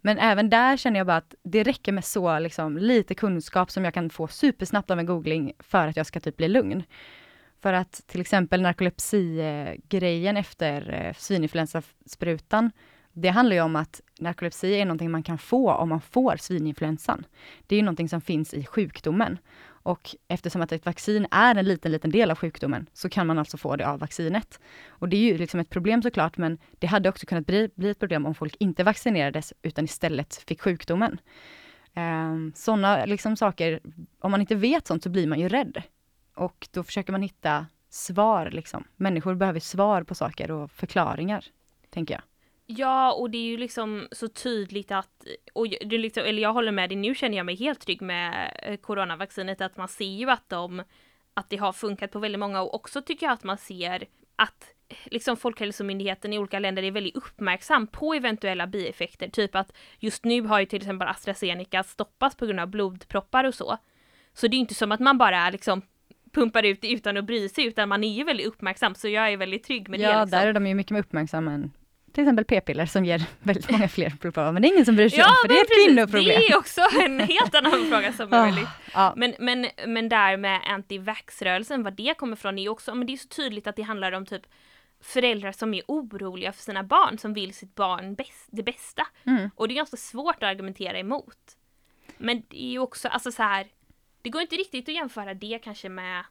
Men 0.02 0.18
även 0.18 0.50
där 0.50 0.78
känner 0.78 1.00
jag 1.00 1.08
bara 1.08 1.18
att 1.18 1.36
det 1.44 1.64
räcker 1.64 1.92
med 1.92 2.06
så 2.06 2.40
liksom, 2.40 2.78
lite 2.78 3.16
kunskap 3.16 3.72
som 3.72 3.86
jag 3.86 3.94
kan 3.94 4.10
få 4.10 4.28
supersnabbt 4.28 4.92
av 4.92 5.00
en 5.00 5.06
googling 5.06 5.54
för 5.60 5.88
att 5.88 5.98
jag 5.98 6.06
ska 6.06 6.20
typ 6.20 6.38
bli 6.38 6.48
lugn. 6.48 6.84
För 7.62 7.74
att 7.74 8.02
till 8.08 8.22
exempel 8.22 8.62
narkolepsi-grejen 8.62 10.38
efter 10.38 10.94
eh, 10.94 11.14
svininfluensasprutan, 11.14 12.72
det 13.14 13.30
handlar 13.30 13.56
ju 13.56 13.62
om 13.62 13.76
att 13.76 14.02
narkolepsi 14.20 14.74
är 14.74 14.86
någonting 14.86 15.12
man 15.12 15.24
kan 15.24 15.38
få 15.38 15.72
om 15.72 15.90
man 15.90 16.02
får 16.02 16.38
svininfluensan. 16.38 17.26
Det 17.68 17.76
är 17.76 17.78
ju 17.78 17.86
någonting 17.86 18.10
som 18.10 18.22
finns 18.22 18.54
i 18.54 18.66
sjukdomen. 18.66 19.38
Och 19.88 20.16
eftersom 20.28 20.62
att 20.62 20.72
ett 20.72 20.86
vaccin 20.86 21.28
är 21.32 21.56
en 21.56 21.66
liten, 21.66 21.92
liten 21.92 22.12
del 22.12 22.32
av 22.32 22.38
sjukdomen, 22.38 22.90
så 22.94 23.10
kan 23.10 23.28
man 23.28 23.40
alltså 23.40 23.58
få 23.58 23.76
det 23.76 23.88
av 23.88 24.00
vaccinet. 24.00 24.60
Och 24.88 25.10
det 25.10 25.18
är 25.18 25.22
ju 25.22 25.38
liksom 25.38 25.60
ett 25.60 25.70
problem 25.70 26.02
såklart, 26.02 26.38
men 26.38 26.58
det 26.80 26.88
hade 26.88 27.10
också 27.10 27.26
kunnat 27.26 27.46
bli, 27.46 27.70
bli 27.76 27.90
ett 27.90 28.00
problem 28.00 28.26
om 28.26 28.36
folk 28.36 28.56
inte 28.60 28.84
vaccinerades, 28.84 29.54
utan 29.62 29.86
istället 29.86 30.36
fick 30.48 30.62
sjukdomen. 30.62 31.20
Ehm, 31.94 32.54
Sådana 32.56 33.06
liksom 33.06 33.36
saker, 33.36 33.80
om 34.20 34.32
man 34.32 34.42
inte 34.42 34.56
vet 34.56 34.88
sånt 34.88 35.04
så 35.04 35.10
blir 35.10 35.28
man 35.28 35.40
ju 35.40 35.50
rädd. 35.50 35.84
Och 36.38 36.68
då 36.72 36.84
försöker 36.84 37.12
man 37.12 37.22
hitta 37.22 37.66
svar 37.90 38.50
liksom. 38.52 38.84
Människor 38.96 39.36
behöver 39.36 39.60
svar 39.60 40.04
på 40.04 40.16
saker 40.16 40.52
och 40.52 40.72
förklaringar, 40.72 41.46
tänker 41.90 42.14
jag. 42.14 42.24
Ja, 42.66 43.14
och 43.14 43.30
det 43.30 43.38
är 43.38 43.44
ju 43.44 43.58
liksom 43.58 44.08
så 44.12 44.28
tydligt 44.28 44.92
att, 44.92 45.26
och 45.54 45.68
det 45.70 45.98
liksom, 45.98 46.24
eller 46.24 46.42
jag 46.42 46.54
håller 46.54 46.72
med 46.72 46.90
dig, 46.90 46.96
nu 46.96 47.16
känner 47.16 47.38
jag 47.38 47.46
mig 47.46 47.56
helt 47.56 47.80
trygg 47.80 48.02
med 48.02 48.60
eh, 48.64 48.78
coronavaccinet, 48.78 49.62
att 49.62 49.78
man 49.78 49.88
ser 49.88 50.06
ju 50.06 50.30
att 50.30 50.50
de, 50.50 50.84
att 51.34 51.50
det 51.50 51.58
har 51.58 51.74
funkat 51.74 52.12
på 52.12 52.20
väldigt 52.20 52.40
många 52.40 52.62
och 52.62 52.76
också 52.76 53.02
tycker 53.02 53.26
jag 53.26 53.34
att 53.34 53.44
man 53.44 53.58
ser 53.58 54.06
att 54.36 54.74
eh, 54.88 54.98
liksom 55.06 55.38
Folkhälsomyndigheten 55.38 56.34
i 56.34 56.40
olika 56.40 56.60
länder 56.60 56.84
är 56.84 56.92
väldigt 56.92 57.16
uppmärksam 57.16 57.88
på 57.88 58.14
eventuella 58.14 58.68
bieffekter. 58.68 59.30
Typ 59.30 59.56
att 59.56 59.72
just 60.00 60.24
nu 60.24 60.42
har 60.42 60.60
ju 60.60 60.66
till 60.66 60.78
exempel 60.78 61.08
AstraZeneca 61.08 61.84
stoppats 61.84 62.36
på 62.36 62.46
grund 62.46 62.60
av 62.60 62.68
blodproppar 62.68 63.44
och 63.44 63.56
så. 63.56 63.78
Så 64.34 64.48
det 64.48 64.56
är 64.58 64.60
inte 64.60 64.74
som 64.74 64.92
att 64.92 65.00
man 65.00 65.18
bara 65.18 65.50
liksom 65.50 65.82
pumpar 66.38 66.64
ut 66.64 66.82
det 66.82 66.92
utan 66.92 67.18
att 67.18 67.26
bry 67.26 67.50
sig, 67.50 67.66
utan 67.66 67.90
man 67.90 68.04
är 68.04 68.14
ju 68.14 68.24
väldigt 68.24 68.48
uppmärksam, 68.48 68.96
så 68.96 69.08
jag 69.08 69.34
är 69.34 69.38
väldigt 69.38 69.64
trygg 69.64 69.90
med 69.90 70.00
ja, 70.00 70.08
det. 70.08 70.14
Ja, 70.14 70.24
liksom. 70.24 70.40
där 70.40 70.48
är 70.48 70.54
de 70.54 70.68
ju 70.68 70.74
mycket 70.74 70.92
mer 70.92 71.00
uppmärksamma 71.00 71.52
än 71.52 71.72
till 72.18 72.24
exempel 72.24 72.46
p-piller 72.46 72.86
som 72.86 73.06
ger 73.06 73.24
väldigt 73.40 73.72
många 73.72 73.88
fler 73.88 74.10
blodproppar, 74.10 74.52
men 74.52 74.62
det 74.62 74.68
är 74.68 74.74
ingen 74.74 74.86
som 74.86 74.96
bryr 74.96 75.10
sig 75.10 75.20
ja, 75.20 75.30
om, 75.30 75.36
för 75.42 75.48
det 75.48 75.60
är 75.60 75.64
ett 75.64 75.86
kvinnoproblem. 75.86 76.42
Det 76.42 76.48
är 76.48 76.58
också 76.58 76.82
en 77.02 77.20
helt 77.34 77.56
annan 77.56 77.72
fråga 77.72 78.14
som 78.14 78.34
är 78.34 78.38
Ah, 78.38 78.46
väldigt 78.46 78.70
ja. 78.94 79.14
Men, 79.18 79.36
men, 79.40 79.68
men 79.88 80.10
där 80.10 80.38
med 80.38 80.62
anti-vax-rörelsen, 80.66 81.84
vad 81.84 81.94
det 81.94 82.14
kommer 82.18 82.34
ifrån 82.34 82.60
är 82.60 82.64
ju 82.64 82.70
också, 82.70 82.96
men 82.96 83.08
det 83.08 83.14
är 83.14 83.18
så 83.18 83.28
tydligt 83.28 83.68
att 83.68 83.76
det 83.76 83.82
handlar 83.82 84.12
om 84.12 84.26
typ 84.26 84.42
föräldrar 85.02 85.52
som 85.52 85.74
är 85.74 85.82
oroliga 85.88 86.52
för 86.52 86.64
sina 86.64 86.84
barn, 86.84 87.18
som 87.18 87.34
vill 87.34 87.54
sitt 87.54 87.76
barn 87.76 88.16
bäst, 88.16 88.48
det 88.52 88.64
bästa. 88.64 89.08
Mm. 89.26 89.50
Och 89.56 89.68
det 89.68 89.74
är 89.74 89.76
ganska 89.76 89.98
svårt 89.98 90.36
att 90.36 90.50
argumentera 90.50 91.00
emot. 91.00 91.58
Men 92.18 92.44
det 92.48 92.64
är 92.64 92.72
ju 92.72 92.80
också, 92.80 93.08
alltså 93.08 93.32
så 93.32 93.44
här, 93.44 93.68
det 94.28 94.32
går 94.32 94.42
inte 94.42 94.56
riktigt 94.56 94.90
att 94.90 94.96
jämföra 94.96 95.34
det 95.34 95.60
kanske 95.64 95.90
med 95.90 96.24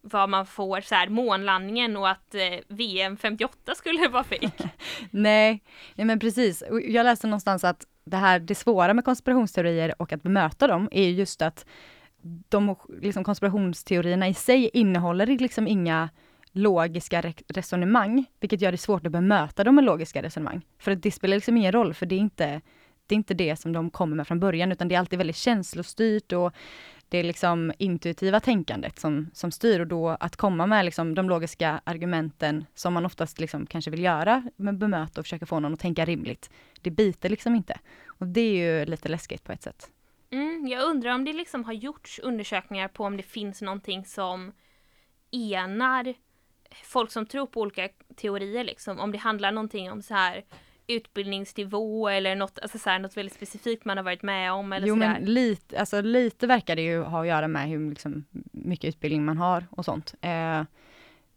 vad 0.00 0.28
man 0.28 0.46
får 0.46 0.80
så 0.80 0.94
här 0.94 1.08
månlandningen 1.08 1.96
och 1.96 2.08
att 2.08 2.34
eh, 2.34 2.58
VM 2.68 3.16
58 3.16 3.74
skulle 3.74 4.08
vara 4.08 4.24
fejk. 4.24 4.52
Nej, 5.10 5.62
nej 5.94 6.06
men 6.06 6.18
precis. 6.18 6.62
Jag 6.88 7.04
läste 7.04 7.26
någonstans 7.26 7.64
att 7.64 7.86
det 8.04 8.16
här, 8.16 8.38
det 8.38 8.54
svåra 8.54 8.94
med 8.94 9.04
konspirationsteorier 9.04 10.02
och 10.02 10.12
att 10.12 10.22
bemöta 10.22 10.66
dem 10.66 10.88
är 10.92 11.08
just 11.08 11.42
att 11.42 11.66
de 12.48 12.76
liksom, 13.02 13.24
konspirationsteorierna 13.24 14.28
i 14.28 14.34
sig 14.34 14.70
innehåller 14.72 15.26
liksom 15.26 15.68
inga 15.68 16.08
logiska 16.52 17.20
re 17.20 17.34
resonemang, 17.48 18.24
vilket 18.40 18.60
gör 18.60 18.72
det 18.72 18.78
svårt 18.78 19.06
att 19.06 19.12
bemöta 19.12 19.64
dem 19.64 19.74
med 19.74 19.84
logiska 19.84 20.22
resonemang. 20.22 20.66
För 20.78 20.90
att 20.92 21.02
det 21.02 21.10
spelar 21.10 21.36
liksom 21.36 21.56
ingen 21.56 21.72
roll, 21.72 21.94
för 21.94 22.06
det 22.06 22.14
är 22.14 22.20
inte 22.20 22.60
det 23.06 23.14
är 23.14 23.16
inte 23.16 23.34
det 23.34 23.56
som 23.56 23.72
de 23.72 23.90
kommer 23.90 24.16
med 24.16 24.26
från 24.26 24.40
början, 24.40 24.72
utan 24.72 24.88
det 24.88 24.94
är 24.94 24.98
alltid 24.98 25.18
väldigt 25.18 25.36
känslostyrt 25.36 26.32
och 26.32 26.54
det 27.08 27.18
är 27.18 27.24
liksom 27.24 27.72
intuitiva 27.78 28.40
tänkandet 28.40 28.98
som, 28.98 29.30
som 29.32 29.50
styr 29.50 29.80
och 29.80 29.86
då 29.86 30.08
att 30.08 30.36
komma 30.36 30.66
med 30.66 30.84
liksom 30.84 31.14
de 31.14 31.28
logiska 31.28 31.80
argumenten 31.84 32.64
som 32.74 32.94
man 32.94 33.06
oftast 33.06 33.40
liksom 33.40 33.66
kanske 33.66 33.90
vill 33.90 34.02
göra, 34.02 34.50
med 34.56 34.78
bemöta 34.78 35.20
och 35.20 35.24
försöka 35.24 35.46
få 35.46 35.60
någon 35.60 35.72
att 35.72 35.80
tänka 35.80 36.04
rimligt. 36.04 36.50
Det 36.80 36.90
biter 36.90 37.28
liksom 37.28 37.54
inte. 37.54 37.78
Och 38.06 38.26
det 38.26 38.40
är 38.40 38.78
ju 38.78 38.84
lite 38.84 39.08
läskigt 39.08 39.44
på 39.44 39.52
ett 39.52 39.62
sätt. 39.62 39.90
Mm, 40.30 40.66
jag 40.68 40.84
undrar 40.84 41.14
om 41.14 41.24
det 41.24 41.32
liksom 41.32 41.64
har 41.64 41.72
gjorts 41.72 42.18
undersökningar 42.22 42.88
på 42.88 43.04
om 43.04 43.16
det 43.16 43.22
finns 43.22 43.62
någonting 43.62 44.04
som 44.04 44.52
enar 45.30 46.14
folk 46.84 47.10
som 47.10 47.26
tror 47.26 47.46
på 47.46 47.60
olika 47.60 47.88
teorier 48.16 48.64
liksom. 48.64 49.00
Om 49.00 49.12
det 49.12 49.18
handlar 49.18 49.52
någonting 49.52 49.92
om 49.92 50.02
så 50.02 50.14
här 50.14 50.44
utbildningsnivå 50.88 52.08
eller 52.08 52.36
något, 52.36 52.58
alltså 52.58 52.78
så 52.78 52.90
här, 52.90 52.98
något 52.98 53.16
väldigt 53.16 53.34
specifikt 53.34 53.84
man 53.84 53.96
har 53.96 54.04
varit 54.04 54.22
med 54.22 54.52
om 54.52 54.72
eller 54.72 54.86
Jo 54.86 54.94
sådär. 54.94 55.08
men 55.08 55.24
lite, 55.24 55.80
alltså 55.80 56.00
lite 56.00 56.46
verkar 56.46 56.76
det 56.76 56.82
ju 56.82 57.02
ha 57.02 57.20
att 57.20 57.26
göra 57.26 57.48
med 57.48 57.68
hur 57.68 57.90
liksom, 57.90 58.24
mycket 58.52 58.88
utbildning 58.88 59.24
man 59.24 59.38
har 59.38 59.66
och 59.70 59.84
sånt. 59.84 60.14
Eh, 60.20 60.62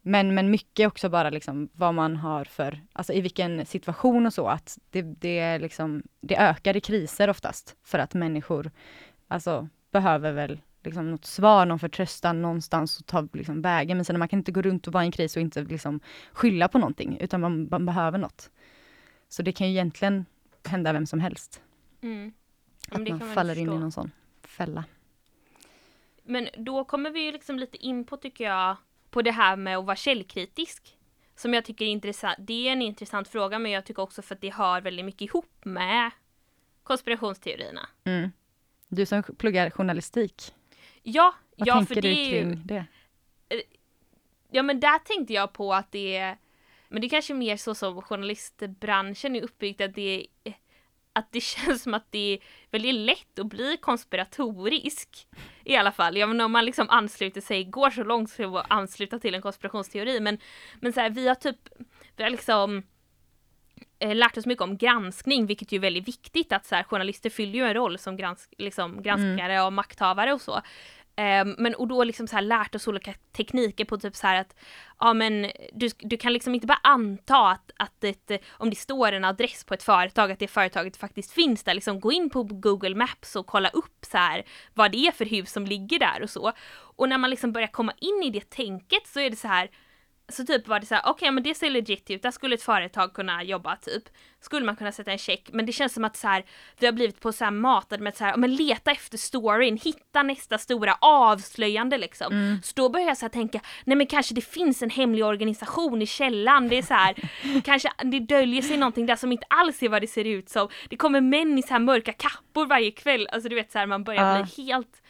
men, 0.01 0.35
men 0.35 0.51
mycket 0.51 0.87
också 0.87 1.09
bara 1.09 1.29
liksom 1.29 1.69
vad 1.73 1.93
man 1.93 2.15
har 2.15 2.45
för, 2.45 2.81
alltså 2.93 3.13
i 3.13 3.21
vilken 3.21 3.65
situation 3.65 4.25
och 4.25 4.33
så, 4.33 4.47
att 4.47 4.77
det, 4.89 5.01
det, 5.01 5.39
är 5.39 5.59
liksom, 5.59 6.03
det 6.21 6.37
ökar 6.37 6.77
i 6.77 6.81
kriser 6.81 7.29
oftast, 7.29 7.75
för 7.83 7.99
att 7.99 8.13
människor 8.13 8.71
alltså, 9.27 9.69
behöver 9.91 10.31
väl 10.31 10.59
liksom 10.83 11.11
något 11.11 11.25
svar, 11.25 11.65
någon 11.65 11.79
förtröstan 11.79 12.41
någonstans 12.41 12.99
att 12.99 13.05
ta 13.05 13.27
liksom, 13.33 13.61
vägen. 13.61 13.97
Men 13.97 14.05
sen 14.05 14.19
man 14.19 14.27
kan 14.27 14.39
inte 14.39 14.51
gå 14.51 14.61
runt 14.61 14.87
och 14.87 14.93
vara 14.93 15.03
i 15.03 15.07
en 15.07 15.11
kris 15.11 15.35
och 15.35 15.41
inte 15.41 15.61
liksom, 15.61 15.99
skylla 16.31 16.67
på 16.67 16.77
någonting, 16.77 17.17
utan 17.19 17.41
man, 17.41 17.67
man 17.71 17.85
behöver 17.85 18.17
något. 18.17 18.49
Så 19.29 19.41
det 19.41 19.51
kan 19.51 19.67
ju 19.67 19.73
egentligen 19.73 20.25
hända 20.63 20.93
vem 20.93 21.05
som 21.05 21.19
helst. 21.19 21.61
Mm. 22.01 22.33
Att 22.89 23.05
det 23.05 23.11
man 23.11 23.33
faller 23.33 23.55
in 23.55 23.61
i 23.61 23.65
förstå. 23.65 23.79
någon 23.79 23.91
sån 23.91 24.11
fälla. 24.43 24.83
Men 26.23 26.49
då 26.57 26.83
kommer 26.83 27.09
vi 27.09 27.25
ju 27.25 27.31
liksom 27.31 27.59
lite 27.59 27.77
in 27.77 28.03
på, 28.05 28.17
tycker 28.17 28.43
jag, 28.43 28.77
på 29.09 29.21
det 29.21 29.31
här 29.31 29.55
med 29.55 29.77
att 29.77 29.85
vara 29.85 29.95
källkritisk. 29.95 30.95
Som 31.35 31.53
jag 31.53 31.65
tycker 31.65 31.85
är 31.85 31.89
intressant. 31.89 32.37
Det 32.39 32.67
är 32.67 32.71
en 32.71 32.81
intressant 32.81 33.27
fråga, 33.27 33.59
men 33.59 33.71
jag 33.71 33.85
tycker 33.85 34.01
också 34.01 34.21
för 34.21 34.35
att 34.35 34.41
det 34.41 34.53
hör 34.53 34.81
väldigt 34.81 35.05
mycket 35.05 35.21
ihop 35.21 35.65
med 35.65 36.11
konspirationsteorierna. 36.83 37.89
Mm. 38.03 38.31
Du 38.87 39.05
som 39.05 39.23
pluggar 39.23 39.69
journalistik, 39.69 40.53
Ja, 41.03 41.33
vad 41.57 41.67
ja 41.67 41.73
tänker 41.73 41.95
för 41.95 42.01
du 42.01 42.01
det 42.01 42.15
är 42.15 42.25
ju, 42.25 42.41
kring 42.41 42.61
det? 42.65 42.85
Ja 44.51 44.63
men 44.63 44.79
där 44.79 44.99
tänkte 44.99 45.33
jag 45.33 45.53
på 45.53 45.73
att 45.73 45.91
det 45.91 46.17
är, 46.17 46.37
men 46.89 47.01
det 47.01 47.07
är 47.07 47.09
kanske 47.09 47.33
mer 47.33 47.57
så 47.57 47.75
som 47.75 48.01
journalistbranschen 48.01 49.35
är 49.35 49.41
uppbyggd, 49.41 49.81
att 49.81 49.95
det 49.95 50.27
att 51.13 51.31
det 51.31 51.41
känns 51.43 51.83
som 51.83 51.93
att 51.93 52.11
det 52.11 52.33
är 52.33 52.39
väldigt 52.71 52.95
lätt 52.95 53.39
att 53.39 53.45
bli 53.45 53.77
konspiratorisk. 53.77 55.27
I 55.63 55.75
alla 55.75 55.91
fall, 55.91 56.17
jag 56.17 56.29
menar 56.29 56.45
om 56.45 56.51
man 56.51 56.65
liksom 56.65 56.89
ansluter 56.89 57.41
sig, 57.41 57.63
går 57.63 57.89
så 57.89 58.03
långt 58.03 58.29
som 58.29 58.55
att 58.55 58.65
ansluta 58.69 59.19
till 59.19 59.35
en 59.35 59.41
konspirationsteori, 59.41 60.19
men, 60.19 60.37
men 60.79 60.93
så 60.93 60.99
här, 60.99 61.09
vi 61.09 61.27
har 61.27 61.35
typ, 61.35 61.69
vi 62.15 62.23
har 62.23 62.29
liksom 62.29 62.83
eh, 63.99 64.15
lärt 64.15 64.37
oss 64.37 64.45
mycket 64.45 64.63
om 64.63 64.77
granskning, 64.77 65.45
vilket 65.45 65.71
ju 65.71 65.75
är 65.75 65.81
väldigt 65.81 66.07
viktigt 66.07 66.51
att 66.51 66.65
så 66.65 66.75
här, 66.75 66.83
journalister 66.83 67.29
fyller 67.29 67.53
ju 67.53 67.65
en 67.65 67.73
roll 67.73 67.97
som 67.97 68.17
gransk, 68.17 68.53
liksom, 68.57 69.01
granskare 69.01 69.61
och 69.61 69.73
makthavare 69.73 70.33
och 70.33 70.41
så. 70.41 70.61
Ehm, 71.19 71.55
men 71.57 71.75
och 71.75 71.87
då 71.87 72.03
liksom 72.03 72.27
så 72.27 72.35
här 72.35 72.41
lärt 72.41 72.75
oss 72.75 72.87
olika 72.87 73.13
tekniker 73.31 73.85
på 73.85 73.97
typ 73.97 74.15
så 74.15 74.27
här 74.27 74.41
att 74.41 74.55
ja 74.99 75.13
men 75.13 75.51
du, 75.73 75.89
du 75.97 76.17
kan 76.17 76.33
liksom 76.33 76.55
inte 76.55 76.67
bara 76.67 76.79
anta 76.83 77.49
att, 77.49 77.71
att 77.77 78.03
ett, 78.03 78.31
eh, 78.31 78.39
om 78.49 78.69
det 78.69 78.75
står 78.75 79.11
en 79.11 79.25
adress 79.25 79.63
på 79.63 79.73
ett 79.73 79.83
företag 79.83 80.31
att 80.31 80.39
det 80.39 80.47
företaget 80.47 80.97
faktiskt 80.97 81.31
finns 81.31 81.63
där, 81.63 81.73
liksom 81.73 81.99
gå 81.99 82.11
in 82.11 82.29
på 82.29 82.43
Google 82.43 82.95
Maps 82.95 83.35
och 83.35 83.45
kolla 83.45 83.69
upp 83.69 84.05
så 84.11 84.17
här 84.17 84.43
vad 84.73 84.91
det 84.91 84.97
är 84.97 85.11
för 85.11 85.25
hus 85.25 85.51
som 85.51 85.65
ligger 85.65 85.99
där 85.99 86.23
och 86.23 86.29
så. 86.29 86.51
Och 86.71 87.09
när 87.09 87.17
man 87.17 87.29
liksom 87.29 87.51
börjar 87.51 87.67
komma 87.67 87.93
in 87.97 88.23
i 88.23 88.29
det 88.29 88.49
tänket 88.49 89.07
så 89.07 89.19
är 89.19 89.29
det 89.29 89.35
så 89.35 89.47
här 89.47 89.69
så 90.29 90.45
typ 90.45 90.67
var 90.67 90.79
det 90.79 90.85
så 90.85 90.95
här, 90.95 91.03
okej 91.05 91.31
men 91.31 91.43
det 91.43 91.55
ser 91.55 91.69
legit 91.69 92.09
ut, 92.09 92.21
där 92.21 92.31
skulle 92.31 92.55
ett 92.55 92.63
företag 92.63 93.13
kunna 93.13 93.43
jobba 93.43 93.75
typ. 93.75 94.03
Skulle 94.41 94.65
man 94.65 94.75
kunna 94.75 94.91
sätta 94.91 95.11
en 95.11 95.17
check, 95.17 95.49
men 95.53 95.65
det 95.65 95.71
känns 95.71 95.93
som 95.93 96.05
att 96.05 96.17
så 96.17 96.27
här, 96.27 96.45
vi 96.79 96.85
har 96.85 96.93
blivit 96.93 97.19
på 97.19 97.31
så 97.31 97.43
här 97.43 97.51
matade 97.51 98.03
med 98.03 98.15
så 98.15 98.23
här, 98.23 98.37
men 98.37 98.55
leta 98.55 98.91
efter 98.91 99.17
storyn, 99.17 99.77
hitta 99.83 100.23
nästa 100.23 100.57
stora 100.57 100.97
avslöjande 101.01 101.97
liksom. 101.97 102.59
Så 102.63 102.71
då 102.75 102.89
börjar 102.89 103.07
jag 103.07 103.17
så 103.17 103.25
här 103.25 103.29
tänka, 103.29 103.59
nej 103.83 103.97
men 103.97 104.07
kanske 104.07 104.33
det 104.35 104.41
finns 104.41 104.81
en 104.81 104.89
hemlig 104.89 105.25
organisation 105.25 106.01
i 106.01 106.05
källan, 106.05 106.67
det 106.69 106.77
är 106.77 106.81
så 106.81 106.93
här, 106.93 107.15
kanske 107.63 107.89
det 108.03 108.19
döljer 108.19 108.61
sig 108.61 108.77
någonting 108.77 109.05
där 109.05 109.15
som 109.15 109.31
inte 109.31 109.45
alls 109.49 109.83
är 109.83 109.89
vad 109.89 110.01
det 110.01 110.07
ser 110.07 110.25
ut 110.25 110.49
som. 110.49 110.67
Det 110.89 110.97
kommer 110.97 111.21
män 111.21 111.57
i 111.57 111.61
så 111.61 111.69
här 111.69 111.79
mörka 111.79 112.13
kappor 112.13 112.65
varje 112.65 112.91
kväll, 112.91 113.27
alltså 113.31 113.49
du 113.49 113.55
vet 113.55 113.71
så 113.71 113.79
här, 113.79 113.85
man 113.85 114.03
börjar 114.03 114.37
Ja. 114.37 114.43
bli 114.43 114.63
helt 114.63 115.01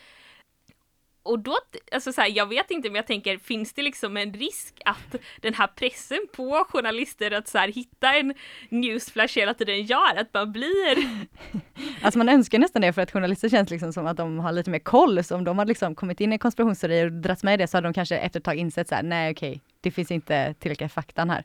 och 1.24 1.40
då, 1.40 1.58
alltså 1.92 2.14
så 2.14 2.22
här, 2.22 2.30
jag 2.30 2.46
vet 2.46 2.72
inte 2.72 2.90
men 2.90 2.96
jag 2.96 3.08
tänker, 3.08 3.38
finns 3.38 3.74
det 3.74 3.82
liksom 3.82 4.18
en 4.18 4.34
risk 4.34 4.82
att 4.86 5.16
den 5.42 5.54
här 5.54 5.68
pressen 5.68 6.20
på 6.36 6.66
journalister 6.70 7.32
att 7.32 7.48
så 7.48 7.58
här, 7.58 7.68
hitta 7.68 8.16
en 8.16 8.34
newsflash 8.70 9.40
hela 9.40 9.54
tiden 9.54 9.86
gör 9.86 10.16
att 10.18 10.34
man 10.34 10.52
blir... 10.52 10.98
Alltså 12.02 12.18
man 12.18 12.30
önskar 12.30 12.60
nästan 12.60 12.82
det 12.82 12.94
för 12.94 13.02
att 13.02 13.12
journalister 13.12 13.50
känns 13.50 13.70
liksom 13.70 13.94
som 13.94 14.08
att 14.08 14.18
de 14.18 14.40
har 14.40 14.52
lite 14.52 14.70
mer 14.70 14.80
koll. 14.80 15.24
Så 15.24 15.36
om 15.36 15.44
de 15.44 15.58
har 15.58 15.66
liksom 15.66 15.96
kommit 15.96 16.22
in 16.22 16.34
i 16.34 16.38
konspirationsteorier 16.38 17.06
och 17.06 17.12
dragits 17.12 17.44
med 17.44 17.54
i 17.54 17.58
det 17.58 17.68
så 17.68 17.78
hade 17.78 17.88
de 17.88 17.94
kanske 17.94 18.18
efter 18.18 18.40
ett 18.40 18.44
tag 18.44 18.56
insett 18.56 18.90
så 18.90 18.96
här, 18.96 19.04
nej 19.04 19.32
okej, 19.32 19.62
det 19.82 19.92
finns 19.92 20.12
inte 20.12 20.54
tillräckliga 20.54 20.90
faktan 20.90 21.30
här. 21.30 21.44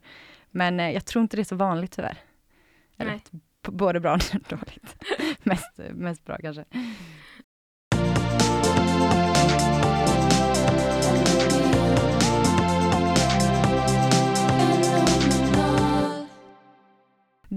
Men 0.51 0.81
eh, 0.81 0.91
jag 0.91 1.05
tror 1.05 1.23
inte 1.23 1.37
det 1.37 1.43
är 1.43 1.45
så 1.45 1.57
vanligt 1.57 1.93
tyvärr. 1.93 2.17
Eller, 2.99 3.11
Nej. 3.11 3.23
både 3.63 4.01
bra 4.01 4.15
och 4.15 4.21
dåligt. 4.49 5.05
mest, 5.43 5.71
mest 5.91 6.25
bra 6.25 6.39
kanske. 6.43 6.65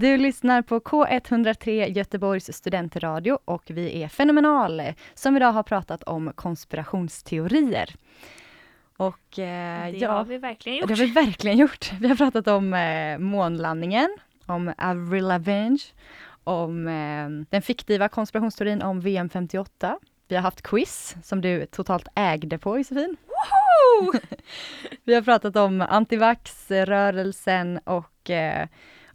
Du 0.00 0.16
lyssnar 0.16 0.62
på 0.62 0.80
K103 0.80 1.86
Göteborgs 1.92 2.52
studentradio 2.52 3.38
och 3.44 3.62
vi 3.66 4.02
är 4.02 4.08
Fenomenal 4.08 4.82
som 5.14 5.36
idag 5.36 5.52
har 5.52 5.62
pratat 5.62 6.02
om 6.02 6.32
konspirationsteorier. 6.34 7.94
Och 8.96 9.38
eh, 9.38 9.92
Det 9.92 9.98
ja, 9.98 10.12
har 10.12 10.24
vi 10.24 10.38
verkligen 10.38 10.76
det 10.76 10.80
gjort. 10.80 10.90
har 10.90 10.96
vi 11.06 11.12
verkligen 11.12 11.58
gjort. 11.58 11.92
Vi 12.00 12.08
har 12.08 12.16
pratat 12.16 12.48
om 12.48 12.74
eh, 12.74 13.18
månlandningen, 13.18 14.16
om 14.46 14.72
Avril 14.78 15.24
Lavigne, 15.24 15.78
om 16.44 16.88
eh, 16.88 17.28
den 17.50 17.62
fiktiva 17.62 18.08
konspirationsteorin 18.08 18.82
om 18.82 19.00
VM 19.00 19.28
58. 19.28 19.98
Vi 20.28 20.34
har 20.34 20.42
haft 20.42 20.62
quiz 20.62 21.16
som 21.22 21.40
du 21.40 21.66
totalt 21.66 22.08
ägde 22.14 22.58
på 22.58 22.78
Josefin. 22.78 23.16
vi 25.04 25.14
har 25.14 25.22
pratat 25.22 25.56
om 25.56 25.80
antivax-rörelsen 25.80 27.78
och 27.84 28.30
eh, 28.30 28.68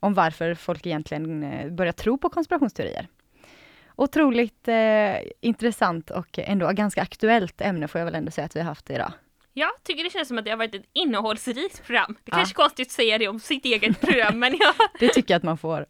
om 0.03 0.13
varför 0.13 0.53
folk 0.55 0.85
egentligen 0.85 1.43
eh, 1.43 1.69
börjar 1.71 1.91
tro 1.93 2.17
på 2.17 2.29
konspirationsteorier. 2.29 3.07
Otroligt 3.95 4.67
eh, 4.67 5.15
intressant 5.41 6.09
och 6.09 6.39
ändå 6.39 6.71
ganska 6.71 7.01
aktuellt 7.01 7.61
ämne 7.61 7.87
får 7.87 7.99
jag 7.99 8.05
väl 8.05 8.15
ändå 8.15 8.31
säga 8.31 8.45
att 8.45 8.55
vi 8.55 8.59
har 8.59 8.67
haft 8.67 8.89
idag. 8.89 9.11
Jag 9.55 9.69
tycker 9.83 10.03
det 10.03 10.09
känns 10.09 10.27
som 10.27 10.37
att 10.37 10.45
det 10.45 10.51
har 10.51 10.57
varit 10.57 10.75
ett 10.75 10.85
innehållsrikt 10.93 11.83
program. 11.85 12.15
Det 12.23 12.31
Ja. 12.31 12.35
kanske 12.37 12.53
är 12.53 12.55
konstigt 12.55 12.87
att 12.87 12.91
säga 12.91 13.17
det 13.17 13.27
om 13.27 13.39
sitt 13.39 13.65
eget 13.65 14.01
program, 14.01 14.39
men 14.39 14.55
ja. 14.59 14.73
Det 14.99 15.09
tycker 15.09 15.33
jag 15.33 15.37
att 15.37 15.43
man 15.43 15.57
får. 15.57 15.85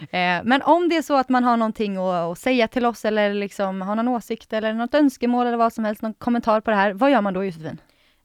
Eh, 0.00 0.40
men 0.44 0.62
om 0.62 0.88
det 0.88 0.96
är 0.96 1.02
så 1.02 1.16
att 1.16 1.28
man 1.28 1.44
har 1.44 1.56
någonting 1.56 1.96
att, 1.96 2.14
att 2.32 2.38
säga 2.38 2.68
till 2.68 2.84
oss 2.86 3.04
eller 3.04 3.34
liksom 3.34 3.82
har 3.82 3.96
någon 3.96 4.08
åsikt 4.08 4.52
eller 4.52 4.72
något 4.72 4.94
önskemål 4.94 5.46
eller 5.46 5.56
vad 5.56 5.72
som 5.72 5.84
helst, 5.84 6.02
någon 6.02 6.14
kommentar 6.14 6.60
på 6.60 6.70
det 6.70 6.76
här, 6.76 6.92
vad 6.92 7.10
gör 7.10 7.20
man 7.20 7.34
då 7.34 7.44
Josefin? 7.44 7.80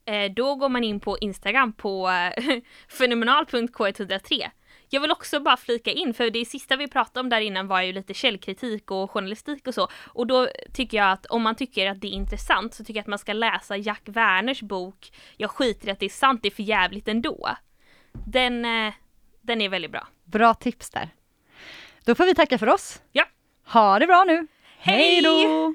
Eh, 0.06 0.32
då 0.32 0.54
går 0.54 0.68
man 0.68 0.84
in 0.84 1.00
på 1.00 1.18
Instagram 1.18 1.72
på 1.72 2.08
eh, 2.08 2.58
fenomenal.k103. 2.88 4.50
Jag 4.94 5.00
vill 5.00 5.10
också 5.10 5.40
bara 5.40 5.56
flika 5.56 5.90
in, 5.90 6.14
för 6.14 6.30
det 6.30 6.44
sista 6.44 6.76
vi 6.76 6.88
pratade 6.88 7.20
om 7.20 7.28
där 7.28 7.40
innan 7.40 7.68
var 7.68 7.82
ju 7.82 7.92
lite 7.92 8.14
källkritik 8.14 8.90
och 8.90 9.10
journalistik 9.10 9.66
och 9.66 9.74
så. 9.74 9.88
Och 10.06 10.26
då 10.26 10.48
tycker 10.72 10.96
jag 10.96 11.12
att 11.12 11.26
om 11.26 11.42
man 11.42 11.54
tycker 11.54 11.90
att 11.90 12.00
det 12.00 12.06
är 12.06 12.10
intressant 12.12 12.74
så 12.74 12.84
tycker 12.84 12.98
jag 12.98 13.02
att 13.02 13.06
man 13.06 13.18
ska 13.18 13.32
läsa 13.32 13.76
Jack 13.76 14.02
Werners 14.04 14.62
bok 14.62 15.12
Jag 15.36 15.50
skiter 15.50 15.88
i 15.88 15.90
att 15.90 16.00
det 16.00 16.06
är 16.06 16.10
sant, 16.10 16.42
det 16.42 16.48
är 16.48 16.50
för 16.50 16.62
jävligt 16.62 17.08
ändå. 17.08 17.50
Den, 18.26 18.64
eh, 18.64 18.94
den 19.42 19.60
är 19.60 19.68
väldigt 19.68 19.90
bra. 19.90 20.06
Bra 20.24 20.54
tips 20.54 20.90
där. 20.90 21.08
Då 22.04 22.14
får 22.14 22.24
vi 22.24 22.34
tacka 22.34 22.58
för 22.58 22.68
oss. 22.68 23.02
Ja. 23.12 23.24
Ha 23.66 23.98
det 23.98 24.06
bra 24.06 24.24
nu! 24.24 24.46
Hej! 24.78 25.22
då! 25.22 25.74